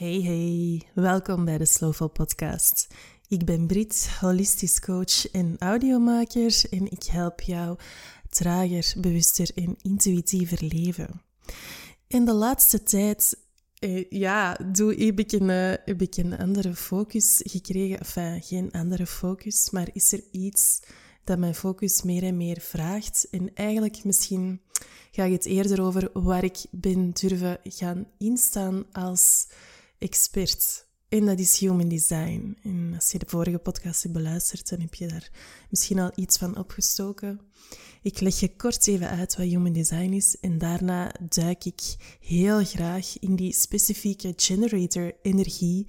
Hey 0.00 0.20
hey, 0.22 0.82
welkom 0.94 1.44
bij 1.44 1.58
de 1.58 1.64
Slowful 1.64 2.08
Podcast. 2.08 2.86
Ik 3.28 3.44
ben 3.44 3.66
Brit, 3.66 4.10
holistisch 4.20 4.80
coach 4.80 5.30
en 5.30 5.56
audiomaker 5.58 6.62
en 6.70 6.90
ik 6.90 7.02
help 7.02 7.40
jou 7.40 7.78
trager, 8.28 8.92
bewuster 8.96 9.50
en 9.54 9.76
intuïtiever 9.82 10.58
leven. 10.64 11.22
In 12.06 12.24
de 12.24 12.32
laatste 12.32 12.82
tijd 12.82 13.38
eh, 13.78 14.10
ja, 14.10 14.58
doe, 14.72 15.04
heb, 15.04 15.18
ik 15.18 15.32
een, 15.32 15.48
uh, 15.48 15.74
heb 15.84 16.02
ik 16.02 16.16
een 16.16 16.38
andere 16.38 16.74
focus 16.74 17.40
gekregen. 17.44 17.98
Enfin, 17.98 18.42
geen 18.42 18.70
andere 18.72 19.06
focus, 19.06 19.70
maar 19.70 19.88
is 19.92 20.12
er 20.12 20.22
iets 20.30 20.80
dat 21.24 21.38
mijn 21.38 21.54
focus 21.54 22.02
meer 22.02 22.22
en 22.22 22.36
meer 22.36 22.60
vraagt? 22.60 23.26
En 23.30 23.54
eigenlijk 23.54 24.04
misschien 24.04 24.60
ga 25.10 25.24
ik 25.24 25.32
het 25.32 25.46
eerder 25.46 25.82
over 25.82 26.10
waar 26.12 26.44
ik 26.44 26.58
ben 26.70 27.10
durven 27.10 27.58
gaan 27.62 28.06
instaan 28.18 28.84
als 28.92 29.46
expert. 30.00 30.88
En 31.08 31.26
dat 31.26 31.38
is 31.38 31.58
human 31.58 31.88
design. 31.88 32.58
En 32.62 32.92
als 32.94 33.10
je 33.10 33.18
de 33.18 33.26
vorige 33.28 33.58
podcast 33.58 34.02
hebt 34.02 34.14
beluisterd, 34.14 34.68
dan 34.68 34.80
heb 34.80 34.94
je 34.94 35.06
daar 35.06 35.30
misschien 35.70 35.98
al 35.98 36.12
iets 36.14 36.38
van 36.38 36.56
opgestoken. 36.56 37.40
Ik 38.02 38.20
leg 38.20 38.40
je 38.40 38.56
kort 38.56 38.86
even 38.86 39.08
uit 39.08 39.36
wat 39.36 39.46
human 39.46 39.72
design 39.72 40.12
is 40.12 40.36
en 40.40 40.58
daarna 40.58 41.14
duik 41.28 41.64
ik 41.64 41.80
heel 42.20 42.64
graag 42.64 43.18
in 43.18 43.36
die 43.36 43.54
specifieke 43.54 44.32
generator 44.36 45.12
energie 45.22 45.86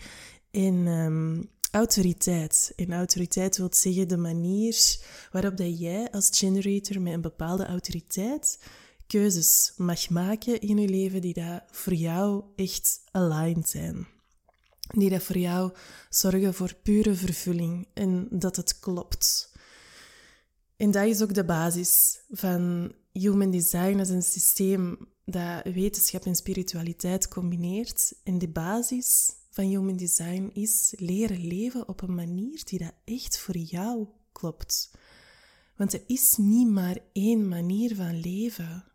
en 0.52 0.88
um, 0.88 1.50
autoriteit. 1.72 2.74
En 2.76 2.94
autoriteit 2.94 3.58
wil 3.58 3.68
zeggen 3.72 4.08
de 4.08 4.18
manier 4.18 4.98
waarop 5.32 5.58
dat 5.58 5.80
jij 5.80 6.12
als 6.12 6.30
generator 6.32 7.02
met 7.02 7.14
een 7.14 7.22
bepaalde 7.22 7.66
autoriteit 7.66 8.60
keuzes 9.12 9.74
mag 9.78 10.10
maken 10.10 10.62
in 10.62 10.78
je 10.78 10.90
leven 10.90 11.22
die 11.22 11.34
dat 11.34 11.64
voor 11.72 11.94
jou 11.94 12.44
echt 12.56 13.02
aligned 13.12 13.70
zijn. 13.70 14.08
Die 14.94 15.10
dat 15.10 15.24
voor 15.24 15.38
jou 15.38 15.72
zorgen 16.10 16.54
voor 16.54 16.76
pure 16.84 17.14
vervulling 17.16 17.88
en 17.94 18.28
dat 18.30 18.56
het 18.56 18.80
klopt. 18.80 19.52
En 20.78 20.92
dat 20.92 21.06
is 21.06 21.22
ook 21.22 21.34
de 21.34 21.46
basis 21.46 22.20
van 22.30 22.94
Human 23.12 23.52
Design 23.52 24.00
als 24.00 24.10
een 24.10 24.24
systeem 24.24 24.98
dat 25.26 25.64
wetenschap 25.64 26.26
en 26.26 26.36
spiritualiteit 26.36 27.28
combineert. 27.28 28.14
En 28.24 28.38
de 28.38 28.50
basis 28.50 29.32
van 29.50 29.66
Human 29.66 29.98
Design 29.98 30.50
is 30.54 30.94
leren 30.98 31.48
leven 31.48 31.88
op 31.88 32.02
een 32.02 32.16
manier 32.16 32.62
die 32.64 32.80
dat 32.80 32.94
echt 33.06 33.40
voor 33.40 33.58
jou 33.58 34.08
klopt. 34.32 34.92
Want 35.76 35.94
er 35.94 36.04
is 36.08 36.36
niet 36.38 36.70
maar 36.70 36.98
één 37.14 37.48
manier 37.48 37.96
van 37.96 38.20
leven. 38.20 38.91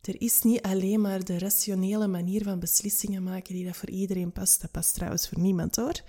Er 0.00 0.20
is 0.20 0.42
niet 0.42 0.62
alleen 0.62 1.00
maar 1.00 1.24
de 1.24 1.38
rationele 1.38 2.06
manier 2.06 2.42
van 2.42 2.58
beslissingen 2.58 3.22
maken 3.22 3.54
die 3.54 3.64
dat 3.64 3.76
voor 3.76 3.90
iedereen 3.90 4.32
past. 4.32 4.60
Dat 4.60 4.70
past 4.70 4.94
trouwens 4.94 5.28
voor 5.28 5.38
niemand 5.38 5.76
hoor. 5.76 6.02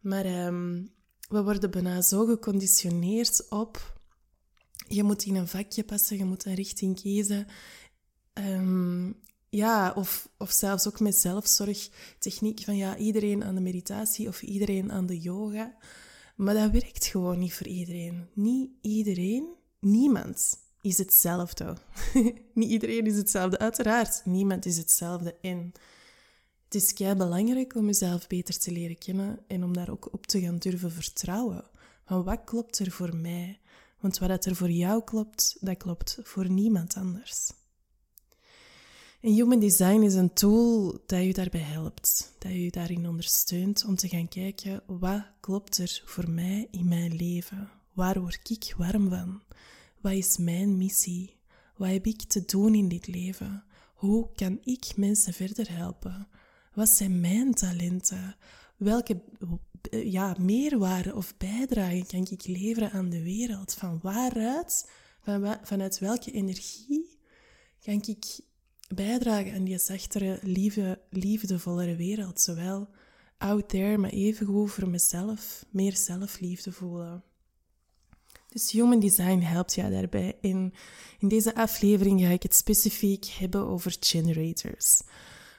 Maar 0.00 0.46
um, 0.46 0.90
we 1.28 1.42
worden 1.42 1.70
bijna 1.70 2.02
zo 2.02 2.26
geconditioneerd 2.26 3.48
op... 3.48 3.96
Je 4.88 5.02
moet 5.02 5.24
in 5.24 5.34
een 5.34 5.48
vakje 5.48 5.84
passen, 5.84 6.18
je 6.18 6.24
moet 6.24 6.44
een 6.44 6.54
richting 6.54 7.00
kiezen. 7.00 7.46
Um, 8.34 9.16
ja, 9.48 9.92
of, 9.96 10.28
of 10.38 10.50
zelfs 10.50 10.86
ook 10.86 11.00
met 11.00 11.14
zelfzorgtechniek 11.14 12.60
van 12.60 12.76
ja, 12.76 12.96
iedereen 12.96 13.44
aan 13.44 13.54
de 13.54 13.60
meditatie 13.60 14.28
of 14.28 14.42
iedereen 14.42 14.92
aan 14.92 15.06
de 15.06 15.20
yoga. 15.20 15.76
Maar 16.36 16.54
dat 16.54 16.70
werkt 16.70 17.06
gewoon 17.06 17.38
niet 17.38 17.54
voor 17.54 17.66
iedereen. 17.66 18.28
Niet 18.34 18.70
iedereen, 18.80 19.48
niemand 19.80 20.58
is 20.80 20.98
hetzelfde. 20.98 21.76
Niet 22.54 22.70
iedereen 22.70 23.06
is 23.06 23.16
hetzelfde, 23.16 23.58
uiteraard. 23.58 24.22
Niemand 24.24 24.66
is 24.66 24.76
hetzelfde. 24.76 25.36
En 25.40 25.72
het 26.64 26.74
is 26.74 26.92
kei 26.92 27.14
belangrijk 27.14 27.74
om 27.74 27.86
jezelf 27.86 28.26
beter 28.26 28.58
te 28.58 28.72
leren 28.72 28.98
kennen 28.98 29.38
en 29.46 29.64
om 29.64 29.72
daar 29.72 29.90
ook 29.90 30.12
op 30.12 30.26
te 30.26 30.40
gaan 30.40 30.58
durven 30.58 30.92
vertrouwen. 30.92 31.64
Van 32.04 32.24
wat 32.24 32.44
klopt 32.44 32.78
er 32.78 32.90
voor 32.90 33.16
mij? 33.16 33.60
Want 34.00 34.18
wat 34.18 34.44
er 34.44 34.56
voor 34.56 34.70
jou 34.70 35.04
klopt, 35.04 35.56
dat 35.60 35.76
klopt 35.76 36.18
voor 36.22 36.50
niemand 36.50 36.94
anders. 36.96 37.50
En 39.20 39.32
Human 39.32 39.58
Design 39.58 40.02
is 40.02 40.14
een 40.14 40.32
tool 40.32 40.98
dat 41.06 41.24
je 41.24 41.32
daarbij 41.32 41.60
helpt, 41.60 42.34
dat 42.38 42.52
je 42.52 42.70
daarin 42.70 43.08
ondersteunt 43.08 43.84
om 43.84 43.96
te 43.96 44.08
gaan 44.08 44.28
kijken 44.28 44.82
wat 44.86 45.22
klopt 45.40 45.78
er 45.78 46.02
voor 46.04 46.30
mij 46.30 46.68
in 46.70 46.88
mijn 46.88 47.16
leven? 47.16 47.70
Waar 47.92 48.20
word 48.20 48.50
ik 48.50 48.74
warm 48.76 49.08
van? 49.08 49.42
Wat 50.00 50.12
is 50.12 50.36
mijn 50.36 50.76
missie? 50.76 51.36
Wat 51.76 51.88
heb 51.88 52.06
ik 52.06 52.22
te 52.22 52.44
doen 52.44 52.74
in 52.74 52.88
dit 52.88 53.06
leven? 53.06 53.64
Hoe 53.94 54.28
kan 54.34 54.60
ik 54.64 54.96
mensen 54.96 55.32
verder 55.32 55.76
helpen? 55.76 56.28
Wat 56.74 56.88
zijn 56.88 57.20
mijn 57.20 57.54
talenten? 57.54 58.36
Welke 58.76 59.20
ja, 59.90 60.36
meerwaarde 60.38 61.14
of 61.14 61.36
bijdrage 61.36 62.04
kan 62.06 62.26
ik 62.30 62.46
leveren 62.46 62.90
aan 62.90 63.10
de 63.10 63.22
wereld? 63.22 63.74
Van 63.74 63.98
waaruit, 64.02 64.90
van, 65.20 65.58
vanuit 65.62 65.98
welke 65.98 66.30
energie 66.30 67.18
kan 67.80 68.02
ik 68.06 68.40
bijdragen 68.94 69.54
aan 69.54 69.64
die 69.64 69.78
zachtere, 69.78 70.38
lieve, 70.42 71.00
liefdevollere 71.10 71.96
wereld? 71.96 72.40
Zowel 72.40 72.88
out 73.38 73.68
there, 73.68 73.98
maar 73.98 74.10
evengoed 74.10 74.70
voor 74.70 74.88
mezelf, 74.88 75.64
meer 75.70 75.96
zelfliefde 75.96 76.72
voelen. 76.72 77.22
Dus 78.48 78.70
Human 78.70 79.00
Design 79.00 79.38
helpt 79.38 79.74
jou 79.74 79.90
daarbij. 79.90 80.36
In, 80.40 80.74
in 81.18 81.28
deze 81.28 81.54
aflevering 81.54 82.20
ga 82.20 82.28
ik 82.28 82.42
het 82.42 82.54
specifiek 82.54 83.24
hebben 83.24 83.66
over 83.66 83.96
generators. 84.00 85.00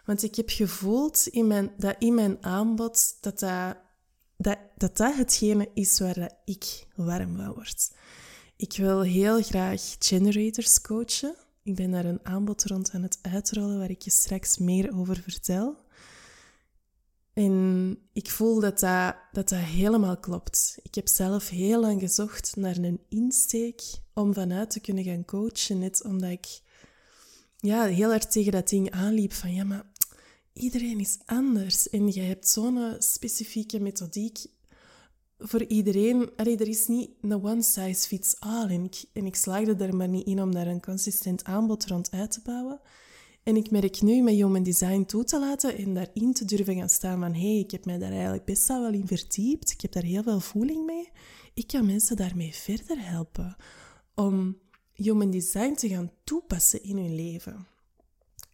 Want 0.06 0.24
ik 0.24 0.36
heb 0.36 0.50
gevoeld 0.50 1.28
in 1.28 1.48
mijn, 1.48 1.72
dat 1.78 1.96
in 2.00 2.14
mijn 2.14 2.44
aanbod 2.44 3.18
dat 3.22 3.40
dat, 3.40 3.78
dat, 4.38 4.58
dat, 4.98 5.16
hetgene 5.16 5.70
is 5.74 6.00
waar 6.00 6.32
ik 6.46 6.86
warm 6.96 7.36
van 7.36 7.54
word. 7.54 7.92
Ik 8.56 8.78
wil 8.78 9.02
heel 9.02 9.42
graag 9.42 9.96
generators 10.00 10.82
coachen. 10.82 11.36
Ik 11.64 11.76
ben 11.76 11.92
daar 11.92 12.06
een 12.06 12.26
aanbod 12.26 12.64
rond 12.64 12.92
aan 12.92 13.04
het 13.04 13.20
uitrollen 13.22 13.78
waar 13.78 13.90
ik 13.90 14.02
je 14.02 14.12
straks 14.12 14.58
meer 14.58 14.98
over 14.98 15.22
vertel. 15.22 15.78
En 17.40 17.98
ik 18.14 18.30
voel 18.30 18.60
dat 18.60 18.80
dat, 18.80 19.16
dat 19.32 19.50
helemaal 19.50 20.18
klopt. 20.18 20.78
Ik 20.82 20.96
heb 20.96 21.08
zelf 21.08 21.50
heel 21.50 21.80
lang 21.80 22.00
gezocht 22.00 22.56
naar 22.56 22.78
een 22.78 23.02
insteek 23.10 23.82
om 24.14 24.34
vanuit 24.34 24.70
te 24.70 24.80
kunnen 24.80 25.04
gaan 25.04 25.26
coachen. 25.26 25.80
Net 25.80 26.04
omdat 26.04 26.30
ik 26.30 26.62
ja, 27.58 27.86
heel 27.86 28.14
erg 28.14 28.26
tegen 28.26 28.52
dat 28.52 28.70
ding 28.70 28.92
aanliep 28.92 29.34
van 29.34 29.54
ja, 29.54 29.64
maar 29.64 29.92
iedereen 30.54 31.00
is 31.00 31.18
anders. 31.26 31.90
En 31.90 32.14
je 32.14 32.22
hebt 32.22 32.48
zo'n 32.48 32.96
specifieke 32.98 33.80
methodiek 33.80 34.46
voor 35.38 35.64
iedereen. 35.64 36.30
Er 36.36 36.68
is 36.68 36.88
niet 36.88 37.10
een 37.22 37.44
one 37.44 37.64
size 37.64 38.08
fits 38.08 38.40
all. 38.40 38.70
En 38.70 38.84
ik, 38.84 39.04
en 39.14 39.34
slaagde 39.34 39.86
er 39.86 39.96
maar 39.96 40.10
niet 40.10 40.28
in 40.28 40.42
om 40.42 40.54
daar 40.54 40.68
een 40.68 40.82
consistent 40.82 41.44
aanbod 41.44 41.86
rond 41.86 42.12
uit 42.12 42.32
te 42.32 42.42
bouwen. 42.44 42.82
En 43.44 43.56
ik 43.56 43.72
merk 43.72 44.02
nu 44.02 44.22
met 44.22 44.34
Human 44.34 44.64
Design 44.64 45.04
toe 45.04 45.24
te 45.24 45.40
laten 45.40 45.78
en 45.78 45.94
daarin 45.94 46.34
te 46.34 46.46
durven 46.46 46.76
gaan 46.76 46.90
staan 46.90 47.20
van 47.20 47.34
hé, 47.34 47.52
hey, 47.52 47.60
ik 47.60 47.72
heb 47.72 47.86
mij 47.86 47.98
daar 47.98 48.12
eigenlijk 48.12 48.46
best 48.46 48.68
wel 48.68 48.94
in 48.94 49.08
verdiept. 49.08 49.72
Ik 49.72 49.82
heb 49.82 49.92
daar 49.92 50.04
heel 50.04 50.24
veel 50.24 50.40
voeling 50.40 50.86
mee. 50.86 51.10
Ik 51.54 51.68
kan 51.68 51.86
mensen 51.86 52.16
daarmee 52.16 52.54
verder 52.54 53.10
helpen 53.10 53.56
om 54.16 54.58
Human 54.94 55.32
Design 55.32 55.74
te 55.74 55.88
gaan 55.90 56.12
toepassen 56.24 56.84
in 56.84 56.98
hun 56.98 57.16
leven. 57.16 57.68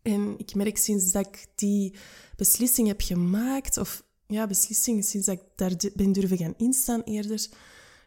En 0.02 0.34
ik 0.38 0.56
merk 0.56 0.78
sinds 0.78 1.12
dat 1.12 1.28
ik 1.28 1.48
die 1.56 1.96
beslissing 2.36 2.88
heb 2.88 3.02
gemaakt, 3.02 3.78
of 3.78 4.04
ja, 4.28 4.48
beslissingen 4.48 5.04
sinds 5.04 5.26
dat 5.26 5.36
ik 5.36 5.44
daar 5.56 5.92
ben 5.96 6.12
durven 6.12 6.38
gaan 6.38 6.54
instaan 6.58 7.02
eerder, 7.02 7.48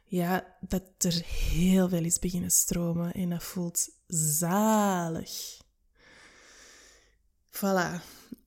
ja, 0.05 0.56
dat 0.69 0.83
er 0.99 1.22
heel 1.27 1.89
veel 1.89 2.05
is 2.05 2.19
beginnen 2.19 2.50
stromen 2.50 3.12
en 3.12 3.28
dat 3.28 3.43
voelt 3.43 3.89
zalig. 4.06 5.59
Voilà. 7.59 8.01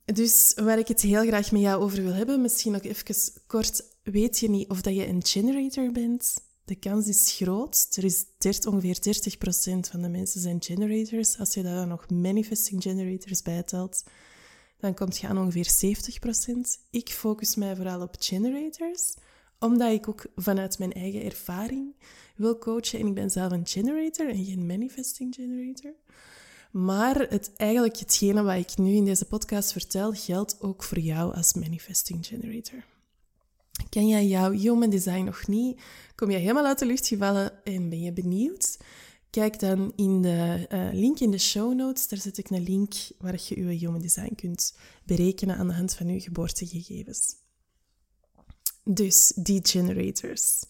Dus 0.04 0.52
waar 0.54 0.78
ik 0.78 0.88
het 0.88 1.00
heel 1.00 1.26
graag 1.26 1.52
met 1.52 1.60
jou 1.60 1.82
over 1.82 2.02
wil 2.02 2.12
hebben, 2.12 2.40
misschien 2.40 2.72
nog 2.72 2.82
even 2.82 3.32
kort, 3.46 3.84
weet 4.02 4.38
je 4.38 4.50
niet 4.50 4.68
of 4.68 4.80
dat 4.80 4.94
je 4.94 5.06
een 5.06 5.26
generator 5.26 5.92
bent? 5.92 6.34
De 6.64 6.74
kans 6.74 7.06
is 7.06 7.32
groot. 7.36 7.88
Er 7.94 8.04
is 8.04 8.24
30, 8.38 8.72
ongeveer 8.72 8.96
30% 8.96 9.78
van 9.90 10.02
de 10.02 10.08
mensen 10.08 10.40
zijn 10.40 10.62
generators. 10.62 11.38
Als 11.38 11.54
je 11.54 11.62
daar 11.62 11.74
dan 11.74 11.88
nog 11.88 12.10
manifesting 12.10 12.82
generators 12.82 13.42
bijtelt, 13.42 14.02
dan 14.78 14.94
kom 14.94 15.08
je 15.10 15.28
aan 15.28 15.38
ongeveer 15.38 15.96
70%. 16.46 16.80
Ik 16.90 17.08
focus 17.08 17.54
mij 17.54 17.76
vooral 17.76 18.00
op 18.00 18.16
generators, 18.18 19.14
omdat 19.58 19.92
ik 19.92 20.08
ook 20.08 20.26
vanuit 20.36 20.78
mijn 20.78 20.92
eigen 20.92 21.24
ervaring 21.24 21.94
wil 22.36 22.58
coachen. 22.58 22.98
En 22.98 23.06
ik 23.06 23.14
ben 23.14 23.30
zelf 23.30 23.52
een 23.52 23.66
generator 23.66 24.28
en 24.28 24.44
geen 24.44 24.66
manifesting 24.66 25.34
generator. 25.34 25.94
Maar 26.72 27.26
het, 27.28 27.52
eigenlijk 27.56 27.96
hetgene 27.96 28.42
wat 28.42 28.56
ik 28.56 28.76
nu 28.76 28.94
in 28.94 29.04
deze 29.04 29.24
podcast 29.24 29.72
vertel, 29.72 30.12
geldt 30.12 30.56
ook 30.60 30.82
voor 30.82 30.98
jou 30.98 31.34
als 31.34 31.52
manifesting 31.52 32.26
generator. 32.26 32.84
Ken 33.88 34.08
jij 34.08 34.26
jouw 34.26 34.50
human 34.50 34.90
design 34.90 35.24
nog 35.24 35.46
niet? 35.46 35.80
Kom 36.14 36.30
je 36.30 36.36
helemaal 36.36 36.66
uit 36.66 36.78
de 36.78 36.86
lucht 36.86 37.06
gevallen 37.06 37.64
en 37.64 37.88
ben 37.88 38.00
je 38.00 38.12
benieuwd? 38.12 38.78
Kijk 39.30 39.58
dan 39.58 39.92
in 39.96 40.22
de 40.22 40.66
uh, 40.72 40.88
link 40.92 41.18
in 41.18 41.30
de 41.30 41.38
show 41.38 41.74
notes. 41.74 42.08
Daar 42.08 42.18
zet 42.18 42.38
ik 42.38 42.50
een 42.50 42.62
link 42.62 42.94
waar 43.18 43.40
je 43.48 43.60
je 43.60 43.76
human 43.78 44.00
design 44.00 44.34
kunt 44.34 44.76
berekenen 45.04 45.56
aan 45.56 45.68
de 45.68 45.74
hand 45.74 45.94
van 45.94 46.08
je 46.08 46.20
geboortegegevens. 46.20 47.34
Dus 48.84 49.32
die 49.36 49.60
generators. 49.62 50.64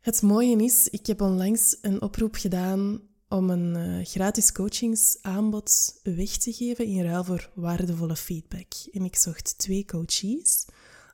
Het 0.00 0.22
mooie 0.22 0.64
is, 0.64 0.88
ik 0.88 1.06
heb 1.06 1.20
onlangs 1.20 1.76
een 1.80 2.02
oproep 2.02 2.34
gedaan 2.34 3.00
om 3.30 3.50
een 3.50 3.76
uh, 3.76 4.06
gratis 4.06 4.52
coachingsaanbod 4.52 6.00
weg 6.02 6.30
te 6.30 6.52
geven 6.52 6.84
in 6.84 7.04
ruil 7.04 7.24
voor 7.24 7.50
waardevolle 7.54 8.16
feedback. 8.16 8.72
En 8.92 9.04
ik 9.04 9.16
zocht 9.16 9.58
twee 9.58 9.84
coaches, 9.84 10.66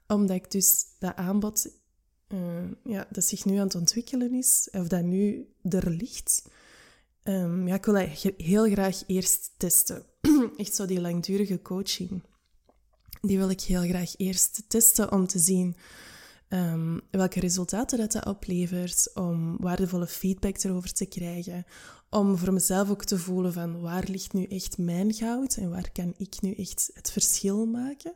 omdat 0.06 0.36
ik 0.36 0.50
dus 0.50 0.84
dat 0.98 1.16
aanbod, 1.16 1.68
uh, 2.28 2.70
ja, 2.84 3.06
dat 3.10 3.24
zich 3.24 3.44
nu 3.44 3.56
aan 3.56 3.66
het 3.66 3.74
ontwikkelen 3.74 4.34
is, 4.34 4.68
of 4.72 4.88
dat 4.88 5.02
nu 5.02 5.48
er 5.62 5.90
ligt, 5.90 6.44
um, 7.24 7.68
ja, 7.68 7.74
ik 7.74 7.84
wil 7.84 8.08
heel 8.36 8.70
graag 8.70 9.02
eerst 9.06 9.50
testen. 9.56 10.02
Echt 10.56 10.74
zo 10.74 10.86
die 10.86 11.00
langdurige 11.00 11.62
coaching. 11.62 12.22
Die 13.20 13.38
wil 13.38 13.50
ik 13.50 13.60
heel 13.60 13.82
graag 13.82 14.16
eerst 14.16 14.62
testen 14.68 15.12
om 15.12 15.26
te 15.26 15.38
zien 15.38 15.76
um, 16.48 17.00
welke 17.10 17.40
resultaten 17.40 17.98
dat, 17.98 18.12
dat 18.12 18.26
oplevert, 18.26 19.10
om 19.14 19.56
waardevolle 19.60 20.06
feedback 20.06 20.62
erover 20.62 20.92
te 20.92 21.06
krijgen, 21.06 21.66
om 22.10 22.36
voor 22.36 22.52
mezelf 22.52 22.90
ook 22.90 23.04
te 23.04 23.18
voelen 23.18 23.52
van 23.52 23.80
waar 23.80 24.04
ligt 24.08 24.32
nu 24.32 24.44
echt 24.44 24.78
mijn 24.78 25.14
goud 25.14 25.56
en 25.56 25.70
waar 25.70 25.90
kan 25.92 26.14
ik 26.16 26.34
nu 26.40 26.52
echt 26.52 26.90
het 26.94 27.10
verschil 27.10 27.66
maken. 27.66 28.12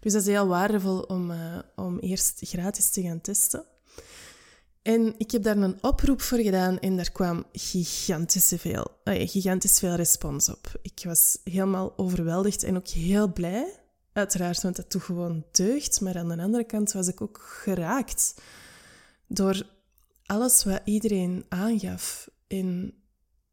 Dus 0.00 0.12
dat 0.12 0.22
is 0.22 0.28
heel 0.28 0.46
waardevol 0.46 1.00
om, 1.00 1.30
uh, 1.30 1.58
om 1.76 1.98
eerst 1.98 2.40
gratis 2.42 2.90
te 2.90 3.02
gaan 3.02 3.20
testen. 3.20 3.64
En 4.82 5.14
ik 5.18 5.30
heb 5.30 5.42
daar 5.42 5.56
een 5.56 5.82
oproep 5.82 6.20
voor 6.20 6.38
gedaan 6.38 6.78
en 6.78 6.96
daar 6.96 7.12
kwam 7.12 7.44
gigantisch 7.52 8.52
veel, 8.56 8.86
uh, 9.04 9.28
gigantisch 9.28 9.78
veel 9.78 9.94
respons 9.94 10.48
op. 10.48 10.78
Ik 10.82 11.00
was 11.04 11.38
helemaal 11.44 11.92
overweldigd 11.96 12.62
en 12.62 12.76
ook 12.76 12.88
heel 12.88 13.32
blij 13.32 13.83
Uiteraard, 14.14 14.62
want 14.62 14.76
dat 14.76 14.90
toch 14.90 15.04
gewoon 15.04 15.44
deugd. 15.50 16.00
Maar 16.00 16.16
aan 16.16 16.28
de 16.28 16.42
andere 16.42 16.64
kant 16.64 16.92
was 16.92 17.08
ik 17.08 17.20
ook 17.20 17.38
geraakt 17.42 18.34
door 19.26 19.66
alles 20.26 20.64
wat 20.64 20.80
iedereen 20.84 21.44
aangaf. 21.48 22.30
En 22.46 22.94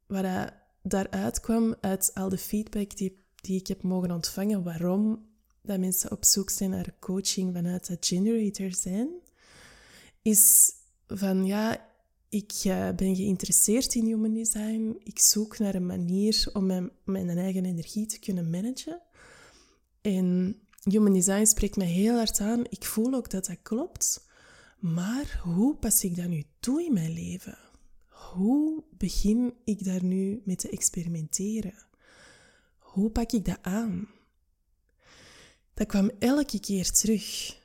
wat 0.08 0.26
daaruit 0.82 1.40
kwam 1.40 1.76
uit 1.80 2.12
al 2.14 2.30
de 2.30 2.38
feedback 2.38 2.98
die, 2.98 3.26
die 3.36 3.60
ik 3.60 3.68
heb 3.68 3.82
mogen 3.82 4.12
ontvangen, 4.12 4.64
waarom 4.64 5.30
dat 5.62 5.80
mensen 5.80 6.12
op 6.12 6.26
zoek 6.26 6.50
zijn 6.50 6.70
naar 6.70 6.96
coaching 7.00 7.54
vanuit 7.54 7.88
dat 7.88 8.06
generator 8.06 8.74
zijn, 8.74 9.10
is 10.22 10.72
van 11.08 11.46
ja, 11.46 11.90
ik 12.30 12.52
uh, 12.66 12.90
ben 12.90 13.16
geïnteresseerd 13.16 13.96
in 13.96 14.06
human 14.06 14.34
design. 14.34 15.00
Ik 15.04 15.20
zoek 15.20 15.58
naar 15.58 15.76
een 15.76 15.86
manier 15.86 16.50
om 16.54 16.66
mijn, 16.66 16.92
mijn 17.04 17.38
eigen 17.38 17.66
energie 17.66 18.06
te 18.06 18.20
kunnen 18.20 18.50
managen. 18.50 19.02
En 20.02 20.60
human 20.84 21.14
design 21.14 21.46
spreekt 21.46 21.76
me 21.76 21.84
heel 21.84 22.16
hard 22.16 22.40
aan. 22.40 22.64
Ik 22.70 22.86
voel 22.86 23.14
ook 23.14 23.30
dat 23.30 23.46
dat 23.46 23.62
klopt. 23.62 24.30
Maar 24.80 25.40
hoe 25.44 25.76
pas 25.76 26.04
ik 26.04 26.16
dat 26.16 26.28
nu 26.28 26.44
toe 26.60 26.84
in 26.84 26.94
mijn 26.94 27.14
leven? 27.14 27.58
Hoe 28.08 28.84
begin 28.98 29.54
ik 29.64 29.84
daar 29.84 30.04
nu 30.04 30.42
mee 30.46 30.56
te 30.56 30.70
experimenteren? 30.70 31.86
Hoe 32.78 33.10
pak 33.10 33.32
ik 33.32 33.46
dat 33.46 33.60
aan? 33.62 34.10
Dat 35.74 35.88
kwam 35.88 36.12
elke 36.20 36.60
keer 36.60 36.92
terug. 36.92 37.58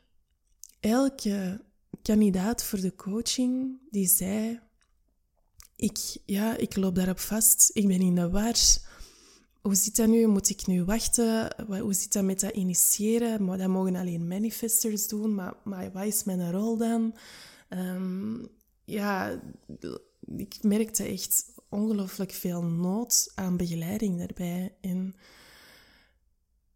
Elke 0.80 1.64
kandidaat 2.02 2.64
voor 2.64 2.80
de 2.80 2.94
coaching 2.94 3.78
die 3.90 4.08
zei: 4.08 4.60
ik, 5.76 5.98
ja, 6.24 6.56
ik 6.56 6.76
loop 6.76 6.94
daarop 6.94 7.18
vast, 7.18 7.70
ik 7.72 7.86
ben 7.86 8.00
in 8.00 8.14
de 8.14 8.30
war 8.30 8.54
hoe 9.66 9.74
zit 9.74 9.96
dat 9.96 10.08
nu? 10.08 10.26
Moet 10.26 10.48
ik 10.48 10.66
nu 10.66 10.84
wachten? 10.84 11.54
Hoe 11.80 11.94
zit 11.94 12.12
dat 12.12 12.24
met 12.24 12.40
dat 12.40 12.52
initiëren? 12.54 13.44
Maar 13.44 13.58
dat 13.58 13.68
mogen 13.68 13.96
alleen 13.96 14.28
manifestors 14.28 15.08
doen, 15.08 15.34
maar, 15.34 15.54
maar 15.64 15.92
wat 15.92 16.04
is 16.04 16.24
mijn 16.24 16.52
rol 16.52 16.76
dan? 16.76 17.14
Um, 17.68 18.48
ja, 18.84 19.40
ik 20.36 20.62
merkte 20.62 21.04
echt 21.04 21.52
ongelooflijk 21.68 22.32
veel 22.32 22.62
nood 22.62 23.32
aan 23.34 23.56
begeleiding 23.56 24.18
daarbij. 24.18 24.74
En 24.80 25.14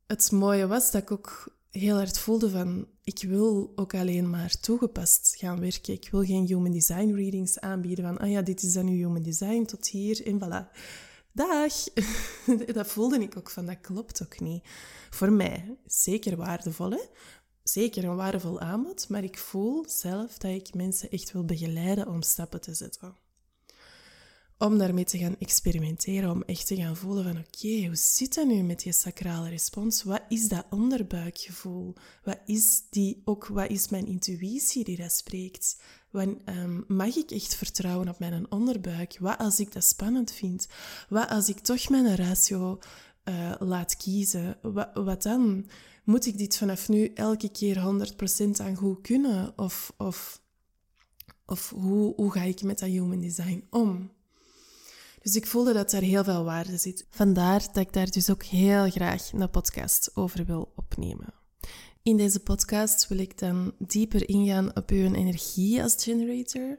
het 0.06 0.30
mooie 0.30 0.66
was 0.66 0.90
dat 0.90 1.02
ik 1.02 1.10
ook 1.10 1.58
heel 1.70 1.96
hard 1.96 2.18
voelde 2.18 2.50
van... 2.50 2.88
Ik 3.04 3.22
wil 3.22 3.72
ook 3.76 3.94
alleen 3.94 4.30
maar 4.30 4.60
toegepast 4.60 5.34
gaan 5.38 5.60
werken. 5.60 5.94
Ik 5.94 6.08
wil 6.10 6.24
geen 6.24 6.46
human 6.46 6.72
design 6.72 7.14
readings 7.14 7.60
aanbieden 7.60 8.04
van... 8.04 8.18
Ah 8.18 8.30
ja, 8.30 8.42
dit 8.42 8.62
is 8.62 8.72
dan 8.72 8.84
nu 8.84 8.96
human 8.96 9.22
design, 9.22 9.64
tot 9.64 9.88
hier 9.88 10.26
en 10.26 10.38
voilà 10.38 10.78
dag. 11.46 11.74
dat 12.74 12.86
voelde 12.86 13.18
ik 13.18 13.36
ook 13.36 13.50
van, 13.50 13.66
dat 13.66 13.80
klopt 13.80 14.22
ook 14.22 14.40
niet. 14.40 14.64
Voor 15.10 15.32
mij 15.32 15.76
zeker 15.86 16.36
waardevol? 16.36 16.98
Zeker 17.62 18.04
een 18.04 18.16
waardevol 18.16 18.60
aanbod, 18.60 19.08
maar 19.08 19.24
ik 19.24 19.38
voel 19.38 19.84
zelf 19.88 20.38
dat 20.38 20.50
ik 20.50 20.74
mensen 20.74 21.10
echt 21.10 21.32
wil 21.32 21.44
begeleiden 21.44 22.08
om 22.08 22.22
stappen 22.22 22.60
te 22.60 22.74
zetten 22.74 23.14
om 24.60 24.78
daarmee 24.78 25.04
te 25.04 25.18
gaan 25.18 25.36
experimenteren, 25.38 26.30
om 26.30 26.42
echt 26.42 26.66
te 26.66 26.76
gaan 26.76 26.96
voelen 26.96 27.24
van 27.24 27.38
oké, 27.38 27.86
hoe 27.86 27.96
zit 27.96 28.34
dat 28.34 28.46
nu 28.46 28.62
met 28.62 28.82
die 28.82 28.92
sacrale 28.92 29.48
respons? 29.48 30.02
Wat 30.02 30.22
is 30.28 30.48
dat 30.48 30.66
onderbuikgevoel? 30.70 31.94
Wat 32.24 32.38
is 32.46 32.82
die, 32.90 33.22
ook 33.24 33.46
wat 33.46 33.70
is 33.70 33.88
mijn 33.88 34.06
intuïtie 34.06 34.84
die 34.84 34.96
dat 34.96 35.12
spreekt? 35.12 35.80
Want, 36.10 36.48
um, 36.48 36.84
mag 36.88 37.16
ik 37.16 37.30
echt 37.30 37.54
vertrouwen 37.54 38.08
op 38.08 38.18
mijn 38.18 38.50
onderbuik? 38.50 39.16
Wat 39.18 39.38
als 39.38 39.60
ik 39.60 39.72
dat 39.72 39.84
spannend 39.84 40.32
vind? 40.32 40.68
Wat 41.08 41.28
als 41.28 41.48
ik 41.48 41.58
toch 41.58 41.88
mijn 41.88 42.16
ratio 42.16 42.78
uh, 43.24 43.54
laat 43.58 43.96
kiezen? 43.96 44.58
Wat, 44.62 44.90
wat, 44.94 45.22
dan? 45.22 45.66
Moet 46.04 46.26
ik 46.26 46.38
dit 46.38 46.56
vanaf 46.56 46.88
nu 46.88 47.12
elke 47.14 47.50
keer 47.50 47.76
100% 47.76 48.50
aan 48.56 48.76
goed 48.76 49.00
kunnen? 49.00 49.58
Of, 49.58 49.92
of, 49.96 50.42
of 51.46 51.70
hoe, 51.70 52.14
hoe 52.14 52.32
ga 52.32 52.42
ik 52.42 52.62
met 52.62 52.78
dat 52.78 52.88
human 52.88 53.20
design 53.20 53.66
om? 53.70 54.10
Dus 55.22 55.34
ik 55.34 55.46
voelde 55.46 55.72
dat 55.72 55.90
daar 55.90 56.02
heel 56.02 56.24
veel 56.24 56.44
waarde 56.44 56.76
zit. 56.76 57.06
Vandaar 57.10 57.60
dat 57.60 57.76
ik 57.76 57.92
daar 57.92 58.10
dus 58.10 58.30
ook 58.30 58.42
heel 58.42 58.90
graag 58.90 59.32
een 59.32 59.50
podcast 59.50 60.10
over 60.14 60.44
wil 60.44 60.72
opnemen. 60.76 61.39
In 62.02 62.16
deze 62.16 62.40
podcast 62.40 63.08
wil 63.08 63.18
ik 63.18 63.38
dan 63.38 63.74
dieper 63.78 64.28
ingaan 64.28 64.76
op 64.76 64.90
uw 64.90 65.14
energie 65.14 65.82
als 65.82 65.94
generator. 65.98 66.78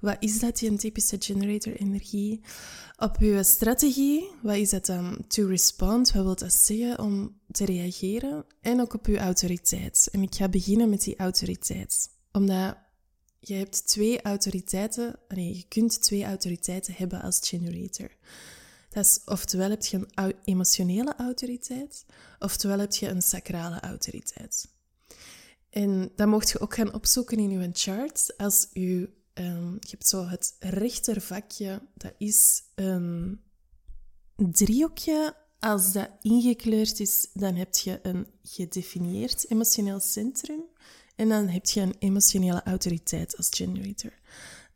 Wat 0.00 0.16
is 0.18 0.38
dat, 0.38 0.58
die 0.58 0.76
typische 0.76 1.16
generator-energie? 1.18 2.40
Op 2.96 3.16
uw 3.18 3.42
strategie, 3.42 4.30
wat 4.42 4.56
is 4.56 4.70
dat 4.70 4.86
dan 4.86 5.24
to 5.28 5.46
respond? 5.46 6.12
Wat 6.12 6.24
wil 6.24 6.36
dat 6.36 6.52
zeggen 6.52 6.98
om 6.98 7.40
te 7.50 7.64
reageren? 7.64 8.44
En 8.60 8.80
ook 8.80 8.94
op 8.94 9.06
uw 9.06 9.16
autoriteit. 9.16 10.08
En 10.12 10.22
ik 10.22 10.34
ga 10.34 10.48
beginnen 10.48 10.88
met 10.88 11.02
die 11.02 11.16
autoriteit. 11.16 12.08
Omdat 12.32 12.76
je 13.40 13.54
hebt 13.54 13.86
twee 13.86 14.22
autoriteiten, 14.22 15.18
nee, 15.28 15.56
je 15.56 15.64
kunt 15.68 16.02
twee 16.02 16.24
autoriteiten 16.24 16.94
hebben 16.94 17.22
als 17.22 17.48
generator. 17.48 18.10
Dat 18.90 19.04
is, 19.04 19.20
oftewel 19.24 19.70
heb 19.70 19.84
je 19.84 20.06
een 20.14 20.34
emotionele 20.44 21.14
autoriteit, 21.16 22.04
oftewel 22.38 22.78
heb 22.78 22.92
je 22.92 23.08
een 23.08 23.22
sacrale 23.22 23.80
autoriteit. 23.80 24.68
En 25.70 26.12
dat 26.16 26.28
mocht 26.28 26.50
je 26.50 26.60
ook 26.60 26.74
gaan 26.74 26.94
opzoeken 26.94 27.38
in 27.38 27.50
je 27.50 27.70
chart. 27.72 28.36
Als 28.36 28.68
je, 28.72 29.10
um, 29.34 29.76
je 29.80 29.90
hebt 29.90 30.08
zo 30.08 30.26
het 30.26 30.56
rechtervakje, 30.58 31.82
dat 31.94 32.12
is 32.18 32.62
een 32.74 33.40
driehoekje. 34.36 35.34
Als 35.58 35.92
dat 35.92 36.10
ingekleurd 36.20 37.00
is, 37.00 37.28
dan 37.32 37.54
heb 37.54 37.74
je 37.76 37.98
een 38.02 38.26
gedefinieerd 38.42 39.50
emotioneel 39.50 40.00
centrum. 40.00 40.62
En 41.16 41.28
dan 41.28 41.48
heb 41.48 41.66
je 41.66 41.80
een 41.80 41.96
emotionele 41.98 42.62
autoriteit 42.62 43.36
als 43.36 43.48
generator. 43.50 44.12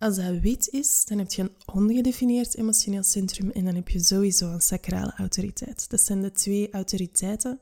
Als 0.05 0.17
dat 0.17 0.41
wit 0.41 0.69
is, 0.69 1.05
dan 1.05 1.19
heb 1.19 1.33
je 1.33 1.43
een 1.43 1.57
ongedefinieerd 1.75 2.57
emotioneel 2.57 3.03
centrum 3.03 3.51
en 3.51 3.65
dan 3.65 3.75
heb 3.75 3.89
je 3.89 4.05
sowieso 4.05 4.51
een 4.51 4.61
sacrale 4.61 5.13
autoriteit. 5.17 5.91
Dat 5.91 6.01
zijn 6.01 6.23
de 6.23 6.33
twee 6.33 6.71
autoriteiten 6.73 7.61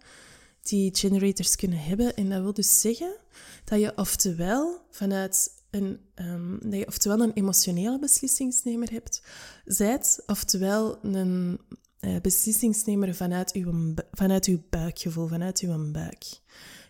die 0.62 0.96
generators 0.96 1.56
kunnen 1.56 1.78
hebben. 1.78 2.16
En 2.16 2.28
dat 2.28 2.42
wil 2.42 2.52
dus 2.52 2.80
zeggen 2.80 3.16
dat 3.64 3.80
je 3.80 3.96
oftewel 3.96 4.86
vanuit 4.90 5.50
een, 5.70 6.00
um, 6.14 6.58
dat 6.62 6.78
je 6.78 6.86
oftewel 6.86 7.20
een 7.20 7.32
emotionele 7.32 7.98
beslissingsnemer 7.98 8.90
hebt, 8.90 9.22
zijt, 9.64 10.22
oftewel 10.26 11.04
een 11.04 11.60
uh, 12.00 12.20
beslissingsnemer 12.20 13.14
vanuit 13.14 13.52
uw, 13.52 13.94
vanuit 14.12 14.46
uw 14.46 14.62
buikgevoel, 14.70 15.26
vanuit 15.26 15.60
uw 15.60 15.90
buik. 15.90 16.24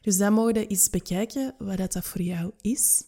Dus 0.01 0.17
dan 0.17 0.33
mogen 0.33 0.55
we 0.55 0.67
eens 0.67 0.91
bekijken 0.91 1.55
wat 1.59 1.93
dat 1.93 2.05
voor 2.05 2.23
jou 2.23 2.53
is. 2.61 3.03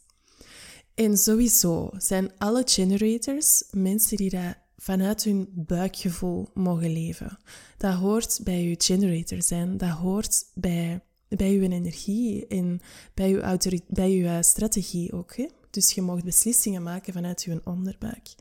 En 0.94 1.16
sowieso 1.16 1.90
zijn 1.96 2.38
alle 2.38 2.62
generators 2.64 3.64
mensen 3.70 4.16
die 4.16 4.30
dat 4.30 4.54
vanuit 4.76 5.24
hun 5.24 5.48
buikgevoel 5.54 6.48
mogen 6.54 6.92
leven. 6.92 7.38
Dat 7.78 7.94
hoort 7.94 8.40
bij 8.42 8.62
je 8.62 8.74
generator 8.78 9.42
zijn, 9.42 9.76
dat 9.76 9.90
hoort 9.90 10.44
bij, 10.54 11.00
bij 11.28 11.52
je 11.52 11.60
energie 11.60 12.46
en 12.46 12.80
bij 13.14 13.28
je, 13.28 13.82
bij 13.88 14.10
je 14.10 14.42
strategie 14.42 15.12
ook. 15.12 15.36
Hè? 15.36 15.46
Dus 15.70 15.92
je 15.92 16.02
mag 16.02 16.24
beslissingen 16.24 16.82
maken 16.82 17.12
vanuit 17.12 17.42
je 17.42 17.60
onderbuik. 17.64 18.34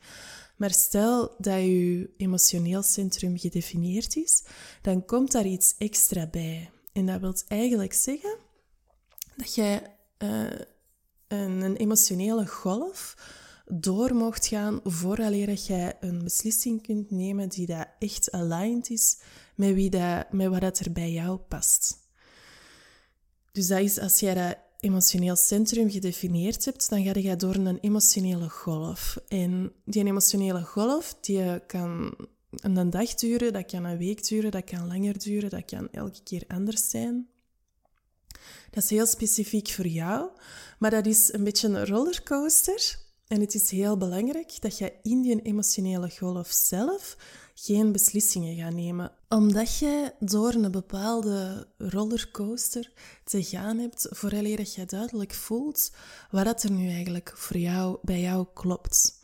Maar 0.56 0.70
stel 0.70 1.34
dat 1.38 1.60
je 1.60 2.10
emotioneel 2.16 2.82
centrum 2.82 3.38
gedefinieerd 3.38 4.16
is, 4.16 4.44
dan 4.82 5.04
komt 5.04 5.32
daar 5.32 5.46
iets 5.46 5.74
extra 5.78 6.26
bij. 6.26 6.70
En 6.92 7.06
dat 7.06 7.20
wil 7.20 7.34
eigenlijk 7.48 7.92
zeggen 7.92 8.36
dat 9.36 9.54
jij 9.54 9.96
uh, 10.18 10.46
een, 11.28 11.76
emotionele 11.76 12.46
golf 12.46 13.16
door 13.66 14.14
mocht 14.14 14.46
gaan 14.46 14.80
vooraleer 14.84 15.46
dat 15.46 15.66
jij 15.66 15.96
een 16.00 16.22
beslissing 16.22 16.82
kunt 16.82 17.10
nemen 17.10 17.48
die 17.48 17.66
dat 17.66 17.88
echt 17.98 18.32
aligned 18.32 18.90
is 18.90 19.18
met, 19.54 19.74
wie 19.74 19.90
dat, 19.90 20.32
met 20.32 20.48
wat 20.48 20.60
dat 20.60 20.78
er 20.78 20.92
bij 20.92 21.12
jou 21.12 21.36
past. 21.36 21.98
Dus 23.52 23.66
dat 23.66 23.80
is 23.80 23.98
als 23.98 24.20
jij 24.20 24.34
dat 24.34 24.58
emotioneel 24.80 25.36
centrum 25.36 25.90
gedefinieerd 25.90 26.64
hebt, 26.64 26.88
dan 26.88 27.04
ga 27.04 27.18
je 27.18 27.36
door 27.36 27.54
een 27.54 27.78
emotionele 27.78 28.48
golf. 28.48 29.18
En 29.28 29.72
die 29.84 30.04
emotionele 30.04 30.62
golf 30.62 31.16
die 31.20 31.66
kan 31.66 32.14
een 32.50 32.90
dag 32.90 33.14
duren, 33.14 33.52
dat 33.52 33.70
kan 33.70 33.84
een 33.84 33.98
week 33.98 34.28
duren, 34.28 34.50
dat 34.50 34.64
kan 34.64 34.86
langer 34.86 35.18
duren, 35.18 35.50
dat 35.50 35.64
kan 35.64 35.88
elke 35.90 36.22
keer 36.22 36.44
anders 36.48 36.90
zijn. 36.90 37.28
Dat 38.70 38.82
is 38.82 38.90
heel 38.90 39.06
specifiek 39.06 39.68
voor 39.68 39.86
jou, 39.86 40.30
maar 40.78 40.90
dat 40.90 41.06
is 41.06 41.32
een 41.32 41.44
beetje 41.44 41.68
een 41.68 41.86
rollercoaster. 41.86 43.02
En 43.26 43.40
het 43.40 43.54
is 43.54 43.70
heel 43.70 43.96
belangrijk 43.96 44.60
dat 44.60 44.78
je 44.78 44.92
in 45.02 45.22
die 45.22 45.42
emotionele 45.42 46.10
golf 46.10 46.48
zelf 46.50 47.16
geen 47.54 47.92
beslissingen 47.92 48.56
gaat 48.56 48.72
nemen. 48.74 49.12
Omdat 49.28 49.78
je 49.78 50.12
door 50.18 50.54
een 50.54 50.70
bepaalde 50.70 51.66
rollercoaster 51.78 52.92
te 53.24 53.42
gaan 53.42 53.78
hebt, 53.78 54.06
vooraleer 54.10 54.56
dat 54.56 54.74
je 54.74 54.84
duidelijk 54.84 55.32
voelt 55.32 55.90
wat 56.30 56.62
er 56.62 56.70
nu 56.70 56.88
eigenlijk 56.88 57.32
voor 57.34 57.56
jou, 57.56 57.98
bij 58.02 58.20
jou 58.20 58.46
klopt. 58.54 59.22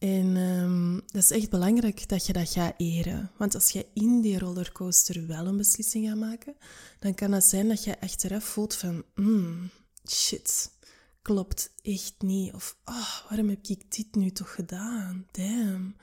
En 0.00 0.36
um, 0.36 1.00
dat 1.06 1.22
is 1.22 1.30
echt 1.30 1.50
belangrijk 1.50 2.08
dat 2.08 2.26
je 2.26 2.32
dat 2.32 2.50
gaat 2.50 2.74
eren. 2.76 3.30
Want 3.36 3.54
als 3.54 3.70
je 3.70 3.86
in 3.94 4.20
die 4.20 4.38
rollercoaster 4.38 5.26
wel 5.26 5.46
een 5.46 5.56
beslissing 5.56 6.08
gaat 6.08 6.16
maken, 6.16 6.56
dan 6.98 7.14
kan 7.14 7.32
het 7.32 7.44
zijn 7.44 7.68
dat 7.68 7.84
je 7.84 8.00
achteraf 8.00 8.44
voelt 8.44 8.74
van, 8.74 9.04
mm, 9.14 9.70
shit, 10.10 10.70
klopt 11.22 11.72
echt 11.82 12.14
niet. 12.18 12.54
Of, 12.54 12.76
oh, 12.84 13.28
waarom 13.28 13.48
heb 13.48 13.66
ik 13.66 13.96
dit 13.96 14.14
nu 14.14 14.30
toch 14.30 14.54
gedaan? 14.54 15.26
Damn. 15.30 15.96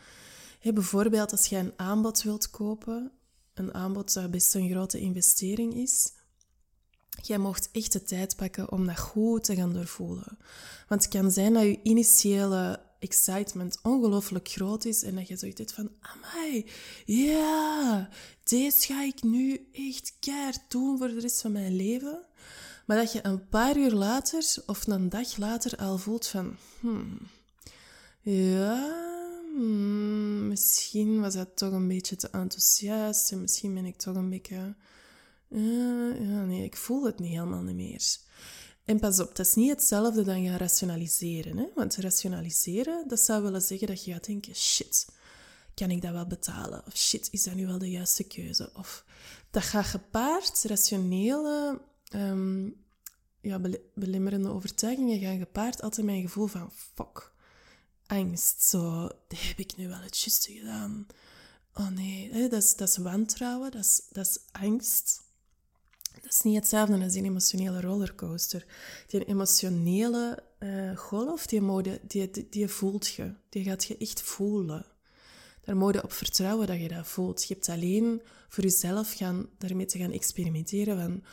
Bijvoorbeeld 0.61 1.31
als 1.31 1.45
je 1.45 1.57
een 1.57 1.73
aanbod 1.75 2.23
wilt 2.23 2.49
kopen, 2.49 3.11
een 3.53 3.73
aanbod 3.73 4.13
dat 4.13 4.31
best 4.31 4.55
een 4.55 4.69
grote 4.69 4.99
investering 4.99 5.73
is, 5.73 6.11
jij 7.21 7.37
mocht 7.37 7.69
echt 7.71 7.91
de 7.91 8.03
tijd 8.03 8.35
pakken 8.35 8.71
om 8.71 8.85
dat 8.85 8.99
goed 8.99 9.43
te 9.43 9.55
gaan 9.55 9.73
doorvoelen. 9.73 10.37
Want 10.87 11.03
het 11.03 11.11
kan 11.11 11.31
zijn 11.31 11.53
dat 11.53 11.63
je 11.63 11.79
initiële 11.83 12.85
excitement 12.99 13.79
ongelooflijk 13.81 14.47
groot 14.49 14.85
is 14.85 15.03
en 15.03 15.15
dat 15.15 15.27
je 15.27 15.37
zoiets 15.37 15.59
hebt 15.59 15.73
van, 15.73 15.91
amai, 15.99 16.65
ja, 17.05 18.09
deze 18.43 18.81
ga 18.81 19.03
ik 19.03 19.23
nu 19.23 19.69
echt 19.73 20.15
keihard 20.19 20.61
doen 20.67 20.97
voor 20.97 21.07
de 21.07 21.19
rest 21.19 21.41
van 21.41 21.51
mijn 21.51 21.75
leven. 21.75 22.25
Maar 22.85 22.97
dat 22.97 23.11
je 23.11 23.25
een 23.25 23.47
paar 23.47 23.77
uur 23.77 23.91
later 23.91 24.55
of 24.65 24.87
een 24.87 25.09
dag 25.09 25.37
later 25.37 25.77
al 25.77 25.97
voelt 25.97 26.27
van, 26.27 26.55
hmm, 26.79 27.19
ja, 28.21 29.05
hmm, 29.55 30.47
misschien 30.47 31.19
was 31.19 31.33
dat 31.33 31.57
toch 31.57 31.71
een 31.71 31.87
beetje 31.87 32.15
te 32.15 32.29
enthousiast 32.29 33.31
en 33.31 33.41
misschien 33.41 33.73
ben 33.73 33.85
ik 33.85 33.97
toch 33.97 34.15
een 34.15 34.29
beetje... 34.29 34.75
Uh, 35.49 36.29
ja, 36.29 36.45
nee, 36.45 36.63
ik 36.63 36.75
voel 36.75 37.05
het 37.05 37.19
niet 37.19 37.31
helemaal 37.31 37.61
niet 37.61 37.75
meer. 37.75 38.17
En 38.87 38.99
pas 38.99 39.19
op, 39.19 39.35
dat 39.35 39.45
is 39.45 39.53
niet 39.53 39.69
hetzelfde 39.69 40.23
dan 40.23 40.45
gaan 40.45 40.57
rationaliseren. 40.57 41.57
Hè? 41.57 41.65
Want 41.75 41.95
rationaliseren, 41.95 43.07
dat 43.07 43.19
zou 43.19 43.43
willen 43.43 43.61
zeggen 43.61 43.87
dat 43.87 44.05
je 44.05 44.11
gaat 44.11 44.25
denken, 44.25 44.55
shit, 44.55 45.07
kan 45.73 45.91
ik 45.91 46.01
dat 46.01 46.11
wel 46.11 46.27
betalen? 46.27 46.85
Of 46.85 46.97
shit, 46.97 47.27
is 47.31 47.43
dat 47.43 47.53
nu 47.53 47.65
wel 47.65 47.77
de 47.77 47.89
juiste 47.89 48.23
keuze? 48.23 48.69
Of 48.73 49.05
dat 49.51 49.63
gaat 49.63 49.85
gepaard, 49.85 50.63
rationele, 50.63 51.81
um, 52.13 52.75
ja, 53.41 53.61
belimmerende 53.93 54.49
overtuigingen 54.49 55.19
gaan 55.19 55.37
gepaard 55.37 55.81
altijd 55.81 56.05
met 56.05 56.15
een 56.15 56.21
gevoel 56.21 56.47
van, 56.47 56.71
fuck, 56.71 57.31
angst. 58.05 58.63
Zo, 58.63 59.09
heb 59.27 59.57
ik 59.57 59.75
nu 59.75 59.87
wel 59.87 59.99
het 59.99 60.19
juiste 60.19 60.51
gedaan? 60.51 61.07
Oh 61.73 61.89
nee, 61.89 62.49
dat 62.49 62.63
is, 62.63 62.75
dat 62.75 62.95
wantrouwen, 62.95 63.71
dat 63.71 63.85
is, 63.85 64.01
dat 64.09 64.25
is 64.25 64.39
angst. 64.51 65.25
Dat 66.21 66.31
is 66.31 66.41
niet 66.41 66.55
hetzelfde 66.55 67.03
als 67.03 67.15
een 67.15 67.25
emotionele 67.25 67.81
rollercoaster. 67.81 68.65
Die 69.07 69.25
emotionele 69.25 70.43
uh, 70.59 70.97
golf, 70.97 71.45
die, 71.47 71.61
mode, 71.61 71.99
die, 72.07 72.31
die, 72.31 72.47
die, 72.49 72.67
voelt 72.67 73.07
je. 73.07 73.33
Die 73.49 73.63
gaat 73.63 73.85
je 73.85 73.97
echt 73.97 74.21
voelen. 74.21 74.85
Daar 75.63 75.77
moet 75.77 75.93
je 75.93 76.03
op 76.03 76.11
vertrouwen 76.11 76.67
dat 76.67 76.79
je 76.79 76.87
dat 76.87 77.07
voelt. 77.07 77.43
Je 77.47 77.53
hebt 77.53 77.69
alleen 77.69 78.21
voor 78.47 78.63
jezelf 78.63 79.13
gaan, 79.13 79.49
daarmee 79.57 79.85
te 79.85 79.97
gaan 79.97 80.11
experimenteren 80.11 80.97
van 80.97 81.23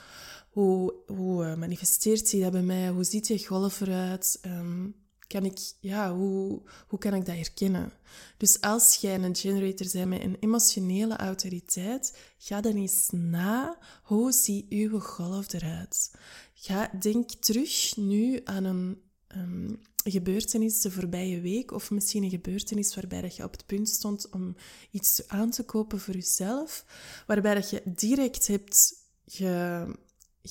hoe, 0.51 0.95
hoe 1.07 1.45
uh, 1.45 1.55
manifesteert 1.55 2.29
zich 2.29 2.43
dat 2.43 2.53
bij 2.53 2.63
mij? 2.63 2.89
Hoe 2.89 3.05
ziet 3.05 3.27
die 3.27 3.47
golf 3.47 3.81
eruit? 3.81 4.39
Um, 4.47 4.95
kan 5.27 5.45
ik, 5.45 5.59
ja, 5.81 6.15
hoe, 6.15 6.63
hoe 6.89 6.99
kan 6.99 7.15
ik 7.15 7.25
dat 7.25 7.35
herkennen? 7.35 7.93
Dus 8.37 8.61
als 8.61 8.95
jij 8.95 9.15
een 9.15 9.37
generator 9.37 9.87
bent 9.93 10.09
met 10.09 10.23
een 10.23 10.37
emotionele 10.41 11.17
autoriteit, 11.17 12.19
ga 12.39 12.61
dan 12.61 12.77
eens 12.77 13.09
na, 13.11 13.79
hoe 14.03 14.33
ziet 14.33 14.67
uw 14.69 15.01
golf 15.01 15.53
eruit? 15.53 16.15
Ga, 16.55 16.91
denk 17.01 17.31
terug 17.31 17.97
nu 17.97 18.41
aan 18.45 18.65
een 18.65 19.03
um, 19.37 19.81
gebeurtenis 20.05 20.81
de 20.81 20.91
voorbije 20.91 21.41
week, 21.41 21.73
of 21.73 21.91
misschien 21.91 22.23
een 22.23 22.31
gebeurtenis 22.31 22.95
waarbij 22.95 23.21
dat 23.21 23.37
je 23.37 23.45
op 23.45 23.53
het 23.53 23.67
punt 23.67 23.89
stond 23.89 24.31
om 24.31 24.57
iets 24.91 25.29
aan 25.29 25.51
te 25.51 25.63
kopen 25.63 26.01
voor 26.01 26.15
jezelf, 26.15 26.85
waarbij 27.27 27.55
dat 27.55 27.71
je 27.71 27.83
direct 27.85 28.47
hebt 28.47 28.95
ge, 29.27 29.87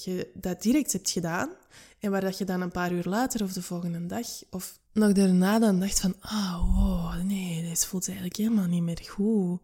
je 0.01 0.31
dat 0.33 0.62
direct 0.62 0.91
hebt 0.91 1.09
gedaan 1.09 1.50
en 2.00 2.12
waar 2.12 2.21
dat 2.21 2.38
je 2.38 2.45
dan 2.45 2.62
een 2.62 2.71
paar 2.71 2.91
uur 2.91 3.03
later 3.05 3.43
of 3.43 3.53
de 3.53 3.62
volgende 3.62 4.05
dag 4.05 4.27
of 4.50 4.79
nog 4.93 5.12
daarna 5.12 5.59
dan 5.59 5.79
dacht 5.79 6.00
van, 6.00 6.15
ah, 6.19 6.62
oh, 6.62 6.77
wow, 6.77 7.23
nee, 7.23 7.62
deze 7.62 7.88
voelt 7.88 8.07
eigenlijk 8.07 8.38
helemaal 8.38 8.67
niet 8.67 8.83
meer 8.83 9.01
goed. 9.09 9.59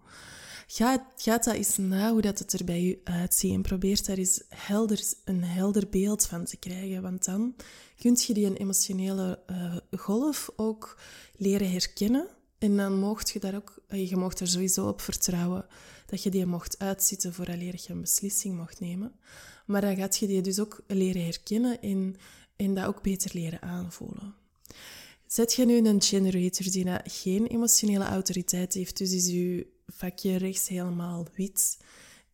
Ga, 0.67 1.07
ga 1.15 1.37
dat 1.37 1.53
eens 1.53 1.77
na 1.77 2.11
hoe 2.11 2.21
dat 2.21 2.39
het 2.39 2.53
er 2.53 2.65
bij 2.65 2.81
je 2.81 2.99
uitziet 3.03 3.53
en 3.53 3.61
probeer 3.61 4.03
daar 4.05 4.17
eens 4.17 4.41
helder, 4.47 5.01
een 5.23 5.43
helder 5.43 5.89
beeld 5.89 6.25
van 6.25 6.45
te 6.45 6.57
krijgen. 6.57 7.01
Want 7.01 7.25
dan 7.25 7.55
kun 7.97 8.17
je 8.25 8.33
die 8.33 8.57
emotionele 8.57 9.39
uh, 9.51 9.77
golf 9.99 10.49
ook 10.55 10.99
leren 11.37 11.71
herkennen. 11.71 12.27
En 12.57 12.77
dan 12.77 12.99
mocht 12.99 13.29
je 13.29 13.39
daar 13.39 13.55
ook, 13.55 13.81
je 13.87 14.15
mocht 14.15 14.39
er 14.39 14.47
sowieso 14.47 14.87
op 14.87 15.01
vertrouwen 15.01 15.65
dat 16.09 16.23
je 16.23 16.29
die 16.29 16.45
mocht 16.45 16.79
uitzitten 16.79 17.33
vooraleer 17.33 17.73
je 17.87 17.93
een 17.93 18.01
beslissing 18.01 18.57
mocht 18.57 18.79
nemen. 18.79 19.11
Maar 19.65 19.81
dan 19.81 19.95
gaat 19.95 20.17
je 20.17 20.27
die 20.27 20.41
dus 20.41 20.59
ook 20.59 20.83
leren 20.87 21.23
herkennen 21.23 21.81
en, 21.81 22.15
en 22.55 22.73
dat 22.73 22.85
ook 22.85 23.01
beter 23.01 23.31
leren 23.33 23.61
aanvoelen. 23.61 24.35
Zet 25.27 25.53
je 25.53 25.65
nu 25.65 25.87
een 25.87 26.01
generator 26.01 26.71
die 26.71 26.99
geen 27.03 27.47
emotionele 27.47 28.05
autoriteit 28.05 28.73
heeft, 28.73 28.97
dus 28.97 29.11
is 29.11 29.27
je 29.27 29.67
vakje 29.87 30.37
rechts 30.37 30.67
helemaal 30.67 31.27
wit. 31.35 31.77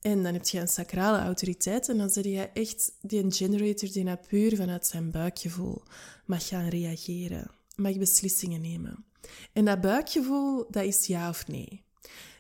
En 0.01 0.24
dan 0.24 0.34
heb 0.34 0.48
je 0.48 0.60
een 0.60 0.67
sacrale 0.67 1.17
autoriteit 1.17 1.89
en 1.89 1.98
dan 1.98 2.10
zet 2.10 2.25
je 2.25 2.50
echt 2.53 2.91
die 3.01 3.32
generator 3.32 3.91
die 3.91 4.17
puur 4.27 4.55
vanuit 4.55 4.86
zijn 4.86 5.12
buikgevoel 5.12 5.84
mag 6.25 6.48
gaan 6.48 6.67
reageren, 6.67 7.51
mag 7.75 7.98
beslissingen 7.98 8.62
nemen. 8.62 9.05
En 9.53 9.65
dat 9.65 9.82
buikgevoel, 9.82 10.65
dat 10.70 10.84
is 10.84 11.05
ja 11.05 11.29
of 11.29 11.48
nee. 11.48 11.84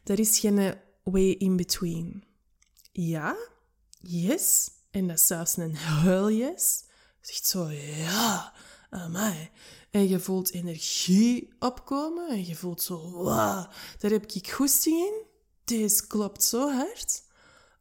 Er 0.03 0.19
is 0.19 0.39
geen 0.39 0.75
way 1.05 1.29
in 1.29 1.55
between. 1.55 2.23
Ja, 2.91 3.35
yes, 4.01 4.71
en 4.91 5.07
dat 5.07 5.17
is 5.17 5.27
zelfs 5.27 5.57
een 5.57 5.75
hell 5.75 6.33
yes. 6.33 6.83
Zegt 7.21 7.45
zo, 7.45 7.69
ja, 7.69 8.53
amai. 8.89 9.49
En 9.91 10.07
je 10.07 10.19
voelt 10.19 10.51
energie 10.51 11.53
opkomen 11.59 12.29
en 12.29 12.45
je 12.45 12.55
voelt 12.55 12.81
zo, 12.81 13.11
wow, 13.11 13.65
daar 13.97 14.11
heb 14.11 14.31
ik 14.31 14.51
goesting 14.51 14.97
in. 14.97 15.23
Deze 15.63 16.07
klopt 16.07 16.43
zo 16.43 16.71
hard. 16.71 17.23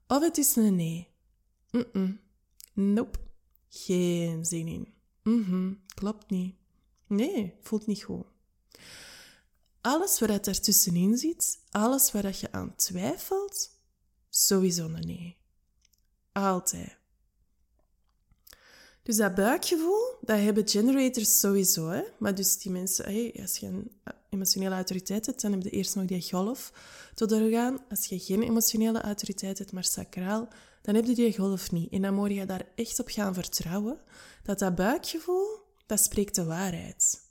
Of 0.07 0.21
het 0.23 0.38
is 0.38 0.57
een 0.57 0.76
nee. 0.76 1.09
-mm. 1.71 2.21
Nope. 2.73 3.19
Geen 3.69 4.45
zin 4.45 4.69
in. 4.69 4.95
Mm 5.23 5.83
Klopt 5.95 6.31
niet. 6.31 6.54
Nee, 7.07 7.54
voelt 7.61 7.87
niet 7.87 8.02
goed. 8.02 8.26
Alles 9.85 10.19
wat 10.21 10.47
er 10.47 10.61
tussenin 10.61 11.17
zit, 11.17 11.59
alles 11.71 12.12
waar 12.12 12.37
je 12.41 12.53
aan 12.53 12.76
twijfelt, 12.76 13.71
sowieso 14.29 14.88
nee. 14.88 15.37
Altijd. 16.33 16.97
Dus 19.03 19.17
dat 19.17 19.35
buikgevoel, 19.35 20.17
dat 20.21 20.38
hebben 20.38 20.69
generators 20.69 21.41
sowieso. 21.41 21.88
Hè? 21.88 22.03
Maar 22.19 22.35
dus 22.35 22.59
die 22.59 22.71
mensen, 22.71 23.05
hey, 23.05 23.35
als 23.41 23.57
je 23.57 23.67
een 23.67 23.91
emotionele 24.31 24.75
autoriteit 24.75 25.26
hebt, 25.26 25.41
dan 25.41 25.53
heb 25.53 25.62
je 25.62 25.71
eerst 25.71 25.95
nog 25.95 26.05
die 26.05 26.29
golf 26.31 26.73
te 27.14 27.26
doorgaan. 27.26 27.79
Als 27.91 28.07
je 28.07 28.19
geen 28.19 28.43
emotionele 28.43 29.00
autoriteit 29.00 29.59
hebt, 29.59 29.73
maar 29.73 29.85
sacraal, 29.85 30.49
dan 30.83 30.95
heb 30.95 31.05
je 31.05 31.14
die 31.14 31.37
golf 31.37 31.71
niet. 31.71 31.93
En 31.93 32.03
dan 32.03 32.14
moet 32.14 32.31
je 32.31 32.47
daar 32.47 32.69
echt 32.75 33.00
op 33.00 33.09
gaan 33.09 33.35
vertrouwen 33.35 34.00
dat 34.43 34.59
dat 34.59 34.75
buikgevoel, 34.75 35.59
dat 35.87 36.00
spreekt 36.00 36.35
de 36.35 36.45
waarheid. 36.45 37.24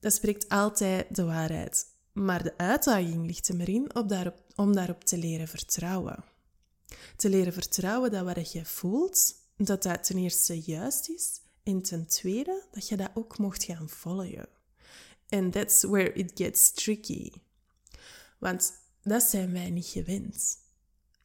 Dat 0.00 0.12
spreekt 0.12 0.48
altijd 0.48 1.16
de 1.16 1.24
waarheid. 1.24 1.86
Maar 2.12 2.42
de 2.42 2.58
uitdaging 2.58 3.26
ligt 3.26 3.48
er 3.48 3.56
maar 3.56 3.68
in 3.68 3.94
op 3.94 4.34
om 4.54 4.74
daarop 4.74 5.04
te 5.04 5.18
leren 5.18 5.48
vertrouwen. 5.48 6.24
Te 7.16 7.28
leren 7.28 7.52
vertrouwen 7.52 8.10
dat 8.10 8.24
wat 8.24 8.52
je 8.52 8.64
voelt, 8.64 9.34
dat 9.56 9.82
dat 9.82 10.04
ten 10.04 10.16
eerste 10.16 10.60
juist 10.60 11.08
is. 11.08 11.40
En 11.62 11.82
ten 11.82 12.06
tweede, 12.06 12.62
dat 12.70 12.88
je 12.88 12.96
dat 12.96 13.10
ook 13.14 13.38
mocht 13.38 13.64
gaan 13.64 13.88
volgen. 13.88 14.48
And 15.28 15.52
that's 15.52 15.82
where 15.82 16.12
it 16.12 16.30
gets 16.34 16.72
tricky. 16.72 17.30
Want 18.38 18.72
dat 19.02 19.22
zijn 19.22 19.52
wij 19.52 19.70
niet 19.70 19.86
gewend. 19.86 20.58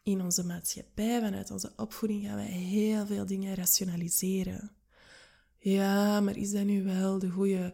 In 0.04 0.22
onze 0.22 0.46
maatschappij, 0.46 1.20
vanuit 1.20 1.52
onze 1.52 1.74
opvoeding, 1.76 2.26
gaan 2.26 2.36
wij 2.36 2.46
heel 2.46 3.06
veel 3.06 3.26
dingen 3.26 3.56
rationaliseren. 3.56 4.72
Ja, 5.58 6.20
maar 6.20 6.38
is 6.38 6.52
dat 6.52 6.64
nu 6.64 6.84
wel 6.84 7.20
de 7.20 7.30
goede, 7.30 7.74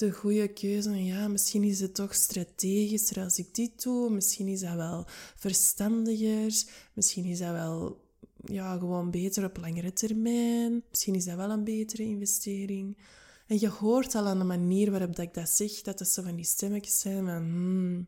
de 0.00 0.12
goede 0.12 0.48
keuze? 0.48 1.04
Ja, 1.04 1.28
misschien 1.28 1.62
is 1.62 1.80
het 1.80 1.94
toch 1.94 2.14
strategischer 2.14 3.22
als 3.22 3.38
ik 3.38 3.54
dit 3.54 3.82
doe. 3.82 4.10
Misschien 4.10 4.48
is 4.48 4.60
dat 4.60 4.74
wel 4.74 5.06
verstandiger. 5.36 6.62
Misschien 6.92 7.24
is 7.24 7.38
dat 7.38 7.50
wel 7.50 8.00
ja, 8.44 8.78
gewoon 8.78 9.10
beter 9.10 9.44
op 9.44 9.56
langere 9.56 9.92
termijn. 9.92 10.82
Misschien 10.90 11.14
is 11.14 11.24
dat 11.24 11.36
wel 11.36 11.50
een 11.50 11.64
betere 11.64 12.02
investering. 12.02 12.98
En 13.46 13.60
je 13.60 13.68
hoort 13.68 14.14
al 14.14 14.26
aan 14.26 14.38
de 14.38 14.44
manier 14.44 14.90
waarop 14.90 15.16
dat 15.16 15.24
ik 15.24 15.34
dat 15.34 15.48
zeg, 15.48 15.80
dat 15.80 15.98
het 15.98 16.08
zo 16.08 16.22
van 16.22 16.36
die 16.36 16.44
stemmetjes 16.44 17.00
zijn 17.00 17.26
van... 17.26 17.42
Hmm, 17.42 18.06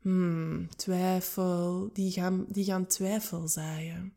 hmm, 0.00 0.68
twijfel. 0.76 1.90
Die 1.92 2.10
gaan, 2.10 2.46
die 2.48 2.64
gaan 2.64 2.86
twijfel 2.86 3.48
zaaien. 3.48 4.12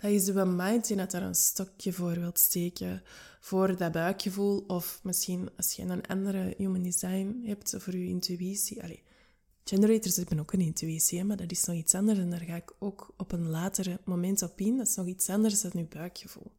Dat 0.00 0.10
is 0.10 0.24
de 0.24 0.44
mind 0.44 0.86
die 0.86 0.96
dat 0.96 1.10
daar 1.10 1.22
een 1.22 1.34
stokje 1.34 1.92
voor 1.92 2.14
wilt 2.14 2.38
steken. 2.38 3.02
Voor 3.48 3.76
dat 3.76 3.92
buikgevoel. 3.92 4.64
Of 4.66 5.00
misschien 5.02 5.50
als 5.56 5.72
je 5.72 5.82
een 5.82 6.06
andere 6.06 6.54
human 6.56 6.82
design 6.82 7.42
hebt, 7.44 7.74
voor 7.78 7.96
je 7.96 8.06
intuïtie. 8.06 8.82
Allee, 8.82 9.02
generators 9.64 10.16
hebben 10.16 10.40
ook 10.40 10.52
een 10.52 10.60
intuïtie, 10.60 11.24
maar 11.24 11.36
dat 11.36 11.50
is 11.50 11.64
nog 11.64 11.76
iets 11.76 11.94
anders. 11.94 12.18
En 12.18 12.30
daar 12.30 12.40
ga 12.40 12.54
ik 12.54 12.72
ook 12.78 13.14
op 13.16 13.32
een 13.32 13.48
later 13.48 13.98
moment 14.04 14.42
op 14.42 14.60
in. 14.60 14.76
Dat 14.76 14.88
is 14.88 14.94
nog 14.94 15.06
iets 15.06 15.28
anders 15.28 15.60
dan 15.60 15.70
je 15.74 15.84
buikgevoel. 15.84 16.52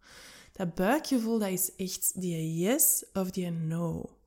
Dat 0.51 0.75
buikgevoel, 0.75 1.39
dat 1.39 1.49
is 1.49 1.75
echt 1.75 2.21
die 2.21 2.57
yes 2.57 3.05
of 3.13 3.31
die 3.31 3.49
no. 3.49 4.17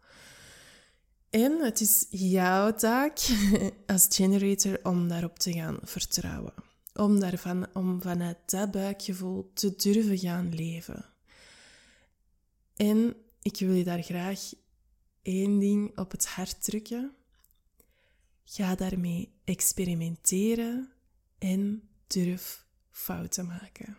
En 1.31 1.53
het 1.61 1.81
is 1.81 2.07
jouw 2.11 2.75
taak 2.75 3.19
als 3.87 4.07
generator 4.09 4.81
om 4.83 5.09
daarop 5.09 5.39
te 5.39 5.53
gaan 5.53 5.79
vertrouwen. 5.83 6.55
Om, 6.95 7.21
daarvan, 7.21 7.67
om 7.73 8.03
vanuit 8.03 8.39
dat 8.47 8.71
buikgevoel 8.71 9.51
te 9.55 9.75
durven 9.77 10.19
gaan 10.19 10.55
leven. 10.55 11.12
En 12.83 13.17
ik 13.43 13.59
wil 13.59 13.73
je 13.73 13.85
daar 13.85 14.03
graag 14.03 14.53
één 15.23 15.59
ding 15.59 15.99
op 15.99 16.11
het 16.11 16.27
hart 16.27 16.65
drukken. 16.65 17.15
Ga 18.45 18.75
daarmee 18.75 19.33
experimenteren 19.45 20.93
en 21.39 21.89
durf 22.07 22.67
fouten 22.91 23.47
maken. 23.47 23.97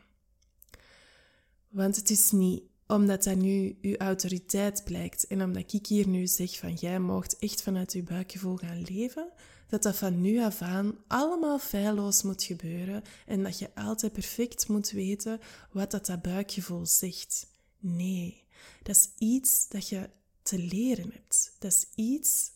Want 1.69 1.95
het 1.95 2.09
is 2.09 2.31
niet 2.31 2.63
omdat 2.87 3.23
dat 3.23 3.35
nu 3.35 3.77
uw 3.81 3.95
autoriteit 3.95 4.83
blijkt 4.83 5.27
en 5.27 5.43
omdat 5.43 5.73
ik 5.73 5.85
hier 5.87 6.07
nu 6.07 6.27
zeg 6.27 6.57
van 6.57 6.73
jij 6.73 6.99
mocht 6.99 7.37
echt 7.37 7.61
vanuit 7.61 7.91
uw 7.91 8.03
buikgevoel 8.03 8.57
gaan 8.57 8.81
leven, 8.81 9.31
dat 9.67 9.83
dat 9.83 9.97
van 9.97 10.21
nu 10.21 10.41
af 10.41 10.61
aan 10.61 10.97
allemaal 11.07 11.59
feilloos 11.59 12.23
moet 12.23 12.43
gebeuren 12.43 13.03
en 13.25 13.43
dat 13.43 13.59
je 13.59 13.75
altijd 13.75 14.13
perfect 14.13 14.67
moet 14.67 14.91
weten 14.91 15.39
wat 15.71 15.91
dat, 15.91 16.05
dat 16.05 16.21
buikgevoel 16.21 16.85
zegt. 16.85 17.47
Nee, 17.79 18.42
dat 18.83 18.95
is 18.95 19.09
iets 19.17 19.67
dat 19.67 19.89
je 19.89 20.09
te 20.41 20.57
leren 20.57 21.11
hebt. 21.11 21.55
Dat 21.59 21.71
is 21.71 21.87
iets 21.95 22.51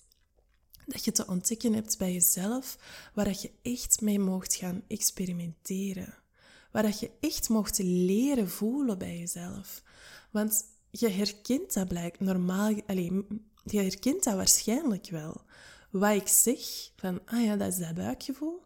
dat 0.86 1.06
je 1.06 1.12
te 1.12 1.28
ontdekken 1.28 1.74
hebt 1.74 1.98
bij 1.98 2.14
jezelf, 2.14 2.78
waar 3.14 3.26
dat 3.26 3.42
je 3.42 3.52
echt 3.62 4.02
mee 4.02 4.20
mocht 4.20 4.56
gaan 4.56 4.84
experimenteren. 4.88 6.14
Waar 6.72 6.84
dat 6.84 7.00
je 7.00 7.12
echt 7.20 7.50
mocht 7.50 7.78
leren 7.84 8.50
voelen 8.50 8.98
bij 8.98 9.18
jezelf. 9.18 9.84
Want 10.32 10.66
je 10.92 11.10
herkent 11.10 11.74
dat 11.74 11.88
blijkt 11.88 12.20
normaal, 12.20 12.74
alleen, 12.86 13.46
je 13.64 13.82
herkent 13.82 14.24
dat 14.24 14.36
waarschijnlijk 14.36 15.10
wel. 15.10 15.42
Wat 15.92 16.16
ik 16.16 16.28
zeg, 16.28 16.60
van, 16.96 17.20
ah 17.26 17.44
ja, 17.44 17.56
dat 17.56 17.68
is 17.74 17.78
dat 17.78 17.94
buikgevoel. 17.94 18.66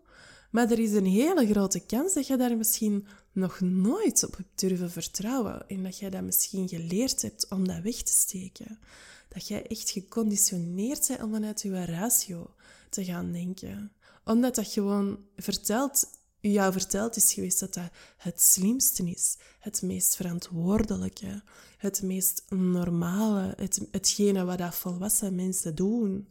Maar 0.51 0.71
er 0.71 0.79
is 0.79 0.91
een 0.91 1.05
hele 1.05 1.47
grote 1.47 1.79
kans 1.79 2.13
dat 2.13 2.27
je 2.27 2.37
daar 2.37 2.57
misschien 2.57 3.07
nog 3.31 3.59
nooit 3.59 4.23
op 4.23 4.37
hebt 4.37 4.59
durven 4.59 4.91
vertrouwen. 4.91 5.67
En 5.67 5.83
dat 5.83 5.97
jij 5.97 6.09
dat 6.09 6.23
misschien 6.23 6.67
geleerd 6.67 7.21
hebt 7.21 7.49
om 7.49 7.67
dat 7.67 7.81
weg 7.81 7.95
te 7.95 8.11
steken. 8.11 8.79
Dat 9.27 9.47
jij 9.47 9.67
echt 9.67 9.89
geconditioneerd 9.89 11.07
bent 11.07 11.21
om 11.21 11.31
vanuit 11.31 11.61
je 11.61 11.85
ratio 11.85 12.53
te 12.89 13.05
gaan 13.05 13.31
denken. 13.31 13.91
Omdat 14.23 14.55
dat 14.55 14.67
gewoon 14.67 15.19
vertelt 15.35 16.07
jou 16.41 16.71
verteld 16.71 17.15
is 17.15 17.33
geweest 17.33 17.59
dat 17.59 17.73
dat 17.73 17.89
het 18.17 18.41
slimste 18.41 19.09
is, 19.09 19.37
het 19.59 19.81
meest 19.81 20.15
verantwoordelijke, 20.15 21.43
het 21.77 22.01
meest 22.01 22.43
normale, 22.49 23.53
het, 23.55 23.87
hetgene 23.91 24.45
wat 24.45 24.57
dat 24.57 24.75
volwassen 24.75 25.35
mensen 25.35 25.75
doen. 25.75 26.27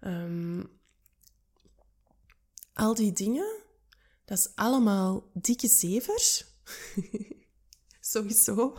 Um, 0.00 0.70
al 2.72 2.94
die 2.94 3.12
dingen, 3.12 3.60
dat 4.24 4.38
is 4.38 4.52
allemaal 4.54 5.30
dikke 5.32 5.68
zever. 5.68 6.46
Sowieso. 8.00 8.76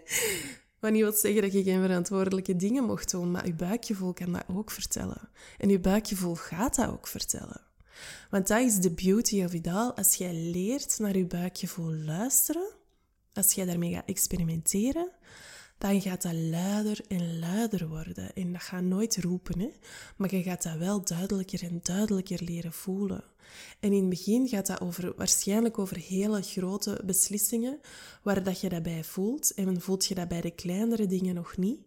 Wat 0.80 0.92
niet 0.92 1.02
wil 1.02 1.12
zeggen 1.12 1.42
dat 1.42 1.52
je 1.52 1.62
geen 1.62 1.82
verantwoordelijke 1.82 2.56
dingen 2.56 2.84
mocht 2.84 3.10
doen, 3.10 3.30
maar 3.30 3.46
je 3.46 3.54
buikgevoel 3.54 4.12
kan 4.12 4.32
dat 4.32 4.44
ook 4.48 4.70
vertellen. 4.70 5.28
En 5.58 5.68
je 5.68 5.80
buikgevoel 5.80 6.34
gaat 6.34 6.74
dat 6.74 6.88
ook 6.88 7.06
vertellen. 7.06 7.60
Want 8.30 8.46
dat 8.46 8.60
is 8.60 8.76
de 8.76 8.90
beauty 8.90 9.44
of 9.44 9.52
it 9.52 9.66
all. 9.66 9.90
Als 9.90 10.14
jij 10.14 10.34
leert 10.34 10.98
naar 10.98 11.16
je 11.16 11.26
buikgevoel 11.26 11.92
luisteren, 11.92 12.72
als 13.32 13.52
jij 13.52 13.64
daarmee 13.64 13.92
gaat 13.92 14.08
experimenteren, 14.08 15.10
dan 15.80 16.00
gaat 16.00 16.22
dat 16.22 16.34
luider 16.34 17.00
en 17.08 17.38
luider 17.38 17.88
worden. 17.88 18.32
En 18.34 18.52
dat 18.52 18.62
gaat 18.62 18.82
nooit 18.82 19.16
roepen, 19.16 19.60
hè? 19.60 19.70
maar 20.16 20.34
je 20.34 20.42
gaat 20.42 20.62
dat 20.62 20.76
wel 20.76 21.04
duidelijker 21.04 21.62
en 21.62 21.80
duidelijker 21.82 22.42
leren 22.44 22.72
voelen. 22.72 23.24
En 23.80 23.92
in 23.92 24.00
het 24.00 24.08
begin 24.08 24.48
gaat 24.48 24.66
dat 24.66 24.80
over, 24.80 25.12
waarschijnlijk 25.16 25.78
over 25.78 25.96
hele 25.96 26.42
grote 26.42 27.00
beslissingen, 27.04 27.80
waar 28.22 28.42
dat 28.42 28.60
je 28.60 28.68
dat 28.68 28.82
bij 28.82 29.04
voelt. 29.04 29.54
En 29.54 29.80
voelt 29.80 30.06
je 30.06 30.14
dat 30.14 30.28
bij 30.28 30.40
de 30.40 30.50
kleinere 30.50 31.06
dingen 31.06 31.34
nog 31.34 31.56
niet. 31.56 31.80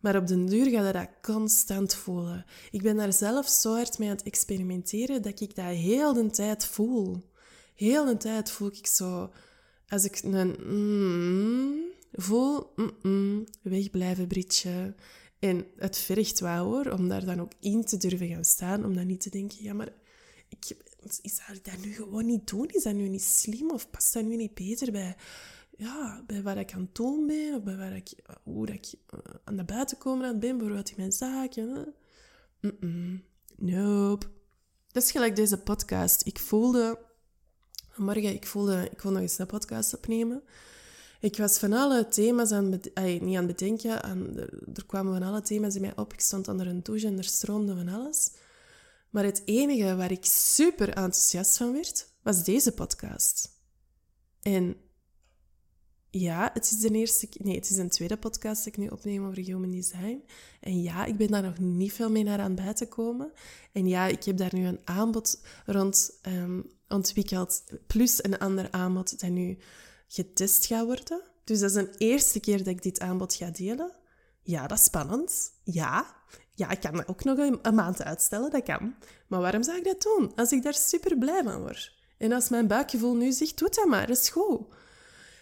Maar 0.00 0.16
op 0.16 0.26
den 0.26 0.46
duur 0.46 0.70
ga 0.70 0.86
je 0.86 0.92
dat 0.92 1.08
constant 1.22 1.94
voelen. 1.94 2.44
Ik 2.70 2.82
ben 2.82 2.96
daar 2.96 3.12
zelf 3.12 3.48
zo 3.48 3.74
hard 3.74 3.98
mee 3.98 4.08
aan 4.08 4.16
het 4.16 4.26
experimenteren 4.26 5.22
dat 5.22 5.40
ik 5.40 5.54
dat 5.54 5.64
heel 5.64 6.12
de 6.12 6.30
tijd 6.30 6.66
voel. 6.66 7.30
Heel 7.74 8.04
de 8.04 8.16
tijd 8.16 8.50
voel 8.50 8.68
ik 8.68 8.86
zo... 8.86 9.30
Als 9.88 10.04
ik 10.04 10.20
een 10.22 10.56
mm, 10.64 11.93
voel, 12.22 12.72
mm, 12.76 12.96
mm, 13.02 13.44
wegblijven, 13.62 14.26
Britje. 14.26 14.94
En 15.38 15.66
het 15.76 15.98
vergt 15.98 16.40
wel 16.40 16.64
hoor, 16.64 16.92
om 16.92 17.08
daar 17.08 17.24
dan 17.24 17.40
ook 17.40 17.52
in 17.60 17.84
te 17.84 17.96
durven 17.96 18.28
gaan 18.28 18.44
staan. 18.44 18.84
Om 18.84 18.94
dan 18.94 19.06
niet 19.06 19.20
te 19.20 19.30
denken, 19.30 19.62
ja, 19.62 19.72
maar 19.72 19.92
ik, 20.48 20.76
is 21.22 21.40
dat, 21.62 21.84
nu 21.84 21.92
gewoon 21.92 22.26
niet 22.26 22.46
doen? 22.46 22.68
Is 22.68 22.82
dat 22.82 22.94
nu 22.94 23.08
niet 23.08 23.22
slim? 23.22 23.70
Of 23.70 23.90
past 23.90 24.12
dat 24.12 24.24
nu 24.24 24.36
niet 24.36 24.54
beter 24.54 24.92
bij 24.92 25.16
ja, 25.76 26.22
bij 26.26 26.42
waar 26.42 26.58
ik 26.58 26.72
aan 26.72 26.80
het 26.80 26.94
doen 26.94 27.26
ben, 27.26 27.54
of 27.54 27.62
bij 27.62 27.76
waar 27.76 27.96
ik, 27.96 28.12
hoe 28.42 28.66
dat 28.66 28.74
ik 28.74 28.94
uh, 29.14 29.20
aan 29.44 29.56
de 29.56 29.64
buiten 29.64 29.98
komen 29.98 30.26
aan 30.26 30.38
ben, 30.38 30.56
bijvoorbeeld 30.56 30.90
in 30.90 30.96
mijn 30.96 31.12
zaken. 31.12 31.94
-mm. 32.60 33.24
Nope. 33.56 34.26
Dat 34.92 35.02
is 35.02 35.10
gelijk 35.10 35.36
deze 35.36 35.58
podcast. 35.58 36.26
Ik 36.26 36.38
voelde, 36.38 36.98
morgen, 37.96 38.34
ik 38.34 38.46
voelde, 38.46 38.88
ik 38.90 39.00
wil 39.00 39.12
nog 39.12 39.20
eens 39.20 39.38
een 39.38 39.46
podcast 39.46 39.94
opnemen. 39.94 40.42
Ik 41.24 41.36
was 41.36 41.58
van 41.58 41.72
alle 41.72 42.08
thema's 42.08 42.50
aan 42.50 42.72
het, 42.72 42.90
niet 42.94 43.36
aan 43.36 43.46
het 43.46 43.56
bedenken, 43.56 44.02
aan, 44.02 44.36
er, 44.36 44.48
er, 44.74 44.86
kwamen 44.86 45.12
van 45.12 45.28
alle 45.28 45.42
thema's 45.42 45.74
in 45.74 45.80
mij 45.80 45.96
op. 45.96 46.12
Ik 46.12 46.20
stond 46.20 46.48
onder 46.48 46.66
een 46.66 46.82
douche 46.82 47.06
en 47.06 47.18
er 47.18 47.24
stroomde 47.24 47.74
van 47.74 47.88
alles. 47.88 48.32
Maar 49.10 49.24
het 49.24 49.42
enige 49.44 49.96
waar 49.96 50.10
ik 50.10 50.24
super 50.24 50.88
enthousiast 50.88 51.56
van 51.56 51.72
werd, 51.72 52.08
was 52.22 52.44
deze 52.44 52.72
podcast. 52.72 53.50
En 54.42 54.76
ja, 56.10 56.50
het 56.52 56.64
is 56.64 56.78
de 56.78 56.90
eerste... 56.90 57.28
Nee, 57.38 57.54
het 57.54 57.70
is 57.70 57.76
een 57.76 57.88
tweede 57.88 58.16
podcast 58.16 58.64
dat 58.64 58.72
ik 58.72 58.76
nu 58.76 58.88
opneem 58.88 59.26
over 59.26 59.42
human 59.42 59.70
design. 59.70 60.24
En 60.60 60.82
ja, 60.82 61.04
ik 61.04 61.16
ben 61.16 61.30
daar 61.30 61.42
nog 61.42 61.58
niet 61.58 61.92
veel 61.92 62.10
mee 62.10 62.24
naar 62.24 62.40
aan 62.40 62.54
bij 62.54 62.74
te 62.74 62.88
komen. 62.88 63.32
En 63.72 63.86
ja, 63.86 64.06
ik 64.06 64.24
heb 64.24 64.36
daar 64.36 64.54
nu 64.54 64.66
een 64.66 64.80
aanbod 64.84 65.42
rond 65.66 66.18
um, 66.28 66.70
ontwikkeld. 66.88 67.64
Plus 67.86 68.24
een 68.24 68.38
ander 68.38 68.70
aanbod 68.70 69.20
dat 69.20 69.30
nu 69.30 69.58
getest 70.14 70.66
gaat 70.66 70.84
worden. 70.84 71.22
Dus 71.44 71.60
dat 71.60 71.70
is 71.70 71.76
een 71.76 71.94
eerste 71.98 72.40
keer 72.40 72.58
dat 72.58 72.66
ik 72.66 72.82
dit 72.82 73.00
aanbod 73.00 73.34
ga 73.34 73.50
delen. 73.50 73.92
Ja, 74.42 74.66
dat 74.66 74.78
is 74.78 74.84
spannend. 74.84 75.52
Ja. 75.64 76.22
Ja, 76.54 76.70
ik 76.70 76.80
kan 76.80 77.06
ook 77.06 77.24
nog 77.24 77.38
een, 77.38 77.74
maand 77.74 78.02
uitstellen, 78.02 78.50
dat 78.50 78.62
kan. 78.62 78.94
Maar 79.28 79.40
waarom 79.40 79.62
zou 79.62 79.78
ik 79.78 79.84
dat 79.84 80.02
doen? 80.02 80.34
Als 80.34 80.52
ik 80.52 80.62
daar 80.62 80.74
super 80.74 81.18
blij 81.18 81.42
van 81.42 81.60
word. 81.60 81.92
En 82.18 82.32
als 82.32 82.48
mijn 82.48 82.66
buikgevoel 82.66 83.14
nu 83.14 83.32
zegt, 83.32 83.58
doe 83.58 83.70
dat 83.70 83.86
maar, 83.86 84.10
is 84.10 84.28
goed. 84.28 84.60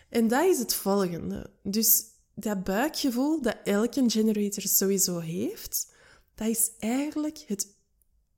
En 0.09 0.29
dat 0.29 0.45
is 0.45 0.59
het 0.59 0.75
volgende. 0.75 1.51
Dus 1.63 2.05
dat 2.35 2.65
buikgevoel 2.65 3.43
dat 3.43 3.57
elke 3.65 4.11
generator 4.11 4.63
sowieso 4.63 5.19
heeft, 5.19 5.93
dat 6.35 6.49
is 6.49 6.71
eigenlijk 6.79 7.39
het 7.47 7.77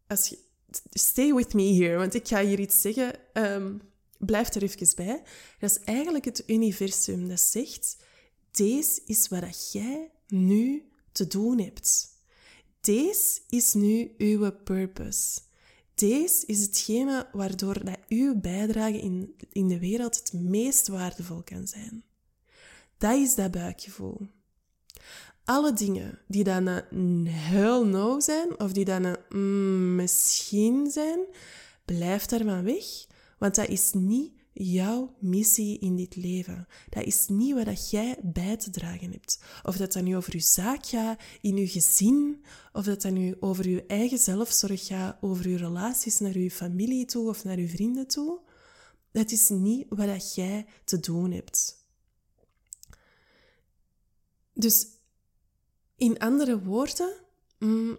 als 0.06 0.28
je, 0.28 0.38
stay 0.90 1.34
with 1.34 1.54
me 1.54 1.74
here, 1.74 1.96
want 1.96 2.14
ik 2.14 2.28
ga 2.28 2.44
hier 2.44 2.60
iets 2.60 2.80
zeggen. 2.80 3.12
Um, 3.32 3.80
blijf 4.24 4.54
er 4.54 4.62
even 4.62 4.96
bij. 4.96 5.22
Dat 5.58 5.70
is 5.70 5.80
eigenlijk 5.80 6.24
het 6.24 6.42
universum 6.46 7.28
dat 7.28 7.40
zegt: 7.40 7.96
deze 8.50 9.00
is 9.06 9.28
wat 9.28 9.72
jij 9.72 10.10
nu 10.26 10.88
te 11.12 11.26
doen 11.26 11.60
hebt. 11.60 12.12
Deze 12.80 13.40
is 13.48 13.72
nu 13.72 14.14
uw 14.18 14.50
purpose. 14.50 15.40
Deze 15.94 16.46
is 16.46 16.60
hetgene 16.60 17.28
waardoor 17.32 17.84
dat 17.84 17.98
uw 18.08 18.40
bijdrage 18.40 19.00
in, 19.00 19.34
in 19.52 19.68
de 19.68 19.78
wereld 19.78 20.16
het 20.16 20.32
meest 20.32 20.88
waardevol 20.88 21.42
kan 21.42 21.66
zijn. 21.66 22.04
Dat 22.98 23.14
is 23.14 23.34
dat 23.34 23.50
buikgevoel. 23.50 24.28
Alle 25.44 25.72
dingen 25.72 26.18
die 26.28 26.44
dan 26.44 26.66
een 26.66 27.26
hell 27.28 27.82
no 27.82 28.20
zijn, 28.20 28.60
of 28.60 28.72
die 28.72 28.84
dan 28.84 29.04
een 29.04 29.16
mm, 29.28 29.94
misschien 29.94 30.90
zijn, 30.90 31.20
blijf 31.84 32.26
daarvan 32.26 32.64
weg, 32.64 32.84
want 33.44 33.56
dat 33.56 33.68
is 33.68 33.92
niet 33.92 34.32
jouw 34.52 35.16
missie 35.18 35.78
in 35.78 35.96
dit 35.96 36.16
leven. 36.16 36.66
Dat 36.88 37.04
is 37.04 37.28
niet 37.28 37.64
wat 37.64 37.90
jij 37.90 38.18
bij 38.22 38.56
te 38.56 38.70
dragen 38.70 39.10
hebt. 39.10 39.38
Of 39.62 39.76
dat 39.76 39.92
dat 39.92 40.02
nu 40.02 40.16
over 40.16 40.32
je 40.32 40.40
zaak 40.40 40.86
gaat, 40.86 41.22
in 41.40 41.56
je 41.56 41.68
gezin, 41.68 42.44
of 42.72 42.84
dat 42.84 43.02
dat 43.02 43.12
nu 43.12 43.36
over 43.40 43.68
je 43.68 43.86
eigen 43.86 44.18
zelfzorg 44.18 44.86
gaat, 44.86 45.16
over 45.20 45.48
je 45.48 45.56
relaties 45.56 46.18
naar 46.18 46.38
je 46.38 46.50
familie 46.50 47.04
toe 47.04 47.28
of 47.28 47.44
naar 47.44 47.60
je 47.60 47.68
vrienden 47.68 48.06
toe. 48.06 48.40
Dat 49.12 49.30
is 49.30 49.48
niet 49.48 49.86
wat 49.88 50.34
jij 50.34 50.66
te 50.84 51.00
doen 51.00 51.32
hebt. 51.32 51.86
Dus 54.52 54.86
in 55.96 56.18
andere 56.18 56.62
woorden, 56.62 57.12
mm, 57.58 57.98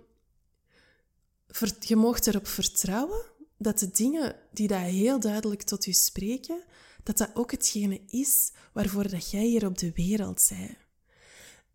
je 1.79 1.95
mag 1.95 2.19
erop 2.19 2.47
vertrouwen 2.47 3.33
dat 3.57 3.79
de 3.79 3.91
dingen 3.91 4.35
die 4.55 4.67
dat 4.67 4.81
heel 4.81 5.19
duidelijk 5.19 5.61
tot 5.61 5.85
u 5.85 5.91
spreken, 5.91 6.63
dat 7.03 7.17
dat 7.17 7.29
ook 7.33 7.51
hetgene 7.51 8.01
is 8.07 8.51
waarvoor 8.73 9.09
dat 9.09 9.31
jij 9.31 9.45
hier 9.45 9.65
op 9.65 9.77
de 9.77 9.91
wereld 9.91 10.47
bent. 10.49 10.77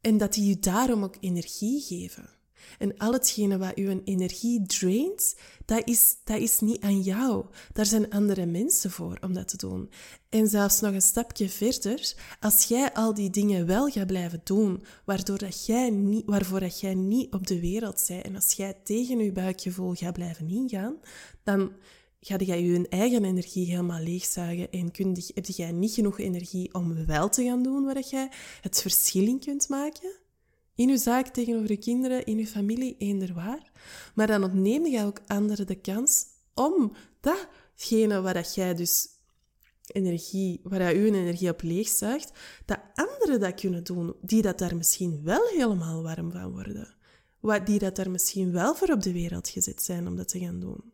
En 0.01 0.19
dat 0.19 0.33
die 0.33 0.47
je 0.49 0.59
daarom 0.59 1.05
ook 1.05 1.16
energie 1.21 1.81
geven. 1.81 2.38
En 2.79 2.99
al 2.99 3.12
hetgene 3.12 3.59
wat 3.59 3.75
uw 3.75 4.01
energie 4.05 4.66
draint, 4.66 5.37
dat 5.64 5.88
is, 5.88 6.16
dat 6.25 6.40
is 6.40 6.61
niet 6.61 6.81
aan 6.81 7.01
jou. 7.01 7.45
Daar 7.73 7.87
zijn 7.87 8.11
andere 8.11 8.47
mensen 8.47 8.90
voor 8.90 9.19
om 9.21 9.35
dat 9.35 9.49
te 9.49 9.57
doen. 9.57 9.90
En 10.29 10.47
zelfs 10.49 10.81
nog 10.81 10.93
een 10.93 11.03
stapje 11.03 11.49
verder, 11.49 12.14
als 12.40 12.64
jij 12.64 12.93
al 12.93 13.14
die 13.14 13.31
dingen 13.31 13.66
wel 13.66 13.88
gaat 13.88 14.07
blijven 14.07 14.40
doen, 14.45 14.83
waardoor 15.05 15.38
dat 15.38 15.66
jij 15.66 15.90
niet, 15.90 16.27
waarvoor 16.27 16.61
dat 16.61 16.81
jij 16.81 16.95
niet 16.95 17.33
op 17.33 17.47
de 17.47 17.61
wereld 17.61 18.05
bent, 18.09 18.25
en 18.25 18.35
als 18.35 18.53
jij 18.53 18.75
tegen 18.85 19.19
je 19.19 19.33
buikgevoel 19.33 19.95
gaat 19.95 20.12
blijven 20.12 20.49
ingaan, 20.49 20.97
dan 21.43 21.73
ga 22.20 22.37
jij 22.37 22.62
je 22.62 22.88
eigen 22.88 23.24
energie 23.24 23.66
helemaal 23.66 24.02
leegzuigen 24.02 24.70
en 24.70 24.90
kun, 24.90 25.16
heb 25.35 25.46
jij 25.46 25.72
niet 25.72 25.92
genoeg 25.92 26.18
energie 26.18 26.74
om 26.74 27.06
wel 27.06 27.28
te 27.28 27.44
gaan 27.44 27.62
doen 27.62 27.85
waar 27.85 28.00
jij 28.00 28.30
het 28.61 28.83
verschil 28.83 29.26
in 29.26 29.40
kunt 29.40 29.68
maken 29.68 30.20
in 30.80 30.88
uw 30.88 30.96
zaak 30.96 31.26
tegenover 31.26 31.70
uw 31.70 31.78
kinderen, 31.78 32.24
in 32.24 32.38
uw 32.38 32.44
familie, 32.44 32.96
eender 32.98 33.35
waar. 33.35 33.70
Maar 34.14 34.26
dan 34.26 34.44
ontneem 34.44 34.87
je 34.87 35.04
ook 35.04 35.20
anderen 35.26 35.66
de 35.66 35.80
kans 35.80 36.24
om 36.54 36.92
datgene 37.20 38.20
waar 38.20 38.35
dat 38.35 38.54
jij 38.54 38.74
dus 38.74 39.09
energie, 39.87 40.61
waar 40.62 40.78
dat 40.78 40.92
uw 40.92 41.04
energie 41.04 41.50
op 41.50 41.62
leegzuigt, 41.62 42.33
dat 42.64 42.78
anderen 42.94 43.40
dat 43.40 43.61
kunnen 43.61 43.85
doen, 43.85 44.14
die 44.20 44.42
dat 44.42 44.59
daar 44.59 44.76
misschien 44.76 45.22
wel 45.22 45.46
helemaal 45.46 46.02
warm 46.02 46.33
van 46.33 46.52
worden. 46.52 46.94
Die 47.64 47.78
dat 47.78 47.96
daar 47.96 48.11
misschien 48.11 48.52
wel 48.52 48.74
voor 48.74 48.88
op 48.88 49.02
de 49.02 49.12
wereld 49.12 49.48
gezet 49.48 49.83
zijn 49.83 50.06
om 50.06 50.16
dat 50.16 50.28
te 50.28 50.38
gaan 50.38 50.61
doen. 50.61 50.92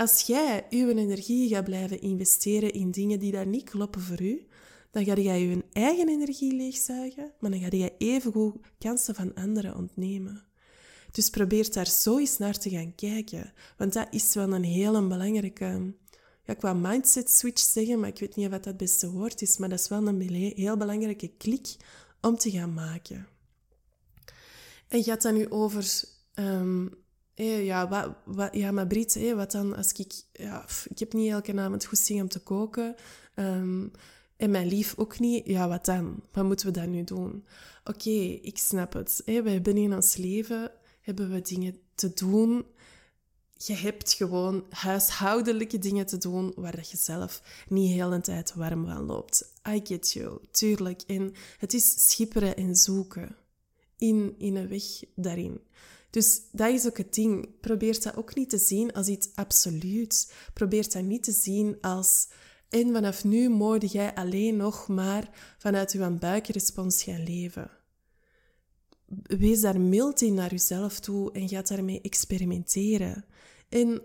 Als 0.00 0.20
jij 0.20 0.66
uw 0.70 0.88
energie 0.88 1.48
gaat 1.48 1.64
blijven 1.64 2.00
investeren 2.00 2.72
in 2.72 2.90
dingen 2.90 3.18
die 3.18 3.32
daar 3.32 3.46
niet 3.46 3.70
kloppen 3.70 4.00
voor 4.00 4.22
u, 4.22 4.46
dan 4.90 5.04
ga 5.04 5.14
je 5.14 5.48
je 5.48 5.64
eigen 5.72 6.08
energie 6.08 6.54
leegzuigen, 6.54 7.32
maar 7.40 7.50
dan 7.50 7.60
ga 7.60 7.76
je 7.76 7.94
evengoed 7.98 8.56
kansen 8.78 9.14
van 9.14 9.34
anderen 9.34 9.76
ontnemen. 9.76 10.44
Dus 11.10 11.30
probeer 11.30 11.72
daar 11.72 11.86
zo 11.86 12.18
eens 12.18 12.38
naar 12.38 12.58
te 12.58 12.70
gaan 12.70 12.94
kijken, 12.94 13.52
want 13.76 13.92
dat 13.92 14.06
is 14.10 14.34
wel 14.34 14.52
een 14.52 14.64
hele 14.64 15.06
belangrijke, 15.06 15.94
ja, 16.44 16.54
qua 16.54 16.72
mindset 16.72 17.30
switch 17.30 17.62
zeggen, 17.62 18.00
maar 18.00 18.08
ik 18.08 18.18
weet 18.18 18.36
niet 18.36 18.46
of 18.46 18.52
dat 18.52 18.64
het 18.64 18.76
beste 18.76 19.10
woord 19.10 19.42
is, 19.42 19.58
maar 19.58 19.68
dat 19.68 19.80
is 19.80 19.88
wel 19.88 20.06
een 20.06 20.20
heel 20.56 20.76
belangrijke 20.76 21.28
klik 21.28 21.76
om 22.20 22.36
te 22.36 22.50
gaan 22.50 22.74
maken. 22.74 23.26
En 24.88 25.02
gaat 25.02 25.22
dat 25.22 25.34
nu 25.34 25.50
over 25.50 26.02
um, 26.34 26.99
ja, 27.46 28.14
wat, 28.24 28.54
ja, 28.54 28.70
maar 28.70 28.86
Brit, 28.86 29.14
hey, 29.14 29.36
wat 29.36 29.50
dan 29.50 29.76
als 29.76 29.92
ik... 29.92 30.12
Ja, 30.32 30.64
ik 30.88 30.98
heb 30.98 31.12
niet 31.12 31.30
elke 31.30 31.58
avond 31.58 31.84
goed 31.84 31.98
zin 31.98 32.20
om 32.20 32.28
te 32.28 32.40
koken. 32.40 32.94
Um, 33.34 33.90
en 34.36 34.50
mijn 34.50 34.66
lief 34.66 34.94
ook 34.96 35.18
niet. 35.18 35.46
Ja, 35.46 35.68
wat 35.68 35.84
dan? 35.84 36.22
Wat 36.32 36.44
moeten 36.44 36.66
we 36.66 36.72
dan 36.72 36.90
nu 36.90 37.04
doen? 37.04 37.44
Oké, 37.84 38.10
ik 38.42 38.58
snap 38.58 38.92
het. 38.92 39.22
Hey, 39.24 39.42
we 39.42 39.50
hebben 39.50 39.76
in 39.76 39.94
ons 39.94 40.16
leven 40.16 40.70
hebben 41.00 41.30
we 41.30 41.40
dingen 41.40 41.78
te 41.94 42.12
doen. 42.14 42.64
Je 43.56 43.74
hebt 43.74 44.12
gewoon 44.12 44.64
huishoudelijke 44.70 45.78
dingen 45.78 46.06
te 46.06 46.18
doen 46.18 46.52
waar 46.56 46.86
je 46.90 46.96
zelf 46.96 47.42
niet 47.68 47.92
heel 47.92 48.10
de 48.10 48.20
tijd 48.20 48.54
warm 48.54 48.86
van 48.86 49.02
loopt. 49.02 49.52
I 49.68 49.80
get 49.84 50.12
you, 50.12 50.38
tuurlijk. 50.50 51.02
En 51.06 51.32
het 51.58 51.74
is 51.74 52.10
schipperen 52.10 52.56
en 52.56 52.76
zoeken 52.76 53.36
in, 53.96 54.34
in 54.38 54.56
een 54.56 54.68
weg 54.68 54.84
daarin. 55.14 55.60
Dus 56.10 56.40
dat 56.52 56.72
is 56.72 56.86
ook 56.86 56.98
het 56.98 57.14
ding. 57.14 57.60
Probeer 57.60 58.02
dat 58.02 58.16
ook 58.16 58.34
niet 58.34 58.48
te 58.50 58.58
zien 58.58 58.92
als 58.92 59.06
iets 59.06 59.28
absoluuts. 59.34 60.30
Probeer 60.52 60.90
dat 60.90 61.02
niet 61.02 61.22
te 61.22 61.32
zien 61.32 61.76
als 61.80 62.28
en 62.70 62.92
vanaf 62.92 63.24
nu 63.24 63.48
moorde 63.48 63.86
jij 63.86 64.14
alleen 64.14 64.56
nog 64.56 64.88
maar 64.88 65.54
vanuit 65.58 65.92
uw 65.92 66.18
buikrespons 66.18 67.02
gaan 67.02 67.22
leven. 67.22 67.70
Wees 69.22 69.60
daar 69.60 69.80
mild 69.80 70.20
in 70.20 70.34
naar 70.34 70.50
jezelf 70.50 71.00
toe 71.00 71.32
en 71.32 71.48
ga 71.48 71.62
daarmee 71.62 72.00
experimenteren. 72.00 73.24
En 73.68 74.02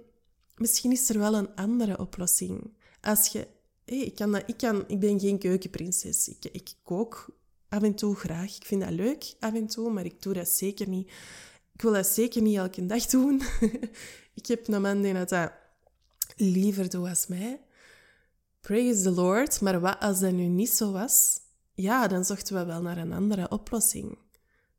misschien 0.56 0.91
is 0.91 1.10
er 1.10 1.20
wel 1.20 1.36
een 1.36 1.56
andere 1.56 2.00
oplossing. 2.00 2.74
Als 3.02 3.28
je, 3.28 3.48
hey, 3.86 3.98
ik, 3.98 4.15
kan 4.15 4.32
dat, 4.32 4.44
ik, 4.46 4.58
kan, 4.58 4.84
ik 4.88 5.00
ben 5.00 5.20
geen 5.20 5.39
keukenprinses. 5.39 6.28
Ik, 6.28 6.46
ik 6.52 6.74
kook 6.84 7.36
af 7.70 7.84
en 7.84 7.96
toe 7.96 8.15
graag. 8.15 8.56
Ik 8.56 8.65
vind 8.65 8.82
dat 8.82 8.91
leuk 8.91 9.34
af 9.39 9.54
en 9.54 9.68
toe, 9.68 9.91
maar 9.91 10.06
ik 10.06 10.22
doe 10.22 10.34
dat 10.34 10.50
zeker 10.50 10.88
niet. 10.89 11.12
Ik 11.76 11.82
wil 11.82 11.94
dat 11.94 12.08
zeker 12.08 12.42
niet 12.42 12.58
elke 12.58 12.86
dag 12.86 13.06
doen. 13.06 13.42
ik 14.40 14.46
heb 14.46 14.68
een 14.68 14.82
man 14.82 15.02
die 15.02 15.26
dat 15.26 15.52
liever 16.36 16.90
doet 16.90 17.08
als 17.08 17.28
mij. 17.28 17.62
Praise 18.62 19.02
the 19.02 19.12
Lord, 19.12 19.62
maar 19.62 19.80
wat 19.80 20.00
als 20.00 20.20
dat 20.20 20.32
nu 20.32 20.48
niet 20.48 20.70
zo 20.70 20.92
was? 20.92 21.40
Ja, 21.74 22.08
dan 22.08 22.26
zochten 22.26 22.56
we 22.56 22.66
wel 22.66 22.82
naar 22.82 22.98
een 22.98 23.14
andere 23.14 23.50
oplossing. 23.50 24.18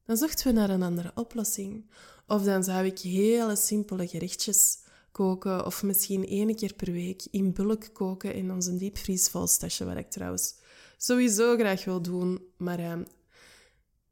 Dan 0.04 0.16
zochten 0.16 0.46
we 0.46 0.52
naar 0.52 0.70
een 0.70 0.82
andere 0.82 1.12
oplossing. 1.14 1.90
Of 2.26 2.42
dan 2.42 2.64
zou 2.64 2.84
ik 2.86 2.98
hele 2.98 3.56
simpele 3.56 4.08
gerechtjes 4.08 4.78
koken, 5.12 5.66
of 5.66 5.82
misschien 5.82 6.26
één 6.26 6.54
keer 6.54 6.74
per 6.74 6.92
week 6.92 7.26
in 7.30 7.52
bulk 7.52 7.88
koken 7.92 8.34
in 8.34 8.50
onze 8.50 8.76
diepvriesvolstasje, 8.76 9.84
wat 9.84 9.96
ik 9.96 10.10
trouwens 10.10 10.54
sowieso 10.96 11.56
graag 11.56 11.84
wil 11.84 12.02
doen. 12.02 12.40
Maar 12.56 12.80
uh, 12.80 12.98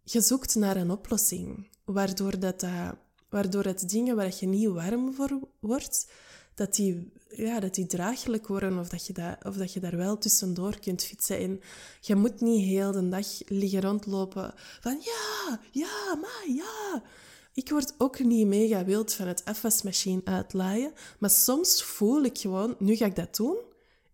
je 0.02 0.20
zoekt 0.20 0.54
naar 0.54 0.76
een 0.76 0.90
oplossing, 0.90 1.68
waardoor, 1.84 2.38
dat, 2.38 2.62
uh, 2.62 2.90
waardoor 3.28 3.64
het 3.64 3.88
dingen 3.88 4.16
waar 4.16 4.34
je 4.40 4.46
niet 4.46 4.68
warm 4.68 5.14
voor 5.14 5.38
wordt, 5.60 6.10
dat 6.54 6.74
die, 6.74 7.12
ja, 7.28 7.60
dat 7.60 7.74
die 7.74 7.86
draaglijk 7.86 8.46
worden 8.46 8.78
of 8.78 8.88
dat, 8.88 9.06
je 9.06 9.12
dat, 9.12 9.44
of 9.44 9.56
dat 9.56 9.72
je 9.72 9.80
daar 9.80 9.96
wel 9.96 10.18
tussendoor 10.18 10.78
kunt 10.78 11.04
fietsen. 11.04 11.38
En 11.38 11.60
je 12.00 12.14
moet 12.14 12.40
niet 12.40 12.64
heel 12.64 12.92
de 12.92 13.08
dag 13.08 13.26
liggen 13.46 13.80
rondlopen 13.80 14.54
van 14.80 15.00
ja, 15.00 15.60
ja, 15.70 16.14
maar 16.20 16.44
ja. 16.48 17.02
Ik 17.52 17.70
word 17.70 17.94
ook 17.98 18.18
niet 18.18 18.46
mega 18.46 18.84
wild 18.84 19.12
van 19.12 19.26
het 19.26 19.44
afwasmachine 19.44 20.20
uitlaaien, 20.24 20.92
maar 21.18 21.30
soms 21.30 21.82
voel 21.82 22.22
ik 22.22 22.38
gewoon, 22.38 22.76
nu 22.78 22.96
ga 22.96 23.06
ik 23.06 23.16
dat 23.16 23.36
doen. 23.36 23.56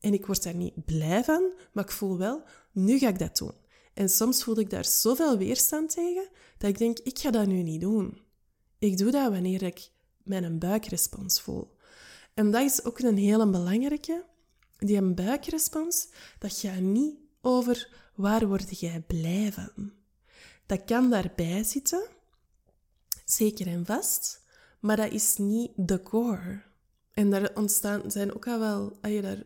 En 0.01 0.13
ik 0.13 0.27
word 0.27 0.43
daar 0.43 0.55
niet 0.55 0.85
blij 0.85 1.25
van, 1.25 1.53
maar 1.73 1.85
ik 1.85 1.91
voel 1.91 2.19
wel, 2.19 2.43
nu 2.73 2.99
ga 2.99 3.09
ik 3.09 3.19
dat 3.19 3.37
doen. 3.37 3.53
En 4.01 4.09
soms 4.09 4.43
voel 4.43 4.59
ik 4.59 4.71
daar 4.71 4.85
zoveel 4.85 5.39
weerstand 5.39 5.91
tegen, 5.91 6.29
dat 6.59 6.71
ik 6.71 6.79
denk, 6.79 6.99
ik 6.99 7.19
ga 7.19 7.31
dat 7.31 7.47
nu 7.47 7.63
niet 7.63 7.81
doen. 7.81 8.21
Ik 8.79 8.99
doe 8.99 9.11
dat 9.11 9.33
wanneer 9.33 9.63
ik 9.63 9.91
mijn 10.23 10.59
buikrespons 10.59 11.41
voel. 11.41 11.77
En 12.35 12.51
dat 12.51 12.63
is 12.63 12.85
ook 12.85 12.99
een 12.99 13.17
hele 13.17 13.51
belangrijke. 13.51 14.25
Die 14.79 14.97
een 14.97 15.15
buikrespons, 15.15 16.09
dat 16.39 16.53
gaat 16.59 16.81
niet 16.81 17.15
over 17.41 17.89
waar 18.15 18.49
word 18.49 18.81
jij 18.81 19.01
blij 19.07 19.53
van. 19.53 19.93
Dat 20.67 20.85
kan 20.85 21.11
daarbij 21.11 21.65
zitten, 21.65 22.09
zeker 23.25 23.67
en 23.67 23.87
vast, 23.87 24.43
maar 24.79 24.97
dat 24.97 25.13
is 25.13 25.37
niet 25.37 25.71
de 25.77 26.03
core. 26.03 26.63
En 27.13 27.31
daar 27.31 27.51
ontstaan, 27.55 28.11
zijn 28.11 28.35
ook 28.35 28.47
al 28.47 28.59
wel, 28.59 28.99
je 29.03 29.23
daar 29.23 29.43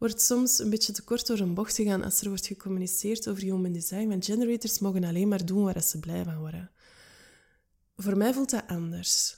wordt 0.00 0.22
soms 0.22 0.58
een 0.58 0.70
beetje 0.70 0.92
te 0.92 1.02
kort 1.02 1.26
door 1.26 1.38
een 1.38 1.54
bocht 1.54 1.74
gegaan 1.74 2.04
als 2.04 2.20
er 2.20 2.28
wordt 2.28 2.46
gecommuniceerd 2.46 3.28
over 3.28 3.42
human 3.42 3.72
design. 3.72 4.08
Want 4.08 4.24
generators 4.24 4.78
mogen 4.78 5.04
alleen 5.04 5.28
maar 5.28 5.44
doen 5.44 5.64
waar 5.64 5.82
ze 5.82 5.98
blij 5.98 6.24
van 6.24 6.38
worden. 6.38 6.70
Voor 7.96 8.16
mij 8.16 8.32
voelt 8.32 8.50
dat 8.50 8.66
anders. 8.66 9.36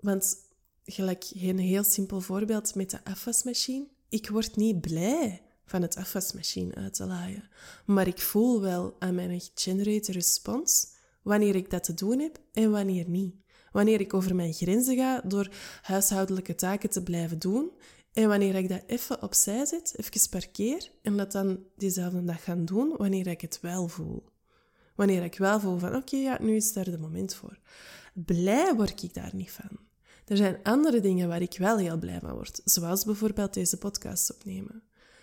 Want 0.00 0.36
gelijk 0.84 1.24
een 1.34 1.58
heel 1.58 1.84
simpel 1.84 2.20
voorbeeld 2.20 2.74
met 2.74 2.90
de 2.90 3.04
afwasmachine. 3.04 3.86
Ik 4.08 4.28
word 4.28 4.56
niet 4.56 4.80
blij 4.80 5.42
van 5.64 5.82
het 5.82 5.96
afwasmachine 5.96 6.74
uit 6.74 6.94
te 6.94 7.06
laaien. 7.06 7.48
Maar 7.86 8.06
ik 8.06 8.20
voel 8.20 8.60
wel 8.60 8.96
aan 8.98 9.14
mijn 9.14 9.40
generator 9.54 10.14
response 10.14 10.86
wanneer 11.22 11.54
ik 11.54 11.70
dat 11.70 11.84
te 11.84 11.94
doen 11.94 12.18
heb 12.18 12.38
en 12.52 12.70
wanneer 12.70 13.08
niet. 13.08 13.34
Wanneer 13.72 14.00
ik 14.00 14.14
over 14.14 14.34
mijn 14.34 14.52
grenzen 14.52 14.96
ga 14.96 15.20
door 15.20 15.48
huishoudelijke 15.82 16.54
taken 16.54 16.90
te 16.90 17.02
blijven 17.02 17.38
doen 17.38 17.70
en 18.12 18.28
wanneer 18.28 18.54
ik 18.54 18.68
dat 18.68 18.82
even 18.86 19.22
opzij 19.22 19.66
zet, 19.66 19.94
even 19.96 20.28
parkeer 20.30 20.90
en 21.02 21.16
dat 21.16 21.32
dan 21.32 21.64
diezelfde 21.76 22.24
dag 22.24 22.44
gaan 22.44 22.64
doen 22.64 22.94
wanneer 22.96 23.26
ik 23.26 23.40
het 23.40 23.58
wel 23.60 23.88
voel. 23.88 24.24
Wanneer 24.94 25.22
ik 25.22 25.38
wel 25.38 25.60
voel 25.60 25.78
van 25.78 25.96
oké, 25.96 26.16
ja, 26.16 26.38
nu 26.40 26.56
is 26.56 26.72
daar 26.72 26.90
de 26.90 26.98
moment 26.98 27.34
voor. 27.34 27.58
Blij 28.14 28.74
word 28.74 29.02
ik 29.02 29.14
daar 29.14 29.34
niet 29.34 29.50
van. 29.50 29.78
Er 30.26 30.36
zijn 30.36 30.58
andere 30.62 31.00
dingen 31.00 31.28
waar 31.28 31.42
ik 31.42 31.58
wel 31.58 31.76
heel 31.76 31.98
blij 31.98 32.18
van 32.20 32.32
word, 32.32 32.60
zoals 32.64 33.04
bijvoorbeeld 33.04 33.54
deze 33.54 33.78
podcast 33.78 34.34
opnemen. 34.34 34.82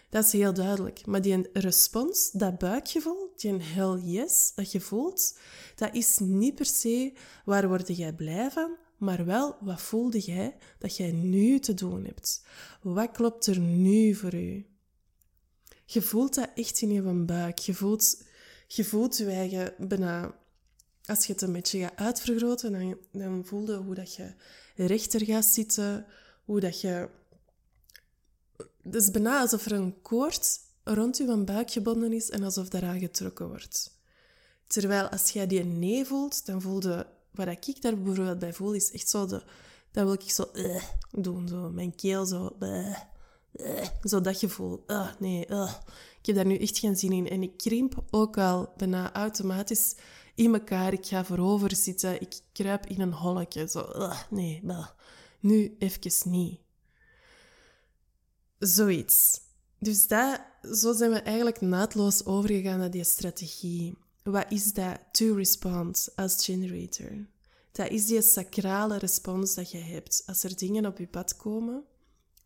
Dat 0.10 0.26
is 0.26 0.32
heel 0.32 0.54
duidelijk. 0.54 1.06
Maar 1.06 1.22
die 1.22 1.50
respons, 1.54 2.32
dat 2.32 2.58
buikgevoel, 2.58 3.34
die 3.36 3.62
hell 3.62 4.00
yes 4.04 4.52
dat 4.56 4.72
je 4.72 4.82
voelt, 4.82 5.38
dat 5.76 5.96
is 5.96 6.18
niet 6.18 6.56
per 6.56 6.66
se 6.66 7.14
waar 7.46 7.68
word 7.68 7.98
jij 7.98 8.14
blij 8.14 8.52
van, 8.52 8.76
maar 9.06 9.26
wel 9.26 9.58
wat 9.60 9.82
voelde 9.82 10.20
jij 10.20 10.58
dat 10.80 10.98
jij 10.98 11.12
nu 11.12 11.60
te 11.60 11.74
doen 11.74 12.06
hebt. 12.06 12.46
Wat 12.82 13.12
klopt 13.12 13.48
er 13.48 13.60
nu 13.60 14.16
voor 14.16 14.34
u? 14.34 14.66
Je 15.86 16.02
voelt 16.02 16.36
dat 16.36 16.50
echt 16.56 16.82
in 16.82 16.92
je 16.92 17.02
buik. 17.02 17.58
Je 17.58 17.74
voelt, 17.74 18.24
je 18.68 18.84
voelt 18.86 19.18
je 19.18 19.26
eigen 19.26 19.74
bijna... 19.88 20.36
Als 21.06 21.26
je 21.26 21.34
het 21.34 21.42
een 21.42 21.52
beetje 21.52 21.80
gaat 21.80 21.96
uitvergroten, 21.96 22.72
dan, 22.72 22.98
dan 23.12 23.46
voel 23.46 23.72
je 23.72 23.78
hoe 23.78 23.96
dat 23.96 24.16
je 24.16 24.34
rechter 24.76 25.26
gaat 25.26 25.46
zitten, 25.46 26.06
hoe 26.46 26.60
dat 26.60 26.82
je 26.82 27.10
het 28.86 28.96
is 28.96 29.12
bijna 29.12 29.40
alsof 29.40 29.66
er 29.66 29.72
een 29.72 30.02
koord 30.02 30.60
rond 30.84 31.18
je 31.18 31.44
buik 31.44 31.72
gebonden 31.72 32.14
is 32.14 32.30
en 32.30 32.44
alsof 32.44 32.70
daaraan 32.70 33.00
getrokken 33.00 33.48
wordt. 33.48 34.00
Terwijl 34.68 35.08
als 35.08 35.30
jij 35.30 35.48
die 35.48 35.64
nee 35.64 36.06
voelt, 36.06 36.46
dan 36.46 36.62
voelde... 36.62 37.14
Wat 37.36 37.48
ik 37.48 37.82
daar 37.82 38.02
bijvoorbeeld 38.02 38.40
bij 38.40 38.54
voel, 38.54 38.74
is 38.74 38.92
echt 38.92 39.10
zo. 39.10 39.28
Dan 39.92 40.06
wil 40.06 40.14
ik 40.14 40.32
zo 40.32 40.50
uh, 40.54 40.84
doen, 41.12 41.48
zo. 41.48 41.70
Mijn 41.70 41.96
keel 41.96 42.26
zo... 42.26 42.56
Uh, 42.60 42.98
uh, 43.56 43.86
zo 44.02 44.22
dat 44.22 44.38
gevoel. 44.38 44.84
Uh, 44.88 45.08
nee, 45.20 45.48
uh. 45.50 45.74
ik 46.20 46.26
heb 46.26 46.36
daar 46.36 46.46
nu 46.46 46.58
echt 46.58 46.78
geen 46.78 46.96
zin 46.96 47.12
in. 47.12 47.30
En 47.30 47.44
ik 47.44 47.58
krimp 47.58 48.04
ook 48.10 48.38
al 48.38 48.74
bijna 48.78 49.14
automatisch 49.14 49.96
in 50.36 50.54
elkaar. 50.54 50.94
Ik 50.94 51.06
ga 51.06 51.26
voorover 51.26 51.76
zitten. 51.76 52.22
Ik 52.22 52.40
kruip 52.54 52.86
in 52.86 53.02
een 53.02 53.14
holletje. 53.14 53.68
Zo, 53.68 53.92
uh, 53.96 54.22
nee, 54.30 54.62
nu 55.40 55.76
even 55.80 56.32
niet. 56.32 56.60
Zoiets. 58.60 59.42
Dus 59.80 60.08
dat, 60.08 60.42
zo 60.62 60.94
zijn 60.94 61.12
we 61.12 61.20
eigenlijk 61.20 61.62
naadloos 61.62 62.26
overgegaan 62.26 62.80
naar 62.80 62.92
die 62.92 63.04
strategie. 63.04 63.98
Wat 64.26 64.46
is 64.50 64.74
dat 64.74 65.00
to 65.12 65.34
respond 65.34 66.10
als 66.16 66.46
generator? 66.46 67.26
Dat 67.72 67.90
is 67.90 68.06
die 68.06 68.22
sacrale 68.22 68.98
respons 68.98 69.56
dat 69.56 69.72
je 69.72 69.78
hebt. 69.78 70.24
Als 70.26 70.44
er 70.44 70.58
dingen 70.58 70.86
op 70.86 70.98
je 70.98 71.08
pad 71.08 71.36
komen, 71.36 71.84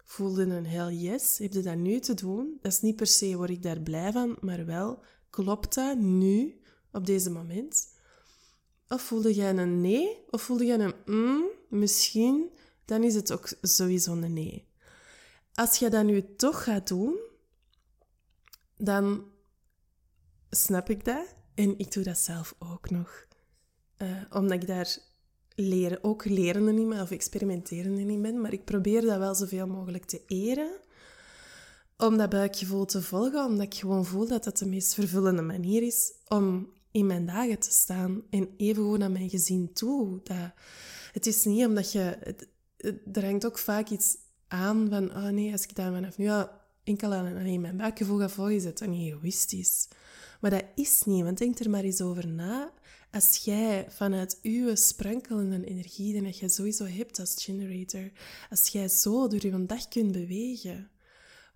voelde 0.04 0.44
een 0.44 0.66
heel 0.66 0.92
yes, 0.92 1.38
heb 1.38 1.54
je 1.54 1.62
dat 1.62 1.76
nu 1.76 2.00
te 2.00 2.14
doen? 2.14 2.58
Dat 2.62 2.72
is 2.72 2.82
niet 2.82 2.96
per 2.96 3.08
se 3.08 3.36
word 3.36 3.50
ik 3.50 3.64
daar 3.64 3.80
blij 3.80 4.12
van, 4.12 4.38
maar 4.42 4.66
wel, 4.66 5.04
klopt 5.30 5.76
dat 5.76 5.98
nu, 5.98 6.62
op 6.92 7.06
deze 7.06 7.30
moment? 7.30 7.88
Of 8.88 9.02
voelde 9.02 9.34
jij 9.34 9.58
een 9.58 9.82
nee? 9.82 10.18
Of 10.30 10.42
voelde 10.42 10.66
jij 10.66 10.80
een 10.80 10.96
mm, 11.06 11.44
misschien? 11.70 12.50
Dan 12.86 13.04
is 13.04 13.16
het 13.16 13.32
ook 13.32 13.50
sowieso 13.62 14.12
een 14.12 14.34
nee. 14.34 14.68
Als 15.54 15.78
je 15.78 15.90
dat 15.90 16.06
nu 16.06 16.36
toch 16.36 16.64
gaat 16.64 16.88
doen, 16.88 17.20
dan 18.78 19.24
snap 20.50 20.90
ik 20.90 21.06
dat. 21.06 21.38
En 21.60 21.74
ik 21.78 21.92
doe 21.92 22.04
dat 22.04 22.18
zelf 22.18 22.56
ook 22.60 22.90
nog. 22.90 23.26
Uh, 23.98 24.22
omdat 24.30 24.62
ik 24.62 24.68
daar 24.68 24.98
leren, 25.56 26.04
ook 26.04 26.26
lerende 26.26 26.72
niet 26.72 26.90
ben 26.90 27.02
of 27.02 27.12
experimenterende 27.12 28.02
niet 28.02 28.22
ben. 28.22 28.42
Maar 28.42 28.54
ik 28.54 28.66
probeer 28.66 29.02
dat 29.02 29.18
wel 29.18 29.36
zoveel 29.36 29.68
mogelijk 29.68 30.06
te 30.06 30.22
eren. 30.28 30.72
Om 31.98 32.18
dat 32.18 32.30
buikgevoel 32.30 32.86
te 32.86 33.02
volgen. 33.02 33.46
Omdat 33.46 33.66
ik 33.66 33.74
gewoon 33.74 34.06
voel 34.06 34.28
dat 34.28 34.44
dat 34.44 34.58
de 34.58 34.66
meest 34.66 34.94
vervullende 34.94 35.42
manier 35.42 35.84
is 35.84 36.12
om 36.28 36.74
in 36.92 37.06
mijn 37.06 37.26
dagen 37.26 37.60
te 37.60 37.72
staan. 37.72 38.22
En 38.30 38.50
even 38.58 38.84
gewoon 38.84 39.04
aan 39.04 39.12
mijn 39.12 39.30
gezin 39.30 39.74
toe. 39.74 40.20
Dat, 40.24 40.52
het 41.12 41.26
is 41.26 41.46
niet 41.46 41.66
omdat 41.66 41.92
je... 41.92 42.18
Het, 42.20 42.48
er 43.14 43.26
hangt 43.26 43.46
ook 43.46 43.58
vaak 43.58 43.90
iets 43.90 44.18
aan 44.48 44.90
van, 44.90 45.10
oh 45.10 45.28
nee, 45.28 45.52
als 45.52 45.64
ik 45.64 45.76
daar 45.76 45.92
vanaf 45.92 46.18
nu 46.18 46.30
al 46.30 46.50
enkel 46.84 47.14
aan, 47.14 47.62
mijn 47.62 47.78
buikgevoel 47.78 48.18
ga 48.18 48.30
volgen, 48.30 48.56
is 48.56 48.64
dat 48.64 48.78
dan 48.78 48.90
niet 48.90 49.14
egoïstisch. 49.14 49.88
Maar 50.40 50.52
dat 50.52 50.66
is 50.76 51.04
niet, 51.06 51.24
want 51.24 51.38
denk 51.38 51.60
er 51.60 51.70
maar 51.70 51.84
eens 51.84 52.02
over 52.02 52.28
na. 52.28 52.74
Als 53.12 53.38
jij 53.38 53.86
vanuit 53.90 54.40
uw 54.42 54.76
sprankelende 54.76 55.66
energie, 55.66 56.22
die 56.22 56.38
je 56.40 56.50
sowieso 56.50 56.86
hebt 56.86 57.20
als 57.20 57.44
generator, 57.44 58.12
als 58.50 58.68
jij 58.68 58.88
zo 58.88 59.28
door 59.28 59.46
je 59.46 59.66
dag 59.66 59.88
kunt 59.88 60.12
bewegen, 60.12 60.92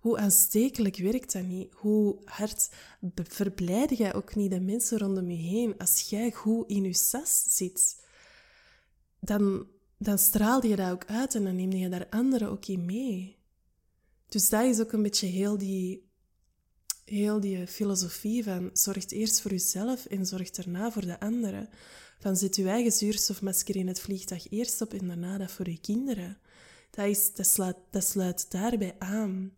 hoe 0.00 0.18
aanstekelijk 0.18 0.96
werkt 0.96 1.32
dat 1.32 1.42
niet? 1.42 1.72
Hoe 1.72 2.18
hard 2.24 2.70
verblijde 3.14 3.94
jij 3.94 4.14
ook 4.14 4.34
niet 4.34 4.50
de 4.50 4.60
mensen 4.60 4.98
rondom 4.98 5.30
je 5.30 5.36
heen 5.36 5.78
als 5.78 6.00
jij 6.00 6.30
goed 6.32 6.70
in 6.70 6.84
je 6.84 6.94
sas 6.94 7.44
zit? 7.48 8.02
Dan 9.20 9.66
dan 10.04 10.18
straalde 10.18 10.68
je 10.68 10.76
dat 10.76 10.90
ook 10.90 11.04
uit 11.04 11.34
en 11.34 11.44
dan 11.44 11.56
neemde 11.56 11.78
je 11.78 11.88
daar 11.88 12.06
anderen 12.10 12.50
ook 12.50 12.66
in 12.66 12.84
mee. 12.84 13.36
Dus 14.28 14.48
dat 14.48 14.64
is 14.64 14.80
ook 14.80 14.92
een 14.92 15.02
beetje 15.02 15.26
heel 15.26 15.58
die, 15.58 16.03
heel 17.04 17.40
die 17.40 17.66
filosofie 17.66 18.44
van 18.44 18.70
zorg 18.72 19.10
eerst 19.10 19.40
voor 19.40 19.50
jezelf 19.50 20.06
en 20.06 20.26
zorg 20.26 20.50
daarna 20.50 20.90
voor 20.90 21.06
de 21.06 21.20
anderen. 21.20 21.68
Van 22.18 22.36
zet 22.36 22.56
je 22.56 22.68
eigen 22.68 22.92
zuurstofmasker 22.92 23.76
in 23.76 23.88
het 23.88 24.00
vliegtuig 24.00 24.50
eerst 24.50 24.80
op 24.80 24.92
en 24.92 25.06
daarna 25.06 25.38
dat 25.38 25.50
voor 25.50 25.70
je 25.70 25.80
kinderen. 25.80 26.38
Dat, 26.90 27.06
is, 27.06 27.34
dat, 27.34 27.46
sluit, 27.46 27.76
dat 27.90 28.46
daarbij 28.48 28.94
aan. 28.98 29.52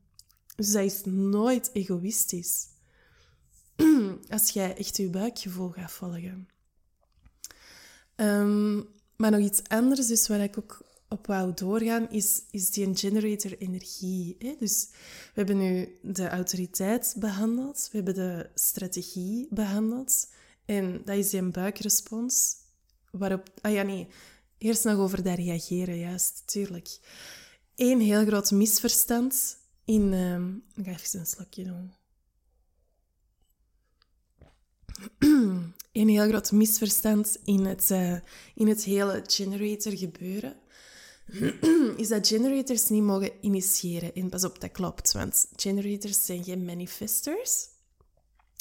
Dus 0.56 0.72
dat 0.72 0.84
is 0.84 1.00
nooit 1.04 1.70
egoïstisch. 1.72 2.66
Als 4.28 4.50
jij 4.50 4.76
echt 4.76 4.96
je 4.96 5.10
buikgevoel 5.10 5.70
gaat 5.70 5.92
volgen. 5.92 6.48
Um, 8.16 8.88
maar 9.16 9.30
nog 9.30 9.40
iets 9.40 9.62
anders, 9.68 10.06
dus 10.06 10.28
waar 10.28 10.40
ik 10.40 10.58
ook 10.58 10.82
op 11.08 11.26
wou 11.26 11.54
doorgaan, 11.54 12.10
is, 12.10 12.42
is 12.50 12.70
die 12.70 12.96
generator 12.96 13.58
energie. 13.58 14.36
Hè? 14.38 14.54
Dus 14.58 14.88
we 14.92 15.32
hebben 15.34 15.58
nu 15.58 15.98
de 16.02 16.28
autoriteit 16.28 17.14
behandeld, 17.18 17.88
we 17.92 17.96
hebben 17.96 18.14
de 18.14 18.50
strategie 18.54 19.46
behandeld. 19.50 20.28
En 20.64 21.02
dat 21.04 21.16
is 21.16 21.30
die 21.30 21.42
buikrespons, 21.42 22.56
waarop... 23.10 23.48
Ah 23.60 23.72
ja, 23.72 23.82
nee. 23.82 24.08
Eerst 24.58 24.84
nog 24.84 24.98
over 24.98 25.22
dat 25.22 25.36
reageren, 25.36 25.98
juist, 25.98 26.42
tuurlijk. 26.46 26.98
Eén 27.74 28.00
heel 28.00 28.24
groot 28.24 28.50
misverstand 28.50 29.56
in... 29.84 30.12
Uh, 30.12 30.84
ik 30.84 30.84
ga 30.84 30.90
even 30.90 31.20
een 31.20 31.26
slokje 31.26 31.64
doen. 31.64 31.92
een 35.92 36.08
heel 36.08 36.28
groot 36.28 36.52
misverstand 36.52 37.38
in 37.44 37.64
het, 37.64 37.90
uh, 37.90 38.16
in 38.54 38.68
het 38.68 38.84
hele 38.84 39.24
generator 39.26 39.96
gebeuren. 39.96 40.56
is 41.96 42.08
dat 42.08 42.26
generators 42.26 42.88
niet 42.88 43.02
mogen 43.02 43.32
initiëren. 43.40 44.14
En 44.14 44.28
pas 44.28 44.44
op, 44.44 44.60
dat 44.60 44.70
klopt, 44.70 45.12
want 45.12 45.48
generators 45.56 46.24
zijn 46.24 46.44
geen 46.44 46.64
manifestors. 46.64 47.68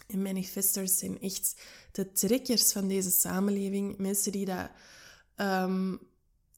En 0.08 0.21
manifestors 0.21 0.97
zijn 0.97 1.21
echt 1.21 1.56
de 1.91 2.12
trekkers 2.12 2.71
van 2.71 2.88
deze 2.88 3.12
samenleving. 3.12 3.97
Mensen 3.97 4.32
die 4.32 4.45
dat 4.45 4.69
um, 5.38 5.99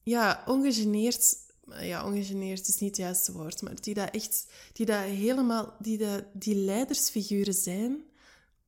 ja, 0.04 0.44
ongegeneerd 0.46 1.46
ja, 1.82 2.06
ongegeneerd 2.06 2.68
is 2.68 2.80
niet 2.80 2.90
het 2.90 3.06
juiste 3.06 3.32
woord, 3.32 3.62
maar 3.62 3.82
die 3.82 3.94
dat 3.94 4.10
echt, 4.10 4.48
die 4.74 4.86
dat 4.86 5.02
helemaal, 5.02 5.76
die, 5.80 5.98
dat, 5.98 6.24
die 6.34 6.56
leidersfiguren 6.56 7.54
zijn, 7.54 8.04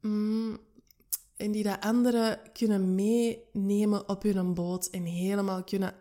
mm, 0.02 0.60
en 1.36 1.52
die 1.52 1.64
dat 1.64 1.80
anderen 1.80 2.40
kunnen 2.54 2.96
meenemen 2.96 4.10
op 4.10 4.24
hun 4.24 4.54
boot 4.54 4.88
en 4.88 5.04
helemaal 5.04 5.64
kunnen, 5.64 5.94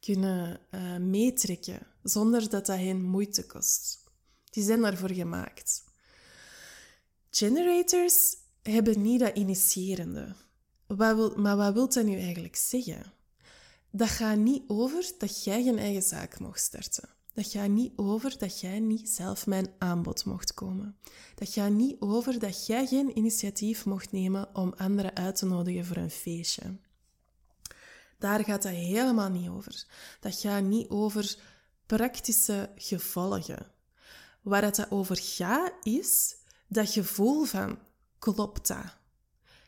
kunnen 0.00 0.60
uh, 0.70 0.96
meetrekken, 0.96 1.86
zonder 2.02 2.40
dat 2.48 2.66
dat 2.66 2.76
hen 2.76 3.02
moeite 3.02 3.46
kost. 3.46 4.04
Die 4.50 4.64
zijn 4.64 4.80
daarvoor 4.80 5.12
gemaakt. 5.12 5.84
Generators 7.30 8.36
hebben 8.62 9.02
niet 9.02 9.20
dat 9.20 9.36
initiërende. 9.36 10.34
Wat 10.86 11.16
wil, 11.16 11.34
maar 11.36 11.56
wat 11.56 11.72
wil 11.72 11.88
dat 11.88 12.04
nu 12.04 12.18
eigenlijk 12.18 12.56
zeggen? 12.56 13.12
Dat 13.90 14.08
gaat 14.08 14.36
niet 14.36 14.62
over 14.66 15.10
dat 15.18 15.44
jij 15.44 15.64
je 15.64 15.74
eigen 15.74 16.02
zaak 16.02 16.40
mag 16.40 16.58
starten. 16.58 17.08
Dat 17.34 17.46
gaat 17.46 17.68
niet 17.68 17.92
over 17.96 18.38
dat 18.38 18.60
jij 18.60 18.80
niet 18.80 19.08
zelf 19.08 19.46
mijn 19.46 19.70
aanbod 19.78 20.24
mocht 20.24 20.54
komen. 20.54 20.96
Dat 21.34 21.48
gaat 21.48 21.70
niet 21.70 21.96
over 22.00 22.38
dat 22.38 22.66
jij 22.66 22.86
geen 22.86 23.18
initiatief 23.18 23.84
mocht 23.84 24.12
nemen 24.12 24.54
om 24.54 24.74
anderen 24.76 25.14
uit 25.16 25.36
te 25.36 25.46
nodigen 25.46 25.84
voor 25.84 25.96
een 25.96 26.10
feestje. 26.10 26.76
Daar 28.18 28.44
gaat 28.44 28.62
dat 28.62 28.72
helemaal 28.72 29.30
niet 29.30 29.48
over. 29.48 29.84
Dat 30.20 30.40
gaat 30.40 30.62
niet 30.62 30.88
over 30.88 31.36
praktische 31.86 32.70
gevolgen. 32.76 33.66
Waar 34.42 34.62
het 34.62 34.90
over 34.90 35.18
gaat, 35.20 35.72
is 35.82 36.36
dat 36.66 36.90
gevoel 36.90 37.44
van 37.44 37.78
klopt 38.18 38.66
dat? 38.66 38.96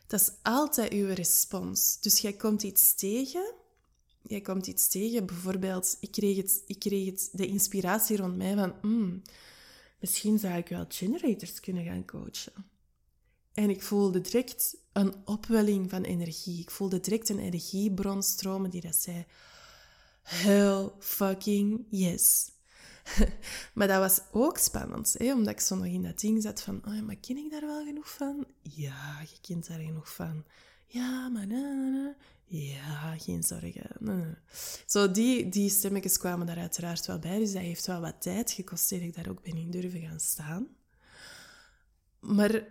Dat 0.07 0.21
is 0.21 0.31
altijd 0.41 0.91
uw 0.91 1.13
respons. 1.13 1.99
Dus 1.99 2.19
jij 2.19 2.33
komt 2.33 2.63
iets 2.63 2.95
tegen. 2.95 3.53
Jij 4.21 4.41
komt 4.41 4.67
iets 4.67 4.87
tegen. 4.87 5.25
Bijvoorbeeld, 5.25 5.97
ik 5.99 6.11
kreeg, 6.11 6.37
het, 6.37 6.63
ik 6.65 6.79
kreeg 6.79 7.05
het, 7.05 7.29
de 7.31 7.47
inspiratie 7.47 8.17
rond 8.17 8.37
mij 8.37 8.55
van... 8.55 8.73
Hmm, 8.81 9.21
misschien 9.99 10.39
zou 10.39 10.57
ik 10.57 10.67
wel 10.67 10.85
generators 10.87 11.59
kunnen 11.59 11.83
gaan 11.83 12.05
coachen. 12.05 12.70
En 13.53 13.69
ik 13.69 13.83
voelde 13.83 14.21
direct 14.21 14.77
een 14.93 15.13
opwelling 15.25 15.89
van 15.89 16.03
energie. 16.03 16.59
Ik 16.59 16.71
voelde 16.71 16.99
direct 16.99 17.29
een 17.29 17.39
energiebron 17.39 18.23
stromen 18.23 18.69
die 18.69 18.81
dat 18.81 18.95
zei... 18.95 19.25
Hell 20.21 20.89
fucking 20.99 21.85
yes. 21.89 22.51
maar 23.73 23.87
dat 23.87 23.99
was 23.99 24.21
ook 24.31 24.57
spannend, 24.57 25.15
hè? 25.17 25.33
omdat 25.33 25.53
ik 25.53 25.59
zo 25.59 25.75
nog 25.75 25.85
in 25.85 26.03
dat 26.03 26.19
ding 26.19 26.41
zat 26.41 26.61
van, 26.61 26.81
oh, 26.85 27.01
maar 27.01 27.15
ken 27.15 27.37
ik 27.37 27.51
daar 27.51 27.65
wel 27.65 27.85
genoeg 27.85 28.09
van? 28.09 28.45
Ja, 28.61 29.21
je 29.21 29.37
kent 29.41 29.67
daar 29.67 29.79
genoeg 29.79 30.13
van. 30.13 30.43
Ja, 30.85 31.29
maar 31.29 31.47
na, 31.47 32.15
Ja, 32.45 33.17
geen 33.17 33.43
zorgen. 33.43 34.37
Zo, 34.85 35.11
die, 35.11 35.49
die 35.49 35.69
stemmetjes 35.69 36.17
kwamen 36.17 36.45
daar 36.45 36.57
uiteraard 36.57 37.05
wel 37.05 37.19
bij, 37.19 37.39
dus 37.39 37.51
dat 37.51 37.61
heeft 37.61 37.85
wel 37.85 38.01
wat 38.01 38.21
tijd 38.21 38.51
gekost 38.51 38.89
dat 38.89 38.99
ik 38.99 39.15
daar 39.15 39.29
ook 39.29 39.41
ben 39.41 39.57
in 39.57 39.71
durven 39.71 40.01
gaan 40.01 40.19
staan. 40.19 40.67
Maar 42.19 42.63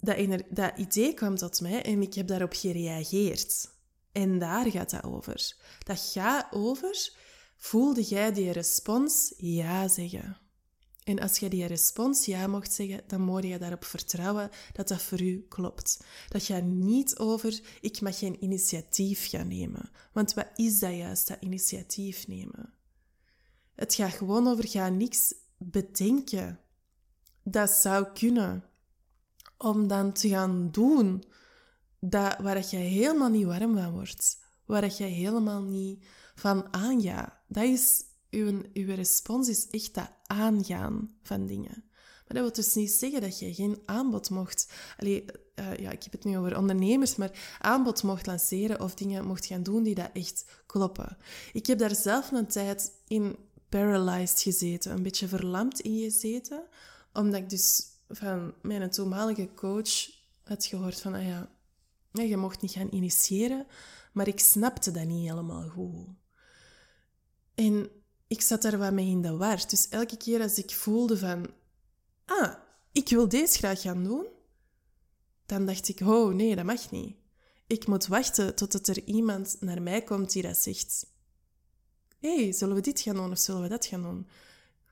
dat, 0.00 0.42
dat 0.50 0.78
idee 0.78 1.14
kwam 1.14 1.36
tot 1.36 1.60
mij 1.60 1.82
en 1.82 2.02
ik 2.02 2.14
heb 2.14 2.26
daarop 2.26 2.52
gereageerd. 2.52 3.76
En 4.12 4.38
daar 4.38 4.70
gaat 4.70 4.90
dat 4.90 5.04
over. 5.04 5.56
Dat 5.84 6.10
gaat 6.12 6.46
over 6.50 7.16
Voelde 7.58 8.02
jij 8.02 8.32
die 8.32 8.50
respons 8.50 9.34
ja 9.36 9.88
zeggen? 9.88 10.38
En 11.04 11.18
als 11.18 11.38
jij 11.38 11.48
die 11.48 11.66
respons 11.66 12.24
ja 12.24 12.46
mocht 12.46 12.72
zeggen, 12.72 13.02
dan 13.06 13.20
moet 13.20 13.44
je 13.44 13.58
daarop 13.58 13.84
vertrouwen 13.84 14.50
dat 14.72 14.88
dat 14.88 15.02
voor 15.02 15.20
u 15.20 15.46
klopt. 15.48 16.04
Dat 16.28 16.42
gaat 16.42 16.64
niet 16.64 17.18
over, 17.18 17.60
ik 17.80 18.00
mag 18.00 18.18
geen 18.18 18.44
initiatief 18.44 19.28
gaan 19.28 19.48
nemen. 19.48 19.90
Want 20.12 20.34
wat 20.34 20.48
is 20.54 20.78
dat 20.78 20.94
juist, 20.96 21.28
dat 21.28 21.36
initiatief 21.40 22.26
nemen? 22.26 22.72
Het 23.74 23.94
gaat 23.94 24.12
gewoon 24.12 24.48
over, 24.48 24.68
ga 24.68 24.88
niks 24.88 25.34
bedenken. 25.56 26.60
Dat 27.42 27.70
zou 27.70 28.06
kunnen. 28.12 28.64
Om 29.58 29.88
dan 29.88 30.12
te 30.12 30.28
gaan 30.28 30.68
doen 30.70 31.24
dat, 32.00 32.36
waar 32.38 32.64
je 32.70 32.76
helemaal 32.76 33.28
niet 33.28 33.46
warm 33.46 33.76
van 33.76 33.92
wordt. 33.92 34.38
Waar 34.64 34.84
je 34.84 35.04
helemaal 35.04 35.62
niet 35.62 36.04
van 36.34 36.74
aangaat. 36.74 37.32
Dat 37.48 37.64
is, 37.64 38.04
uw, 38.30 38.62
uw 38.72 38.94
respons 38.94 39.48
is 39.48 39.68
echt 39.70 39.94
dat 39.94 40.10
aangaan 40.26 41.16
van 41.22 41.46
dingen. 41.46 41.84
Maar 42.28 42.42
dat 42.42 42.42
wil 42.42 42.64
dus 42.64 42.74
niet 42.74 42.90
zeggen 42.90 43.20
dat 43.20 43.38
je 43.38 43.54
geen 43.54 43.82
aanbod 43.84 44.30
mocht... 44.30 44.72
Allee, 44.96 45.24
uh, 45.54 45.76
ja, 45.76 45.90
ik 45.90 46.02
heb 46.02 46.12
het 46.12 46.24
nu 46.24 46.38
over 46.38 46.56
ondernemers, 46.56 47.16
maar 47.16 47.56
aanbod 47.58 48.02
mocht 48.02 48.26
lanceren 48.26 48.80
of 48.80 48.94
dingen 48.94 49.26
mocht 49.26 49.46
gaan 49.46 49.62
doen 49.62 49.82
die 49.82 49.94
dat 49.94 50.10
echt 50.12 50.44
kloppen. 50.66 51.16
Ik 51.52 51.66
heb 51.66 51.78
daar 51.78 51.94
zelf 51.94 52.30
een 52.30 52.46
tijd 52.46 52.92
in 53.06 53.36
paralyzed 53.68 54.42
gezeten, 54.42 54.92
een 54.92 55.02
beetje 55.02 55.28
verlamd 55.28 55.80
in 55.80 55.98
gezeten, 55.98 56.62
omdat 57.12 57.40
ik 57.40 57.50
dus 57.50 57.82
van 58.08 58.54
mijn 58.62 58.90
toenmalige 58.90 59.48
coach 59.54 60.10
had 60.42 60.64
gehoord 60.64 61.00
van, 61.00 61.14
ah 61.14 61.26
ja, 61.26 61.50
je 62.12 62.36
mocht 62.36 62.60
niet 62.60 62.72
gaan 62.72 62.94
initiëren, 62.94 63.66
maar 64.12 64.28
ik 64.28 64.40
snapte 64.40 64.90
dat 64.90 65.04
niet 65.04 65.28
helemaal 65.28 65.68
goed. 65.68 66.08
En 67.54 67.90
ik 68.26 68.40
zat 68.40 68.62
daar 68.62 68.78
wat 68.78 68.92
mee 68.92 69.06
in 69.06 69.22
de 69.22 69.36
war. 69.36 69.68
Dus 69.68 69.88
elke 69.88 70.16
keer 70.16 70.40
als 70.40 70.58
ik 70.58 70.70
voelde 70.70 71.18
van... 71.18 71.50
Ah, 72.24 72.54
ik 72.92 73.08
wil 73.08 73.28
deze 73.28 73.58
graag 73.58 73.80
gaan 73.80 74.04
doen. 74.04 74.26
Dan 75.46 75.66
dacht 75.66 75.88
ik, 75.88 76.00
oh 76.00 76.34
nee, 76.34 76.56
dat 76.56 76.64
mag 76.64 76.90
niet. 76.90 77.16
Ik 77.66 77.86
moet 77.86 78.06
wachten 78.06 78.54
totdat 78.54 78.86
er 78.86 79.04
iemand 79.04 79.56
naar 79.60 79.82
mij 79.82 80.02
komt 80.02 80.32
die 80.32 80.42
dat 80.42 80.56
zegt. 80.56 81.06
Hé, 82.18 82.42
hey, 82.42 82.52
zullen 82.52 82.74
we 82.74 82.80
dit 82.80 83.00
gaan 83.00 83.14
doen 83.14 83.30
of 83.30 83.38
zullen 83.38 83.62
we 83.62 83.68
dat 83.68 83.86
gaan 83.86 84.02
doen? 84.02 84.28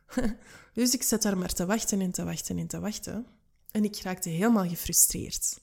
dus 0.82 0.94
ik 0.94 1.02
zat 1.02 1.22
daar 1.22 1.38
maar 1.38 1.52
te 1.52 1.66
wachten 1.66 2.00
en 2.00 2.10
te 2.10 2.24
wachten 2.24 2.58
en 2.58 2.66
te 2.66 2.80
wachten. 2.80 3.26
En 3.70 3.84
ik 3.84 4.00
raakte 4.02 4.28
helemaal 4.28 4.68
gefrustreerd. 4.68 5.58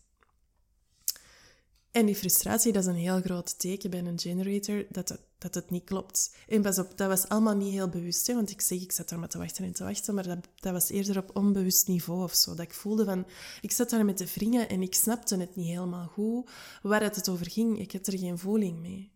En 1.91 2.05
die 2.05 2.15
frustratie, 2.15 2.71
dat 2.71 2.83
is 2.83 2.89
een 2.89 2.95
heel 2.95 3.21
groot 3.21 3.59
teken 3.59 3.89
bij 3.89 3.99
een 3.99 4.19
generator 4.19 4.85
dat 4.89 5.09
het, 5.09 5.19
dat 5.37 5.53
het 5.53 5.69
niet 5.69 5.83
klopt. 5.83 6.35
En 6.47 6.61
pas 6.61 6.79
op, 6.79 6.97
dat 6.97 7.07
was 7.07 7.27
allemaal 7.27 7.55
niet 7.55 7.71
heel 7.71 7.89
bewust, 7.89 8.27
hè, 8.27 8.33
want 8.33 8.49
ik 8.49 8.61
zeg, 8.61 8.81
ik 8.81 8.91
zat 8.91 9.09
daar 9.09 9.19
maar 9.19 9.27
te 9.27 9.37
wachten 9.37 9.65
en 9.65 9.73
te 9.73 9.83
wachten, 9.83 10.15
maar 10.15 10.27
dat, 10.27 10.47
dat 10.55 10.73
was 10.73 10.89
eerder 10.89 11.17
op 11.17 11.35
onbewust 11.35 11.87
niveau 11.87 12.23
of 12.23 12.33
zo. 12.33 12.55
Dat 12.55 12.65
ik 12.65 12.73
voelde 12.73 13.05
van, 13.05 13.25
ik 13.61 13.71
zat 13.71 13.89
daar 13.89 14.05
met 14.05 14.17
de 14.17 14.27
vrienden 14.27 14.69
en 14.69 14.81
ik 14.81 14.95
snapte 14.95 15.37
het 15.37 15.55
niet 15.55 15.67
helemaal 15.67 16.07
goed 16.07 16.49
waar 16.81 17.01
het, 17.01 17.15
het 17.15 17.29
over 17.29 17.49
ging. 17.51 17.79
Ik 17.79 17.91
had 17.91 18.07
er 18.07 18.17
geen 18.17 18.37
voeling 18.37 18.79
mee. 18.79 19.11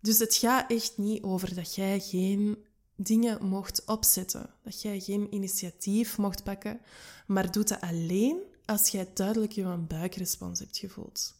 Dus 0.00 0.18
het 0.18 0.34
gaat 0.34 0.70
echt 0.70 0.98
niet 0.98 1.22
over 1.22 1.54
dat 1.54 1.74
jij 1.74 2.00
geen 2.00 2.64
dingen 2.96 3.44
mocht 3.44 3.84
opzetten, 3.84 4.50
dat 4.62 4.82
jij 4.82 5.00
geen 5.00 5.34
initiatief 5.34 6.18
mocht 6.18 6.44
pakken, 6.44 6.80
maar 7.26 7.52
doe 7.52 7.64
dat 7.64 7.80
alleen 7.80 8.38
als 8.64 8.88
jij 8.88 9.10
duidelijk 9.14 9.52
je 9.52 9.76
buikrespons 9.76 10.58
hebt 10.58 10.78
gevoeld. 10.78 11.34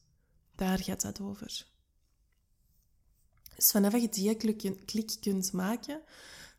Daar 0.55 0.79
gaat 0.79 1.03
het 1.03 1.21
over. 1.21 1.67
Dus 3.57 3.71
vanaf 3.71 3.93
je 3.93 4.09
die 4.09 4.75
klik 4.85 5.17
kunt 5.21 5.53
maken, 5.53 6.01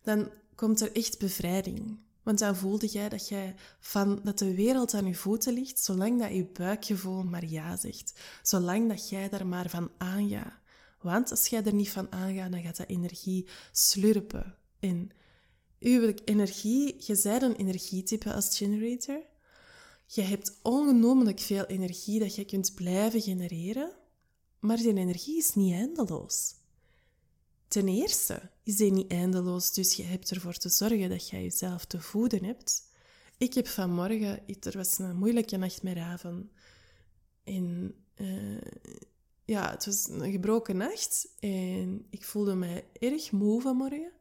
dan 0.01 0.31
komt 0.55 0.81
er 0.81 0.95
echt 0.95 1.19
bevrijding. 1.19 1.99
Want 2.23 2.39
dan 2.39 2.55
voelde 2.55 2.87
jij 2.87 3.09
dat, 3.09 3.27
jij 3.27 3.55
van, 3.79 4.19
dat 4.23 4.37
de 4.37 4.55
wereld 4.55 4.93
aan 4.93 5.05
je 5.05 5.15
voeten 5.15 5.53
ligt, 5.53 5.79
zolang 5.79 6.19
dat 6.19 6.33
je 6.33 6.45
buikgevoel 6.45 7.23
maar 7.23 7.45
ja 7.45 7.77
zegt. 7.77 8.19
Zolang 8.41 8.89
dat 8.89 9.09
jij 9.09 9.29
daar 9.29 9.47
maar 9.47 9.69
van 9.69 9.91
aangaat. 9.97 10.53
Want 11.01 11.31
als 11.31 11.47
jij 11.47 11.63
er 11.63 11.73
niet 11.73 11.89
van 11.89 12.11
aangaat, 12.11 12.51
dan 12.51 12.61
gaat 12.61 12.77
dat 12.77 12.87
energie 12.87 13.47
slurpen. 13.71 14.55
En 14.79 15.09
uw 15.79 16.13
energie, 16.25 16.95
je 16.97 17.19
bent 17.23 17.41
een 17.41 17.55
energietype 17.55 18.33
als 18.33 18.57
generator. 18.57 19.21
Je 20.05 20.21
hebt 20.21 20.59
ongelooflijk 20.61 21.39
veel 21.39 21.65
energie 21.65 22.19
dat 22.19 22.35
je 22.35 22.45
kunt 22.45 22.75
blijven 22.75 23.21
genereren, 23.21 23.91
maar 24.59 24.77
die 24.77 24.97
energie 24.97 25.37
is 25.37 25.55
niet 25.55 25.73
eindeloos. 25.73 26.55
Ten 27.67 27.87
eerste 27.87 28.49
is 28.63 28.75
die 28.75 28.91
niet 28.91 29.11
eindeloos, 29.11 29.73
dus 29.73 29.93
je 29.93 30.03
hebt 30.03 30.31
ervoor 30.31 30.53
te 30.53 30.69
zorgen 30.69 31.09
dat 31.09 31.29
je 31.29 31.41
jezelf 31.41 31.85
te 31.85 32.01
voeden 32.01 32.43
hebt. 32.43 32.87
Ik 33.37 33.53
heb 33.53 33.67
vanmorgen, 33.67 34.39
er 34.59 34.77
was 34.77 34.97
een 34.97 35.17
moeilijke 35.17 35.57
nacht 35.57 35.83
met 35.83 35.95
Raven. 35.95 36.51
En 37.43 37.95
uh, 38.15 38.61
ja, 39.45 39.71
het 39.71 39.85
was 39.85 40.07
een 40.07 40.31
gebroken 40.31 40.77
nacht 40.77 41.29
en 41.39 42.05
ik 42.09 42.23
voelde 42.25 42.55
mij 42.55 42.85
erg 42.93 43.31
moe 43.31 43.61
vanmorgen. 43.61 44.11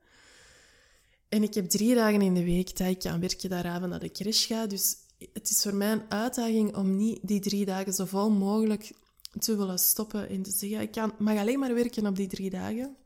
En 1.29 1.43
ik 1.43 1.55
heb 1.55 1.69
drie 1.69 1.95
dagen 1.95 2.21
in 2.21 2.35
de 2.35 2.45
week 2.45 2.77
dat 2.77 2.87
ik 2.87 3.07
aan 3.07 3.21
werken 3.21 3.51
dat 3.51 3.63
Raven 3.63 3.89
naar 3.89 4.01
de 4.01 4.11
crash 4.11 4.47
ga, 4.47 4.67
dus 4.67 4.97
het 5.33 5.51
is 5.51 5.63
voor 5.63 5.75
mij 5.75 5.93
een 5.93 6.11
uitdaging 6.11 6.77
om 6.77 6.97
niet 6.97 7.19
die 7.23 7.41
drie 7.41 7.65
dagen 7.65 7.93
zo 7.93 8.05
vol 8.05 8.31
mogelijk 8.31 8.93
te 9.39 9.57
willen 9.57 9.79
stoppen 9.79 10.29
en 10.29 10.43
te 10.43 10.51
zeggen, 10.51 10.81
ik 10.81 10.91
kan, 10.91 11.13
mag 11.19 11.39
alleen 11.39 11.59
maar 11.59 11.75
werken 11.75 12.07
op 12.07 12.17
die 12.17 12.27
drie 12.27 12.51
dagen. 12.51 12.97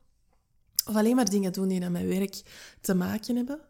Of 0.87 0.97
alleen 0.97 1.17
maar 1.17 1.31
dingen 1.31 1.53
doen 1.53 1.69
die 1.69 1.81
met 1.81 1.91
mijn 1.91 2.09
werk 2.09 2.43
te 2.81 2.95
maken 2.95 3.37
hebben. 3.37 3.61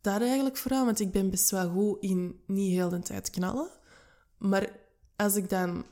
Daar 0.00 0.20
eigenlijk 0.20 0.56
vooral, 0.56 0.84
want 0.84 1.00
ik 1.00 1.12
ben 1.12 1.30
best 1.30 1.50
wel 1.50 1.70
goed 1.70 2.02
in 2.02 2.40
niet 2.46 2.72
heel 2.72 2.88
de 2.88 2.98
tijd 2.98 3.30
knallen. 3.30 3.70
Maar 4.38 4.72
als 5.16 5.36
ik 5.36 5.48
dan 5.48 5.84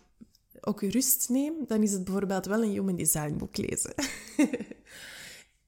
ook 0.61 0.83
rust 0.83 1.29
neem, 1.29 1.55
dan 1.67 1.83
is 1.83 1.93
het 1.93 2.05
bijvoorbeeld 2.05 2.47
wel 2.47 2.63
een 2.63 2.71
human 2.71 2.97
design 2.97 3.37
boek 3.37 3.57
lezen. 3.57 3.95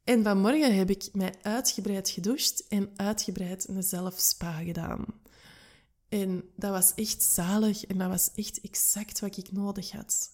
en 0.04 0.22
vanmorgen 0.22 0.76
heb 0.76 0.90
ik 0.90 1.08
mij 1.12 1.34
uitgebreid 1.42 2.10
gedoucht 2.10 2.66
en 2.68 2.90
uitgebreid 2.96 3.68
een 3.68 3.82
zelfspa 3.82 4.52
gedaan. 4.52 5.04
En 6.08 6.44
dat 6.56 6.70
was 6.70 6.94
echt 6.94 7.22
zalig 7.22 7.84
en 7.84 7.98
dat 7.98 8.08
was 8.08 8.30
echt 8.34 8.60
exact 8.60 9.20
wat 9.20 9.36
ik 9.36 9.52
nodig 9.52 9.90
had. 9.90 10.30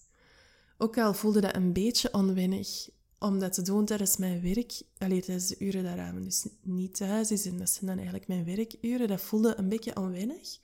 Ook 0.79 0.99
al 0.99 1.15
voelde 1.15 1.41
dat 1.41 1.55
een 1.55 1.73
beetje 1.73 2.13
onwennig 2.13 2.89
om 3.19 3.39
dat 3.39 3.53
te 3.53 3.63
doen 3.63 3.85
tijdens 3.85 4.17
mijn 4.17 4.43
werk. 4.43 4.83
Alleen 4.99 5.21
tijdens 5.21 5.47
de 5.47 5.57
uren 5.59 5.85
daaraan 5.85 6.23
dus 6.23 6.47
niet 6.63 6.97
thuis 6.97 7.31
is. 7.31 7.47
En 7.47 7.59
dat 7.59 7.71
zijn 7.71 7.87
dan 7.87 7.97
eigenlijk 7.97 8.29
mijn 8.29 8.45
werkuren. 8.45 9.09
Dat 9.09 9.21
voelde 9.21 9.55
een 9.57 9.69
beetje 9.69 9.97
onwennig. 9.97 10.59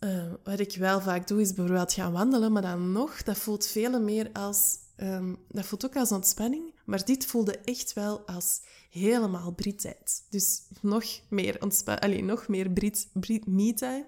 Uh, 0.00 0.32
wat 0.44 0.58
ik 0.58 0.76
wel 0.76 1.00
vaak 1.00 1.28
doe, 1.28 1.40
is 1.40 1.52
bijvoorbeeld 1.52 1.92
gaan 1.92 2.12
wandelen. 2.12 2.52
Maar 2.52 2.62
dan 2.62 2.92
nog, 2.92 3.22
dat 3.22 3.38
voelt 3.38 3.66
veel 3.66 4.00
meer 4.00 4.32
als... 4.32 4.76
Um, 5.02 5.36
dat 5.48 5.64
voelt 5.64 5.84
ook 5.84 5.96
als 5.96 6.12
ontspanning. 6.12 6.74
Maar 6.84 7.04
dit 7.04 7.26
voelde 7.26 7.58
echt 7.58 7.92
wel 7.92 8.20
als 8.20 8.60
helemaal 8.90 9.52
Brit-tijd. 9.52 10.24
Dus 10.30 10.62
nog 10.80 11.04
meer 11.28 11.62
ontspanning, 11.62 12.26
nog 12.26 12.48
meer 12.48 12.70
Brit, 12.70 13.08
Brit 13.12 13.46
me-time. 13.46 14.06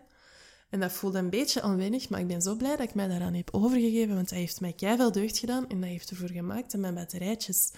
En 0.70 0.80
dat 0.80 0.93
voelde 0.93 1.18
een 1.18 1.30
beetje 1.30 1.64
onwennig, 1.64 2.09
maar 2.09 2.20
ik 2.20 2.26
ben 2.26 2.43
zo 2.43 2.57
blij 2.57 2.76
dat 2.76 2.88
ik 2.88 2.95
mij 2.95 3.09
daaraan 3.09 3.34
heb 3.34 3.49
overgegeven, 3.53 4.14
want 4.14 4.28
dat 4.28 4.38
heeft 4.38 4.61
mij 4.61 4.74
veel 4.76 5.12
deugd 5.12 5.38
gedaan 5.38 5.68
en 5.68 5.80
dat 5.80 5.91
heeft 5.91 6.11
ervoor 6.11 6.30
gemaakt 6.30 6.70
dat 6.70 6.80
mijn 6.80 6.95
batterijtjes 6.95 7.70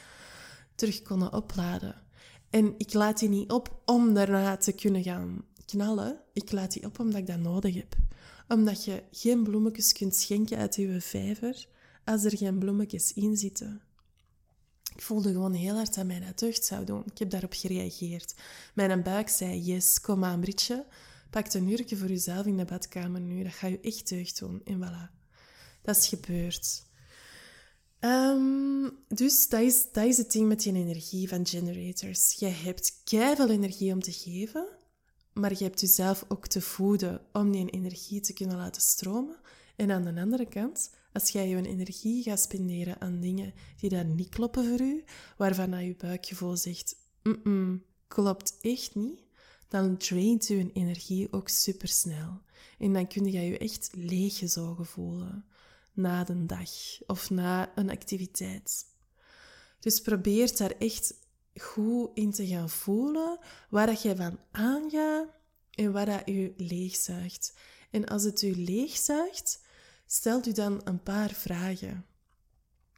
terug 0.75 1.03
konden 1.03 1.33
opladen. 1.33 2.03
En 2.51 2.75
ik 2.79 2.93
laat 2.93 3.19
die 3.19 3.29
niet 3.29 3.51
op 3.51 3.81
om 3.85 4.15
daarna 4.15 4.57
te 4.57 4.73
kunnen 4.73 5.03
gaan 5.03 5.45
knallen. 5.67 6.21
Ik 6.33 6.53
laat 6.53 6.73
die 6.73 6.85
op 6.85 6.99
omdat 6.99 7.21
ik 7.21 7.27
dat 7.27 7.39
nodig 7.39 7.75
heb. 7.75 7.97
Omdat 8.49 8.85
je 8.85 9.03
geen 9.11 9.43
bloemetjes 9.43 9.93
kunt 9.93 10.17
schenken 10.17 10.59
uit 10.59 10.75
je 10.75 11.01
vijver 11.01 11.67
als 12.05 12.25
er 12.25 12.37
geen 12.37 12.59
bloemetjes 12.59 13.13
in 13.13 13.37
zitten. 13.37 13.83
Ik 14.95 15.03
voelde 15.03 15.33
gewoon 15.33 15.53
heel 15.53 15.75
hard 15.75 15.95
dat 15.95 16.07
mij 16.07 16.21
dat 16.21 16.39
deugd 16.39 16.65
zou 16.65 16.85
doen. 16.85 17.03
Ik 17.07 17.19
heb 17.19 17.31
daarop 17.31 17.53
gereageerd. 17.53 18.35
Mijn 18.75 19.03
buik 19.03 19.29
zei, 19.29 19.61
yes, 19.61 20.01
kom 20.01 20.25
aan 20.25 20.41
Britje. 20.41 20.87
Pak 21.31 21.53
een 21.53 21.69
uurtje 21.69 21.97
voor 21.97 22.09
jezelf 22.09 22.47
in 22.47 22.57
de 22.57 22.65
badkamer 22.65 23.21
nu. 23.21 23.43
Dat 23.43 23.53
gaat 23.53 23.71
je 23.71 23.81
echt 23.81 24.09
deugd 24.09 24.39
doen. 24.39 24.61
En 24.65 24.79
voilà. 24.79 25.21
Dat 25.83 25.97
is 25.97 26.09
gebeurd. 26.09 26.85
Um, 28.01 28.91
dus 29.09 29.49
dat 29.49 29.61
is, 29.61 29.87
dat 29.93 30.05
is 30.05 30.17
het 30.17 30.33
ding 30.33 30.49
met 30.49 30.63
die 30.63 30.75
energie 30.75 31.29
van 31.29 31.47
generators. 31.47 32.33
Je 32.39 32.47
hebt 32.47 33.01
veel 33.05 33.51
energie 33.51 33.93
om 33.93 34.01
te 34.01 34.13
geven, 34.13 34.69
maar 35.33 35.51
je 35.59 35.65
hebt 35.65 35.81
jezelf 35.81 36.25
ook 36.29 36.47
te 36.47 36.61
voeden 36.61 37.21
om 37.33 37.51
die 37.53 37.71
energie 37.71 38.21
te 38.21 38.33
kunnen 38.33 38.57
laten 38.57 38.83
stromen. 38.83 39.37
En 39.83 39.91
aan 39.91 40.03
de 40.03 40.21
andere 40.21 40.47
kant, 40.47 40.91
als 41.13 41.31
jij 41.31 41.49
je 41.49 41.67
energie 41.67 42.23
gaat 42.23 42.41
spenderen 42.41 43.01
aan 43.01 43.21
dingen 43.21 43.55
die 43.77 43.91
daar 43.91 44.05
niet 44.05 44.29
kloppen 44.29 44.69
voor 44.69 44.81
u, 44.81 45.05
waarvan 45.37 45.85
je 45.85 45.97
buikgevoel 45.97 46.57
zegt, 46.57 46.97
klopt 48.09 48.59
echt 48.61 48.95
niet, 48.95 49.21
dan 49.69 49.97
draint 49.97 50.47
je 50.47 50.73
energie 50.73 51.33
ook 51.33 51.49
supersnel. 51.49 52.41
En 52.79 52.93
dan 52.93 53.07
kun 53.07 53.25
je 53.25 53.41
je 53.41 53.59
echt 53.59 53.91
leeggezogen 53.93 54.87
voelen 54.87 55.45
na 55.93 56.25
de 56.25 56.47
dag 56.47 56.71
of 57.07 57.31
na 57.31 57.73
een 57.75 57.91
activiteit. 57.91 58.87
Dus 59.81 60.01
probeer 60.01 60.57
daar 60.57 60.75
echt 60.79 61.15
goed 61.55 62.11
in 62.15 62.31
te 62.31 62.47
gaan 62.47 62.71
voelen 62.71 63.39
waar 63.71 63.87
dat 63.87 64.03
je 64.03 64.17
van 64.17 64.39
aangaat 64.51 65.29
en 65.71 65.93
waar 65.93 66.07
dat 66.07 66.23
je 66.25 66.55
leegzuigt. 66.57 67.55
En 67.91 68.07
als 68.07 68.23
het 68.25 68.41
je 68.41 68.57
leegzuigt, 68.57 69.62
stelt 70.15 70.47
u 70.47 70.53
dan 70.53 70.81
een 70.85 71.03
paar 71.03 71.31
vragen. 71.31 72.05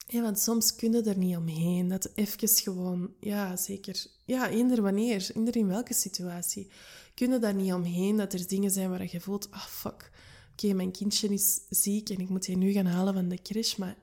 Ja, 0.07 0.23
want 0.23 0.39
soms 0.39 0.75
kun 0.75 0.93
je 0.93 1.03
er 1.03 1.19
niet 1.19 1.37
omheen. 1.37 1.89
Dat 1.89 2.11
even 2.15 2.49
gewoon, 2.49 3.15
ja, 3.21 3.57
zeker. 3.57 4.07
Ja, 4.25 4.49
eender 4.49 4.83
wanneer, 4.83 5.31
eender 5.35 5.57
in 5.57 5.67
welke 5.67 5.95
situatie. 5.95 6.71
Kun 7.15 7.31
je 7.31 7.39
daar 7.39 7.55
niet 7.55 7.73
omheen 7.73 8.17
dat 8.17 8.33
er 8.33 8.47
dingen 8.47 8.71
zijn 8.71 8.91
waar 8.91 9.09
je 9.11 9.21
voelt, 9.21 9.51
ah, 9.51 9.67
fuck. 9.67 10.11
Oké, 10.53 10.73
mijn 10.73 10.93
kindje 10.93 11.29
is 11.29 11.61
ziek 11.69 12.11
en 12.11 12.19
ik 12.19 12.29
moet 12.29 12.47
je 12.47 12.57
nu 12.57 12.73
gaan 12.73 12.87
halen 12.87 13.15
van 13.15 13.29
de 13.29 13.43
crash, 13.43 13.77
maar 13.77 13.97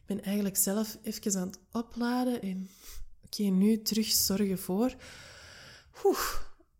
ik 0.00 0.06
ben 0.06 0.22
eigenlijk 0.22 0.56
zelf 0.56 0.98
even 1.02 1.40
aan 1.40 1.46
het 1.46 1.58
opladen 1.72 2.42
en 2.42 2.70
oké, 3.24 3.42
nu 3.42 3.82
terug 3.82 4.06
zorgen 4.06 4.58
voor. 4.58 4.94
Oeh, 6.04 6.34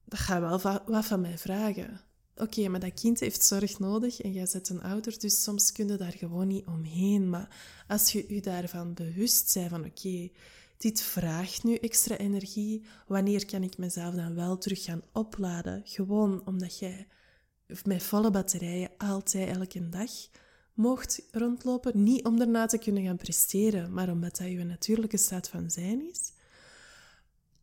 dat 0.04 0.18
gaat 0.18 0.40
wel 0.40 0.80
wat 0.86 1.04
van 1.04 1.20
mij 1.20 1.38
vragen. 1.38 2.00
Oké, 2.43 2.68
maar 2.68 2.80
dat 2.80 3.01
kind 3.01 3.20
heeft 3.20 3.45
zorg 3.45 3.78
nodig 3.78 4.20
en 4.20 4.32
jij 4.32 4.47
zet 4.47 4.68
een 4.68 4.82
ouder, 4.82 5.18
dus 5.18 5.43
soms 5.43 5.72
kun 5.72 5.88
je 5.88 5.97
daar 5.97 6.12
gewoon 6.12 6.47
niet 6.47 6.66
omheen. 6.66 7.30
Maar 7.30 7.57
als 7.88 8.12
je 8.12 8.24
je 8.28 8.40
daarvan 8.40 8.95
bewust 8.95 9.55
bent 9.55 9.68
van 9.68 9.84
oké, 9.84 10.30
dit 10.76 11.03
vraagt 11.03 11.64
nu 11.64 11.74
extra 11.74 12.16
energie, 12.16 12.84
wanneer 13.07 13.47
kan 13.47 13.62
ik 13.62 13.78
mezelf 13.78 14.14
dan 14.14 14.34
wel 14.34 14.59
terug 14.59 14.84
gaan 14.84 15.03
opladen? 15.12 15.82
Gewoon 15.84 16.47
omdat 16.47 16.78
jij 16.78 17.07
met 17.84 18.03
volle 18.03 18.30
batterijen 18.30 18.90
altijd 18.97 19.57
elke 19.57 19.88
dag 19.88 20.11
mocht 20.74 21.22
rondlopen. 21.30 22.03
Niet 22.03 22.24
om 22.24 22.38
daarna 22.38 22.66
te 22.66 22.78
kunnen 22.78 23.05
gaan 23.05 23.16
presteren, 23.16 23.93
maar 23.93 24.11
omdat 24.11 24.36
dat 24.36 24.49
je 24.49 24.64
natuurlijke 24.64 25.16
staat 25.16 25.49
van 25.49 25.70
zijn 25.70 26.09
is. 26.11 26.32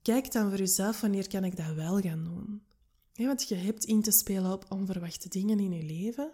Kijk 0.01 0.31
dan 0.31 0.49
voor 0.49 0.59
jezelf 0.59 1.01
wanneer 1.01 1.27
kan 1.27 1.43
ik 1.43 1.57
dat 1.57 1.73
wel 1.73 1.99
gaan 1.99 2.23
doen. 2.23 2.67
Want 3.27 3.47
je 3.47 3.55
hebt 3.55 3.83
in 3.83 4.01
te 4.01 4.11
spelen 4.11 4.51
op 4.51 4.65
onverwachte 4.69 5.29
dingen 5.29 5.59
in 5.59 5.71
je 5.71 5.83
leven, 5.83 6.31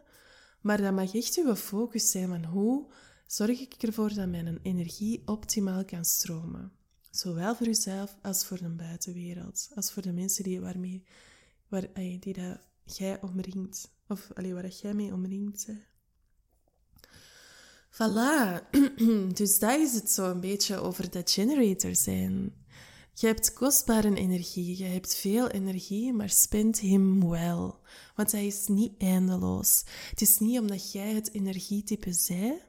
maar 0.61 0.81
dat 0.81 0.93
mag 0.93 1.15
echt 1.15 1.35
je 1.35 1.55
focus 1.55 2.11
zijn 2.11 2.27
van 2.27 2.45
hoe 2.45 2.91
zorg 3.27 3.59
ik 3.59 3.73
ervoor 3.73 4.13
dat 4.13 4.29
mijn 4.29 4.59
energie 4.61 5.21
optimaal 5.25 5.85
kan 5.85 6.05
stromen. 6.05 6.71
Zowel 7.11 7.55
voor 7.55 7.65
jezelf 7.65 8.17
als 8.21 8.45
voor 8.45 8.57
de 8.57 8.69
buitenwereld, 8.69 9.69
als 9.75 9.91
voor 9.91 10.01
de 10.01 10.13
mensen 10.13 10.43
die, 10.43 10.61
waarmee, 10.61 11.03
waar, 11.67 11.87
die 11.93 12.33
dat 12.33 12.59
jij 12.83 13.21
omringt. 13.21 13.91
Of 14.07 14.31
allee, 14.33 14.53
waar 14.53 14.67
jij 14.67 14.93
mee 14.93 15.13
omringd 15.13 15.65
bent. 15.65 15.83
Voilà. 17.95 18.69
dus 19.39 19.59
dat 19.59 19.79
is 19.79 19.93
het 19.93 20.09
zo 20.09 20.31
een 20.31 20.39
beetje 20.39 20.77
over 20.77 21.09
dat 21.09 21.31
generator 21.31 21.95
zijn. 21.95 22.64
Je 23.17 23.27
hebt 23.27 23.53
kostbare 23.53 24.15
energie, 24.15 24.77
je 24.77 24.83
hebt 24.83 25.15
veel 25.15 25.47
energie, 25.47 26.13
maar 26.13 26.29
spend 26.29 26.81
hem 26.81 27.29
wel. 27.29 27.79
Want 28.15 28.31
hij 28.31 28.47
is 28.47 28.67
niet 28.67 28.93
eindeloos. 28.97 29.83
Het 30.09 30.21
is 30.21 30.37
niet 30.37 30.59
omdat 30.59 30.91
jij 30.91 31.13
het 31.13 31.33
energietype 31.33 32.13
zij, 32.13 32.61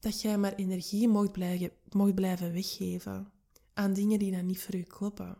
dat 0.00 0.20
jij 0.20 0.38
maar 0.38 0.54
energie 0.54 1.08
mocht 1.08 1.32
blijven, 1.32 1.70
mocht 1.90 2.14
blijven 2.14 2.52
weggeven 2.52 3.32
aan 3.74 3.92
dingen 3.92 4.18
die 4.18 4.32
dan 4.32 4.46
niet 4.46 4.62
voor 4.62 4.76
je 4.76 4.84
kloppen. 4.84 5.36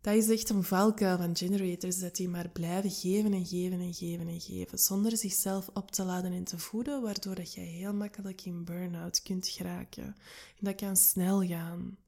Dat 0.00 0.14
is 0.14 0.28
echt 0.28 0.48
een 0.48 0.64
valkuil 0.64 1.16
van 1.16 1.36
generators, 1.36 1.98
dat 1.98 2.16
die 2.16 2.28
maar 2.28 2.48
blijven 2.48 2.90
geven 2.90 3.32
en 3.32 3.46
geven 3.46 3.80
en 3.80 3.94
geven 3.94 4.28
en 4.28 4.40
geven, 4.40 4.78
zonder 4.78 5.16
zichzelf 5.16 5.70
op 5.74 5.90
te 5.90 6.04
laden 6.04 6.32
en 6.32 6.44
te 6.44 6.58
voeden, 6.58 7.02
waardoor 7.02 7.34
dat 7.34 7.54
je 7.54 7.60
heel 7.60 7.94
makkelijk 7.94 8.44
in 8.44 8.64
burn-out 8.64 9.22
kunt 9.22 9.48
geraken. 9.48 10.04
En 10.04 10.14
dat 10.60 10.74
kan 10.74 10.96
snel 10.96 11.46
gaan. 11.46 11.98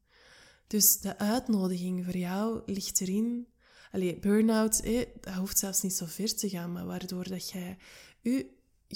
Dus 0.72 1.00
de 1.00 1.18
uitnodiging 1.18 2.04
voor 2.04 2.16
jou 2.16 2.62
ligt 2.66 3.00
erin. 3.00 3.46
Allee, 3.90 4.18
burn-out, 4.18 4.80
eh, 4.80 5.06
dat 5.20 5.34
hoeft 5.34 5.58
zelfs 5.58 5.82
niet 5.82 5.92
zo 5.92 6.06
ver 6.06 6.34
te 6.34 6.48
gaan, 6.48 6.72
maar 6.72 6.86
waardoor 6.86 7.28
dat 7.28 7.50
jij 7.50 7.76
je, 8.20 8.46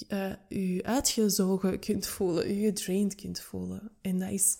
uh, 0.08 0.32
je 0.48 0.82
uitgezogen 0.82 1.78
kunt 1.78 2.06
voelen, 2.06 2.54
je 2.54 2.66
gedraind 2.66 3.14
kunt 3.14 3.40
voelen. 3.40 3.90
En 4.00 4.18
dat 4.18 4.30
is, 4.30 4.56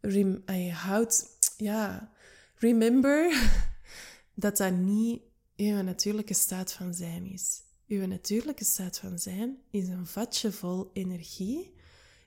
rem, 0.00 0.42
je 0.46 0.70
houdt, 0.72 1.26
ja, 1.56 2.12
remember 2.54 3.50
dat 4.34 4.56
dat 4.56 4.72
niet 4.72 5.22
uw 5.56 5.82
natuurlijke 5.82 6.34
staat 6.34 6.72
van 6.72 6.94
zijn 6.94 7.26
is. 7.26 7.62
Uw 7.86 8.06
natuurlijke 8.06 8.64
staat 8.64 8.98
van 8.98 9.18
zijn 9.18 9.58
is 9.70 9.88
een 9.88 10.06
vatje 10.06 10.52
vol 10.52 10.90
energie 10.92 11.74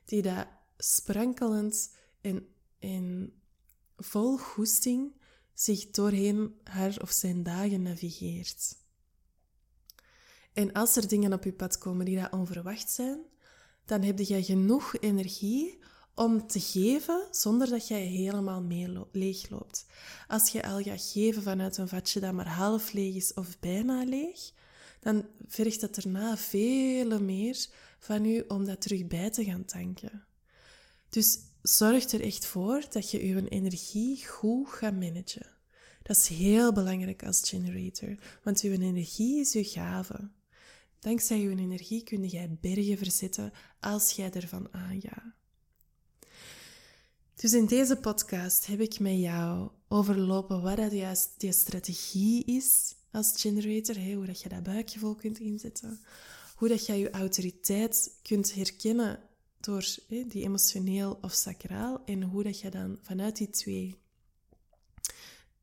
die 0.05 0.21
dat 0.21 0.47
sprankelend 0.77 1.95
en, 2.21 2.47
en 2.79 3.33
vol 4.03 4.37
goesting 4.37 5.15
zich 5.53 5.89
doorheen 5.89 6.55
haar 6.63 6.97
of 7.01 7.11
zijn 7.11 7.43
dagen 7.43 7.81
navigeert. 7.81 8.77
En 10.53 10.71
als 10.71 10.95
er 10.95 11.07
dingen 11.07 11.33
op 11.33 11.43
je 11.43 11.53
pad 11.53 11.77
komen 11.77 12.05
die 12.05 12.19
dat 12.19 12.31
onverwacht 12.31 12.89
zijn, 12.89 13.19
dan 13.85 14.01
heb 14.01 14.19
je 14.19 14.43
genoeg 14.43 14.97
energie 14.99 15.79
om 16.15 16.47
te 16.47 16.59
geven 16.59 17.27
zonder 17.31 17.69
dat 17.69 17.87
jij 17.87 18.05
helemaal 18.05 18.65
leegloopt. 19.11 19.85
Als 20.27 20.49
je 20.49 20.63
al 20.63 20.81
gaat 20.81 21.11
geven 21.11 21.43
vanuit 21.43 21.77
een 21.77 21.87
vatje 21.87 22.19
dat 22.19 22.33
maar 22.33 22.47
half 22.47 22.91
leeg 22.91 23.15
is 23.15 23.33
of 23.33 23.59
bijna 23.59 24.03
leeg, 24.03 24.51
dan 24.99 25.25
vergt 25.47 25.81
dat 25.81 25.95
daarna 25.95 26.37
veel 26.37 27.21
meer 27.21 27.67
van 27.99 28.25
u 28.25 28.43
om 28.47 28.65
dat 28.65 28.81
terug 28.81 29.07
bij 29.07 29.29
te 29.29 29.43
gaan 29.43 29.65
tanken. 29.65 30.25
Dus 31.09 31.39
zorg 31.61 32.11
er 32.11 32.21
echt 32.21 32.45
voor 32.45 32.83
dat 32.89 33.11
je 33.11 33.27
je 33.27 33.49
energie 33.49 34.27
goed 34.27 34.69
gaat 34.69 34.93
managen. 34.93 35.59
Dat 36.03 36.17
is 36.17 36.27
heel 36.27 36.73
belangrijk 36.73 37.25
als 37.25 37.49
generator, 37.49 38.15
want 38.43 38.61
uw 38.61 38.71
energie 38.71 39.39
is 39.39 39.53
uw 39.53 39.63
gave. 39.63 40.29
Dankzij 40.99 41.39
uw 41.39 41.57
energie 41.57 42.03
kun 42.03 42.25
jij 42.25 42.57
bergen 42.61 42.97
verzetten 42.97 43.51
als 43.79 44.11
jij 44.11 44.31
ervan 44.31 44.73
aangaat. 44.73 45.33
Dus 47.35 47.53
in 47.53 47.65
deze 47.65 47.95
podcast 47.95 48.65
heb 48.65 48.79
ik 48.79 48.99
met 48.99 49.19
jou 49.19 49.69
overlopen 49.87 50.61
wat 50.61 50.77
dat 50.77 50.91
juist 50.91 51.29
die 51.37 51.51
strategie 51.51 52.45
is 52.45 52.95
als 53.11 53.41
generator, 53.41 53.95
hoe 53.95 54.25
dat 54.25 54.41
je 54.41 54.49
dat 54.49 54.63
buikgevoel 54.63 55.15
kunt 55.15 55.39
inzetten, 55.39 55.99
hoe 56.55 56.67
dat 56.67 56.85
je 56.85 56.93
je 56.93 57.11
autoriteit 57.11 58.19
kunt 58.21 58.53
herkennen 58.53 59.19
door 59.63 59.85
die 60.07 60.43
emotioneel 60.43 61.17
of 61.21 61.33
sacraal 61.33 62.01
en 62.05 62.23
hoe 62.23 62.43
dat 62.43 62.59
je 62.59 62.69
dan 62.69 62.99
vanuit 63.01 63.37
die 63.37 63.49
twee 63.49 63.99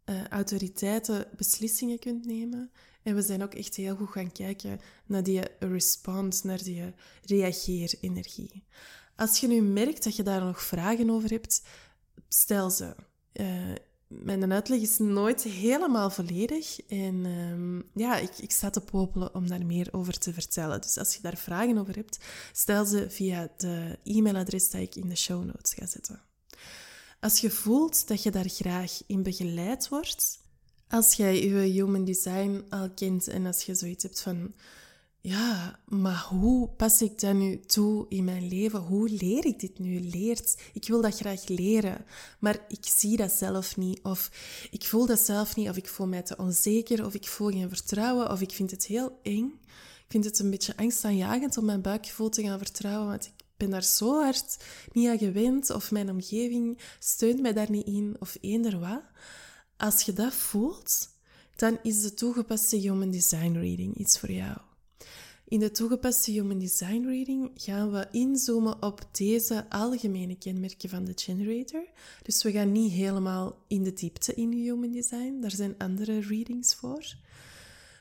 uh, 0.04 0.26
autoriteiten 0.26 1.26
beslissingen 1.36 1.98
kunt 1.98 2.26
nemen. 2.26 2.70
En 3.02 3.14
we 3.14 3.22
zijn 3.22 3.42
ook 3.42 3.54
echt 3.54 3.76
heel 3.76 3.96
goed 3.96 4.10
gaan 4.10 4.32
kijken 4.32 4.80
naar 5.06 5.22
die 5.22 5.40
response, 5.58 6.46
naar 6.46 6.62
die 6.62 6.94
reageerenergie. 7.24 8.64
Als 9.16 9.40
je 9.40 9.48
nu 9.48 9.62
merkt 9.62 10.04
dat 10.04 10.16
je 10.16 10.22
daar 10.22 10.44
nog 10.44 10.62
vragen 10.62 11.10
over 11.10 11.30
hebt, 11.30 11.62
stel 12.28 12.70
ze. 12.70 12.94
Uh, 13.32 13.74
mijn 14.08 14.52
uitleg 14.52 14.80
is 14.80 14.98
nooit 14.98 15.42
helemaal 15.42 16.10
volledig. 16.10 16.80
En 16.86 17.24
um, 17.24 17.90
ja, 17.94 18.16
ik, 18.16 18.38
ik 18.38 18.50
sta 18.50 18.70
te 18.70 18.80
popelen 18.80 19.34
om 19.34 19.48
daar 19.48 19.66
meer 19.66 19.88
over 19.90 20.18
te 20.18 20.32
vertellen. 20.32 20.80
Dus 20.80 20.98
als 20.98 21.14
je 21.14 21.22
daar 21.22 21.36
vragen 21.36 21.78
over 21.78 21.94
hebt, 21.94 22.18
stel 22.52 22.84
ze 22.84 23.10
via 23.10 23.48
de 23.56 23.98
e-mailadres 24.04 24.70
dat 24.70 24.80
ik 24.80 24.94
in 24.94 25.08
de 25.08 25.16
show 25.16 25.44
notes 25.44 25.74
ga 25.74 25.86
zetten. 25.86 26.20
Als 27.20 27.40
je 27.40 27.50
voelt 27.50 28.08
dat 28.08 28.22
je 28.22 28.30
daar 28.30 28.48
graag 28.48 29.00
in 29.06 29.22
begeleid 29.22 29.88
wordt, 29.88 30.38
als 30.88 31.14
jij 31.14 31.44
je 31.44 31.54
human 31.58 32.04
design 32.04 32.64
al 32.68 32.90
kent 32.90 33.28
en 33.28 33.46
als 33.46 33.62
je 33.62 33.74
zoiets 33.74 34.02
hebt 34.02 34.20
van, 34.20 34.54
ja, 35.20 35.78
maar 35.86 36.26
hoe 36.28 36.68
pas 36.68 37.02
ik 37.02 37.20
dat 37.20 37.34
nu 37.34 37.60
toe 37.60 38.06
in 38.08 38.24
mijn 38.24 38.48
leven? 38.48 38.80
Hoe 38.80 39.08
leer 39.08 39.44
ik 39.46 39.60
dit 39.60 39.78
nu? 39.78 40.00
Leert. 40.00 40.56
Ik 40.72 40.88
wil 40.88 41.00
dat 41.02 41.16
graag 41.16 41.48
leren, 41.48 42.04
maar 42.38 42.64
ik 42.68 42.86
zie 42.86 43.16
dat 43.16 43.32
zelf 43.32 43.76
niet. 43.76 44.00
Of 44.02 44.30
ik 44.70 44.84
voel 44.84 45.06
dat 45.06 45.20
zelf 45.20 45.56
niet, 45.56 45.68
of 45.68 45.76
ik 45.76 45.88
voel 45.88 46.06
mij 46.06 46.22
te 46.22 46.36
onzeker, 46.36 47.04
of 47.04 47.14
ik 47.14 47.26
voel 47.26 47.50
geen 47.50 47.68
vertrouwen, 47.68 48.30
of 48.30 48.40
ik 48.40 48.50
vind 48.50 48.70
het 48.70 48.86
heel 48.86 49.18
eng. 49.22 49.60
Ik 50.08 50.14
vind 50.14 50.24
het 50.24 50.38
een 50.38 50.50
beetje 50.50 50.76
angstaanjagend 50.76 51.56
om 51.56 51.64
mijn 51.64 51.82
buikgevoel 51.82 52.28
te 52.28 52.42
gaan 52.42 52.58
vertrouwen, 52.58 53.08
want 53.08 53.26
ik 53.26 53.44
ben 53.56 53.70
daar 53.70 53.84
zo 53.84 54.22
hard 54.22 54.56
niet 54.92 55.08
aan 55.08 55.18
gewend, 55.18 55.70
of 55.70 55.90
mijn 55.90 56.10
omgeving 56.10 56.78
steunt 56.98 57.40
mij 57.40 57.52
daar 57.52 57.70
niet 57.70 57.86
in, 57.86 58.16
of 58.18 58.36
eender 58.40 58.78
wat. 58.78 59.02
Als 59.76 60.02
je 60.02 60.12
dat 60.12 60.34
voelt, 60.34 61.08
dan 61.56 61.78
is 61.82 62.02
de 62.02 62.14
toegepaste 62.14 62.76
Human 62.76 63.10
Design 63.10 63.52
Reading 63.52 63.96
iets 63.96 64.18
voor 64.18 64.30
jou. 64.30 64.56
In 65.48 65.58
de 65.58 65.70
toegepaste 65.70 66.30
Human 66.30 66.58
Design 66.58 67.04
Reading 67.06 67.50
gaan 67.54 67.90
we 67.90 68.08
inzoomen 68.10 68.82
op 68.82 69.08
deze 69.12 69.70
algemene 69.70 70.38
kenmerken 70.38 70.88
van 70.88 71.04
de 71.04 71.12
generator. 71.16 71.86
Dus 72.22 72.42
we 72.42 72.52
gaan 72.52 72.72
niet 72.72 72.92
helemaal 72.92 73.64
in 73.66 73.82
de 73.82 73.92
diepte 73.92 74.34
in 74.34 74.52
Human 74.52 74.90
Design. 74.90 75.40
Daar 75.40 75.50
zijn 75.50 75.78
andere 75.78 76.20
readings 76.20 76.74
voor. 76.74 77.14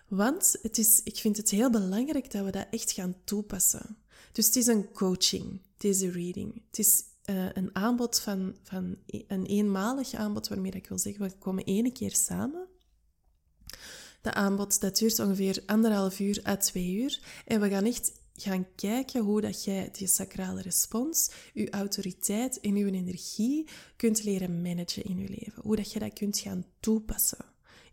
Want 0.08 0.56
het 0.62 0.78
is, 0.78 1.02
ik 1.04 1.16
vind 1.16 1.38
het 1.38 1.50
heel 1.50 1.70
belangrijk 1.70 2.32
dat 2.32 2.46
we 2.46 2.52
dat 2.52 2.68
echt 2.72 2.92
gaan 2.92 3.16
toepassen. 3.24 3.98
Dus 4.32 4.46
het 4.46 4.56
is 4.56 4.68
een 4.68 4.92
coaching, 4.92 5.62
deze 5.78 6.12
reading. 6.12 6.62
Het 6.68 6.80
is 6.80 7.04
uh, 7.30 7.46
een 7.54 7.76
aanbod 7.76 8.20
van, 8.20 8.56
van 8.64 8.98
een 9.28 9.46
eenmalig 9.46 10.14
aanbod, 10.14 10.48
waarmee 10.48 10.72
ik 10.72 10.88
wil 10.88 10.98
zeggen, 10.98 11.24
we 11.24 11.38
komen 11.38 11.64
één 11.64 11.94
keer 11.94 12.16
samen. 12.16 12.68
De 14.28 14.34
aanbod 14.34 14.80
dat 14.80 14.98
duurt 14.98 15.20
ongeveer 15.20 15.64
anderhalf 15.66 16.20
uur 16.20 16.42
à 16.48 16.58
twee 16.58 16.96
uur. 16.96 17.20
En 17.46 17.62
we 17.62 17.70
gaan 17.70 17.86
echt 17.86 18.12
gaan 18.36 18.68
kijken 18.76 19.22
hoe 19.22 19.42
dat 19.42 19.64
jij 19.64 19.90
die 19.92 20.08
sacrale 20.08 20.62
respons, 20.62 21.32
je 21.54 21.70
autoriteit 21.70 22.60
en 22.60 22.76
je 22.76 22.92
energie 22.92 23.68
kunt 23.96 24.24
leren 24.24 24.62
managen 24.62 25.04
in 25.04 25.18
je 25.18 25.30
leven. 25.30 25.64
Hoe 25.64 25.76
dat 25.76 25.92
je 25.92 26.00
dat 26.00 26.14
kunt 26.14 26.40
gaan 26.40 26.66
toepassen 26.80 27.46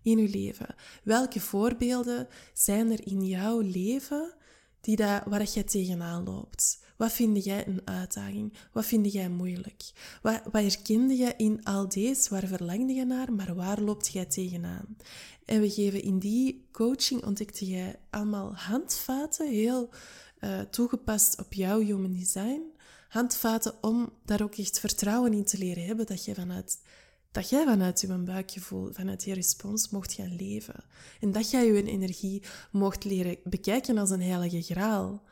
in 0.03 0.19
je 0.19 0.29
leven. 0.29 0.75
Welke 1.03 1.41
voorbeelden 1.41 2.29
zijn 2.53 2.91
er 2.91 3.07
in 3.07 3.25
jouw 3.25 3.61
leven 3.61 4.35
die 4.81 4.97
dat, 4.97 5.23
waar 5.25 5.39
dat 5.39 5.55
jij 5.55 5.63
tegenaan 5.63 6.25
loopt? 6.25 6.84
Wat 7.05 7.13
vind 7.13 7.45
jij 7.45 7.67
een 7.67 7.81
uitdaging? 7.85 8.53
Wat 8.73 8.87
vind 8.87 9.13
jij 9.13 9.29
moeilijk? 9.29 9.83
Wat, 10.23 10.41
wat 10.45 10.63
herkende 10.63 11.17
je 11.17 11.35
in 11.37 11.65
al 11.65 11.89
deze? 11.89 12.31
Waar 12.31 12.47
verlangde 12.47 12.93
je 12.93 13.05
naar? 13.05 13.33
Maar 13.33 13.55
waar 13.55 13.81
loopt 13.81 14.13
jij 14.13 14.25
tegenaan? 14.25 14.97
En 15.45 15.61
we 15.61 15.71
geven 15.71 16.03
in 16.03 16.19
die 16.19 16.69
coaching, 16.73 17.25
ontdekte 17.25 17.67
jij 17.67 17.97
allemaal 18.11 18.55
handvaten, 18.55 19.51
heel 19.51 19.91
uh, 20.41 20.61
toegepast 20.61 21.39
op 21.39 21.53
jouw 21.53 21.81
human 21.81 22.13
design. 22.13 22.63
Handvaten 23.09 23.75
om 23.81 24.13
daar 24.25 24.43
ook 24.43 24.55
echt 24.55 24.81
vertrouwen 24.81 25.33
in 25.33 25.45
te 25.45 25.59
leren 25.59 25.85
hebben, 25.85 26.07
dat 26.07 26.25
jij 26.25 26.35
vanuit 26.35 26.79
dat 27.33 27.49
jij 27.49 27.65
vanuit 27.65 28.01
je 28.01 28.07
buikgevoel, 28.07 28.93
vanuit 28.93 29.25
je 29.25 29.35
respons, 29.35 29.91
mocht 29.91 30.13
gaan 30.13 30.37
leven. 30.37 30.85
En 31.21 31.33
dat 31.33 31.51
jij 31.51 31.67
je 31.67 31.83
energie 31.83 32.43
mocht 32.71 33.05
leren 33.05 33.37
bekijken 33.45 33.99
als 33.99 34.11
een 34.11 34.23
heilige 34.23 34.63
graal. 34.63 35.23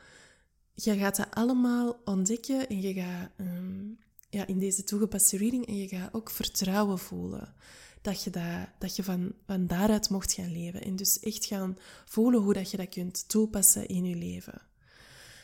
Je 0.73 0.97
gaat 0.97 1.15
dat 1.15 1.27
allemaal 1.29 2.01
ontdekken 2.05 2.69
en 2.69 2.81
je 2.81 2.93
gaat 2.93 3.29
um, 3.37 3.99
ja, 4.29 4.47
in 4.47 4.59
deze 4.59 4.83
toegepaste 4.83 5.37
reading 5.37 5.65
en 5.65 5.77
je 5.77 5.87
gaat 5.87 6.13
ook 6.13 6.29
vertrouwen 6.29 6.99
voelen. 6.99 7.53
Dat 8.01 8.23
je, 8.23 8.29
dat, 8.29 8.67
dat 8.79 8.95
je 8.95 9.03
van, 9.03 9.33
van 9.45 9.67
daaruit 9.67 10.09
mocht 10.09 10.33
gaan 10.33 10.51
leven. 10.51 10.81
En 10.81 10.95
dus 10.95 11.19
echt 11.19 11.45
gaan 11.45 11.77
voelen 12.05 12.41
hoe 12.41 12.53
dat 12.53 12.71
je 12.71 12.77
dat 12.77 12.89
kunt 12.89 13.29
toepassen 13.29 13.87
in 13.87 14.05
je 14.05 14.15
leven. 14.15 14.61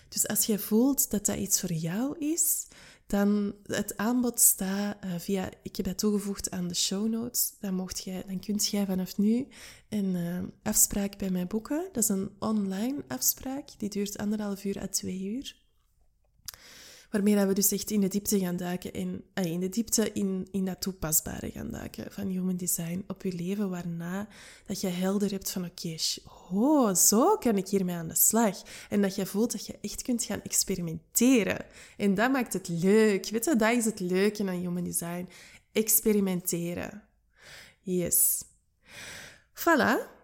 Dus 0.10 0.28
als 0.28 0.46
je 0.46 0.60
voelt 0.60 1.12
dat 1.12 1.26
dat 1.26 1.38
iets 1.38 1.60
voor 1.60 1.74
jou 1.74 2.18
is, 2.18 2.68
dan 3.10 3.56
het 3.64 3.98
aanbod 3.98 4.40
staat 4.40 4.98
uh, 5.06 5.12
via, 5.18 5.50
ik 5.64 5.76
heb 5.76 5.86
dat 5.86 5.98
toegevoegd 5.98 6.52
aan 6.52 6.68
de 6.68 6.76
show 6.76 7.08
notes. 7.08 7.54
Dan, 7.60 7.74
mocht 7.74 8.04
jij, 8.04 8.24
dan 8.28 8.40
kunt 8.40 8.68
jij 8.68 8.86
vanaf 8.86 9.18
nu 9.18 9.48
een 9.90 10.16
uh, 10.16 10.40
afspraak 10.64 11.18
bij 11.18 11.30
mij 11.30 11.48
boeken. 11.48 11.90
Dat 11.92 12.04
is 12.04 12.10
een 12.10 12.32
online 12.40 13.04
afspraak, 13.08 13.70
die 13.78 13.90
duurt 13.90 14.18
anderhalf 14.18 14.64
uur 14.64 14.82
à 14.82 14.88
twee 14.88 15.22
uur. 15.24 15.56
Waarmee 17.10 17.46
we 17.46 17.54
dus 17.54 17.72
echt 17.72 17.92
in 17.92 18.02
de 18.02 18.08
diepte 18.08 18.40
gaan 18.40 18.58
duiken 18.58 18.94
en 18.94 19.24
uh, 19.34 19.46
in 19.46 19.60
de 19.60 19.70
diepte 19.70 20.12
in, 20.12 20.48
in 20.52 20.66
dat 20.66 20.82
toepasbare 20.82 21.52
gaan 21.52 21.72
duiken 21.72 22.12
van 22.12 22.28
human 22.28 22.58
design 22.58 23.04
op 23.08 23.24
je 23.24 23.34
leven, 23.34 23.70
waarna 23.70 24.28
dat 24.66 24.82
je 24.82 24.88
helder 24.88 25.32
hebt 25.32 25.52
van 25.52 25.66
oké, 25.66 25.96
oh, 26.52 26.96
zo 26.96 27.38
kan 27.38 27.58
ik 27.58 27.68
hiermee 27.68 27.96
aan 27.96 28.08
de 28.08 28.16
slag. 28.16 28.62
En 28.90 29.02
dat 29.02 29.16
je 29.16 29.26
voelt 29.26 29.52
dat 29.52 29.66
je 29.66 29.78
echt 29.82 30.02
kunt 30.02 30.24
gaan 30.24 30.42
experimenteren. 30.42 31.66
En 31.98 32.14
dat 32.16 32.32
maakt 32.32 32.54
het 32.54 32.68
leuk. 32.68 33.30
Weet 33.30 33.46
je, 33.46 33.56
dat 33.56 33.76
is 33.76 33.86
het 33.86 34.00
leuke 34.00 34.44
aan 34.44 34.60
human 34.60 34.84
design. 34.84 35.30
Experimenteren. 35.72 37.04
Yes. 37.82 38.44
Voilà. 39.54 40.19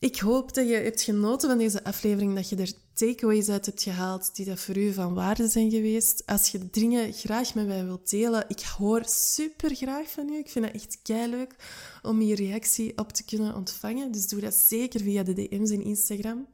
Ik 0.00 0.18
hoop 0.18 0.54
dat 0.54 0.68
je 0.68 0.74
hebt 0.74 1.02
genoten 1.02 1.48
van 1.48 1.58
deze 1.58 1.84
aflevering, 1.84 2.34
dat 2.34 2.48
je 2.48 2.56
er 2.56 2.72
takeaways 2.94 3.48
uit 3.48 3.66
hebt 3.66 3.82
gehaald 3.82 4.36
die 4.36 4.46
dat 4.46 4.60
voor 4.60 4.76
u 4.76 4.92
van 4.92 5.14
waarde 5.14 5.48
zijn 5.48 5.70
geweest. 5.70 6.22
Als 6.26 6.48
je 6.48 6.70
dingen 6.70 7.12
graag 7.12 7.54
met 7.54 7.66
mij 7.66 7.84
wilt 7.84 8.10
delen, 8.10 8.44
ik 8.48 8.60
hoor 8.60 9.02
super 9.04 9.74
graag 9.74 10.10
van 10.10 10.28
u. 10.28 10.38
Ik 10.38 10.50
vind 10.50 10.64
het 10.64 10.74
echt 10.74 10.98
leuk 11.28 11.54
om 12.02 12.22
je 12.22 12.34
reactie 12.34 12.98
op 12.98 13.12
te 13.12 13.24
kunnen 13.24 13.54
ontvangen. 13.54 14.12
Dus 14.12 14.28
doe 14.28 14.40
dat 14.40 14.54
zeker 14.54 15.00
via 15.00 15.22
de 15.22 15.32
DM's 15.32 15.70
in 15.70 15.84
Instagram. 15.84 16.46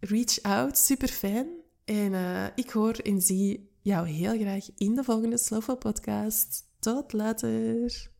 Reach 0.00 0.42
out, 0.42 0.78
super 0.78 1.08
fijn. 1.08 1.48
En 1.84 2.12
uh, 2.12 2.46
ik 2.54 2.70
hoor 2.70 2.94
en 2.94 3.22
zie 3.22 3.70
jou 3.80 4.08
heel 4.08 4.38
graag 4.38 4.66
in 4.76 4.94
de 4.94 5.04
volgende 5.04 5.38
Slowful 5.38 5.76
podcast. 5.76 6.64
Tot 6.78 7.12
later. 7.12 8.10